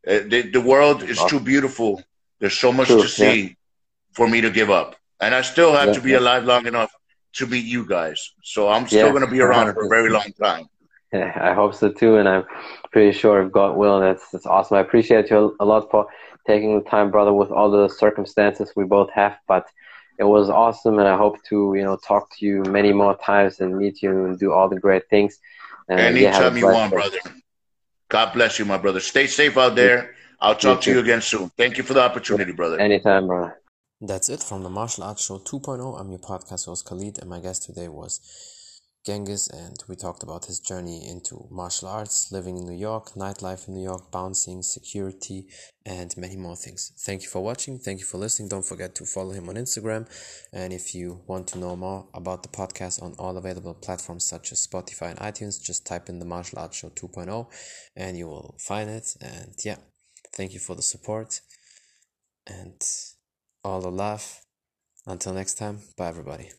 Uh, 0.08 0.20
the, 0.28 0.50
the 0.54 0.62
world 0.62 1.04
is 1.04 1.22
too 1.26 1.39
beautiful. 1.39 2.02
There's 2.39 2.58
so 2.58 2.72
much 2.72 2.88
True, 2.88 3.02
to 3.02 3.08
see 3.08 3.41
yeah. 3.41 3.54
for 4.13 4.28
me 4.28 4.41
to 4.41 4.50
give 4.50 4.70
up. 4.70 4.96
And 5.20 5.36
I 5.36 5.41
still 5.41 5.74
have 5.74 5.89
yeah, 5.89 5.93
to 5.93 6.02
be 6.02 6.12
yeah. 6.12 6.20
alive 6.20 6.46
long 6.46 6.65
enough 6.67 6.91
to 7.34 7.48
meet 7.48 7.65
you 7.65 7.86
guys. 7.86 8.32
So 8.43 8.70
I'm 8.70 8.88
still 8.88 9.10
going 9.12 9.26
to 9.26 9.32
be 9.32 9.41
around 9.41 9.74
for 9.74 9.86
a 9.86 9.89
very 9.89 10.10
long 10.10 10.32
time. 10.41 10.67
Yeah, 11.12 11.32
I 11.50 11.54
hope 11.54 11.76
so 11.76 11.91
too. 11.91 12.17
And 12.17 12.30
I'm 12.30 12.46
pretty 12.91 13.17
sure 13.17 13.41
if 13.43 13.52
God 13.52 13.76
will, 13.76 14.00
that's, 14.00 14.30
that's 14.30 14.46
awesome. 14.46 14.78
I 14.78 14.82
appreciate 14.82 15.30
you 15.30 15.56
a 15.60 15.65
lot 15.65 15.89
for 15.91 16.08
taking 16.46 16.78
the 16.78 16.89
time, 16.89 17.12
brother, 17.12 17.34
with 17.34 17.52
all 17.52 17.70
the 17.70 17.89
circumstances 17.89 18.72
we 18.76 18.86
both 18.86 19.10
have. 19.12 19.38
But 19.48 19.67
it 20.20 20.24
was 20.24 20.50
awesome. 20.50 21.00
And 21.00 21.08
I 21.08 21.17
hope 21.17 21.43
to, 21.50 21.74
you 21.76 21.84
know, 21.84 21.98
talk 21.98 22.30
to 22.38 22.46
you 22.46 22.63
many 22.63 22.93
more 22.93 23.17
times 23.17 23.60
and 23.60 23.78
meet 23.78 24.02
you 24.02 24.26
and 24.26 24.39
do 24.39 24.54
all 24.54 24.70
the 24.70 24.80
great 24.80 25.10
things. 25.10 25.39
And 25.89 26.00
Anytime 26.00 26.58
you 26.58 26.65
want, 26.65 26.91
brother. 26.91 27.17
God 28.10 28.34
bless 28.34 28.60
you, 28.60 28.65
my 28.65 28.78
brother. 28.78 29.00
Stay 29.00 29.28
safe 29.28 29.58
out 29.58 29.76
there. 29.76 30.15
I'll 30.39 30.56
talk 30.56 30.82
to 30.82 30.91
you 30.91 31.00
again 31.00 31.22
soon. 31.22 31.50
Thank 31.58 31.78
you 31.78 31.84
for 31.84 31.93
the 31.93 32.02
opportunity, 32.02 32.52
brother. 32.52 32.80
Anytime, 32.80 33.28
brother. 33.28 33.60
That's 34.00 34.30
it 34.30 34.43
from 34.43 34.62
the 34.63 34.70
Martial 34.70 35.04
Arts 35.04 35.26
Show 35.26 35.39
2.0. 35.39 36.00
I'm 36.00 36.10
your 36.10 36.20
podcast 36.20 36.67
host 36.67 36.86
Khalid, 36.86 37.17
and 37.20 37.30
my 37.30 37.39
guest 37.39 37.63
today 37.63 37.88
was 37.88 38.22
Gengis, 39.06 39.50
and 39.50 39.78
we 39.88 39.96
talked 39.96 40.24
about 40.24 40.46
his 40.46 40.60
journey 40.60 41.08
into 41.08 41.48
martial 41.50 41.88
arts, 41.88 42.32
living 42.32 42.58
in 42.58 42.66
New 42.66 42.78
York, 42.78 43.14
nightlife 43.14 43.68
in 43.68 43.74
New 43.74 43.84
York, 43.84 44.12
bouncing, 44.12 44.62
security, 44.62 45.48
and 45.86 46.16
many 46.18 46.36
more 46.36 46.56
things. 46.56 46.92
Thank 47.06 47.24
you 47.24 47.30
for 47.30 47.42
watching. 47.42 47.80
Thank 47.80 48.00
you 48.00 48.06
for 48.06 48.18
listening. 48.18 48.50
Don't 48.50 48.66
forget 48.66 48.96
to 48.96 49.06
follow 49.06 49.32
him 49.32 49.48
on 49.48 49.56
Instagram. 49.56 50.08
And 50.52 50.74
if 50.74 50.94
you 50.94 51.21
want 51.26 51.48
to 51.50 51.60
know 51.60 51.76
more 51.76 52.08
about 52.13 52.44
the 52.44 52.50
podcast 52.50 53.02
on 53.02 53.15
all 53.17 53.38
available 53.38 53.74
platforms 53.74 54.26
such 54.26 54.52
as 54.52 54.67
Spotify 54.67 55.12
and 55.12 55.19
iTunes, 55.19 55.62
just 55.62 55.86
type 55.86 56.10
in 56.10 56.19
the 56.19 56.26
Martial 56.26 56.60
Arts 56.60 56.78
Show 56.78 56.90
2.0 56.90 57.48
and 57.96 58.17
you 58.17 58.28
will 58.28 58.58
find 58.60 58.90
it. 58.90 59.15
And 59.21 59.54
yeah, 59.63 59.78
thank 60.34 60.54
you 60.54 60.60
for 60.60 60.76
the 60.76 60.82
support 60.82 61.40
and 62.46 62.82
all 63.63 63.80
the 63.80 63.92
love. 63.92 64.42
Until 65.06 65.34
next 65.34 65.54
time, 65.58 65.80
bye 65.98 66.08
everybody. 66.08 66.52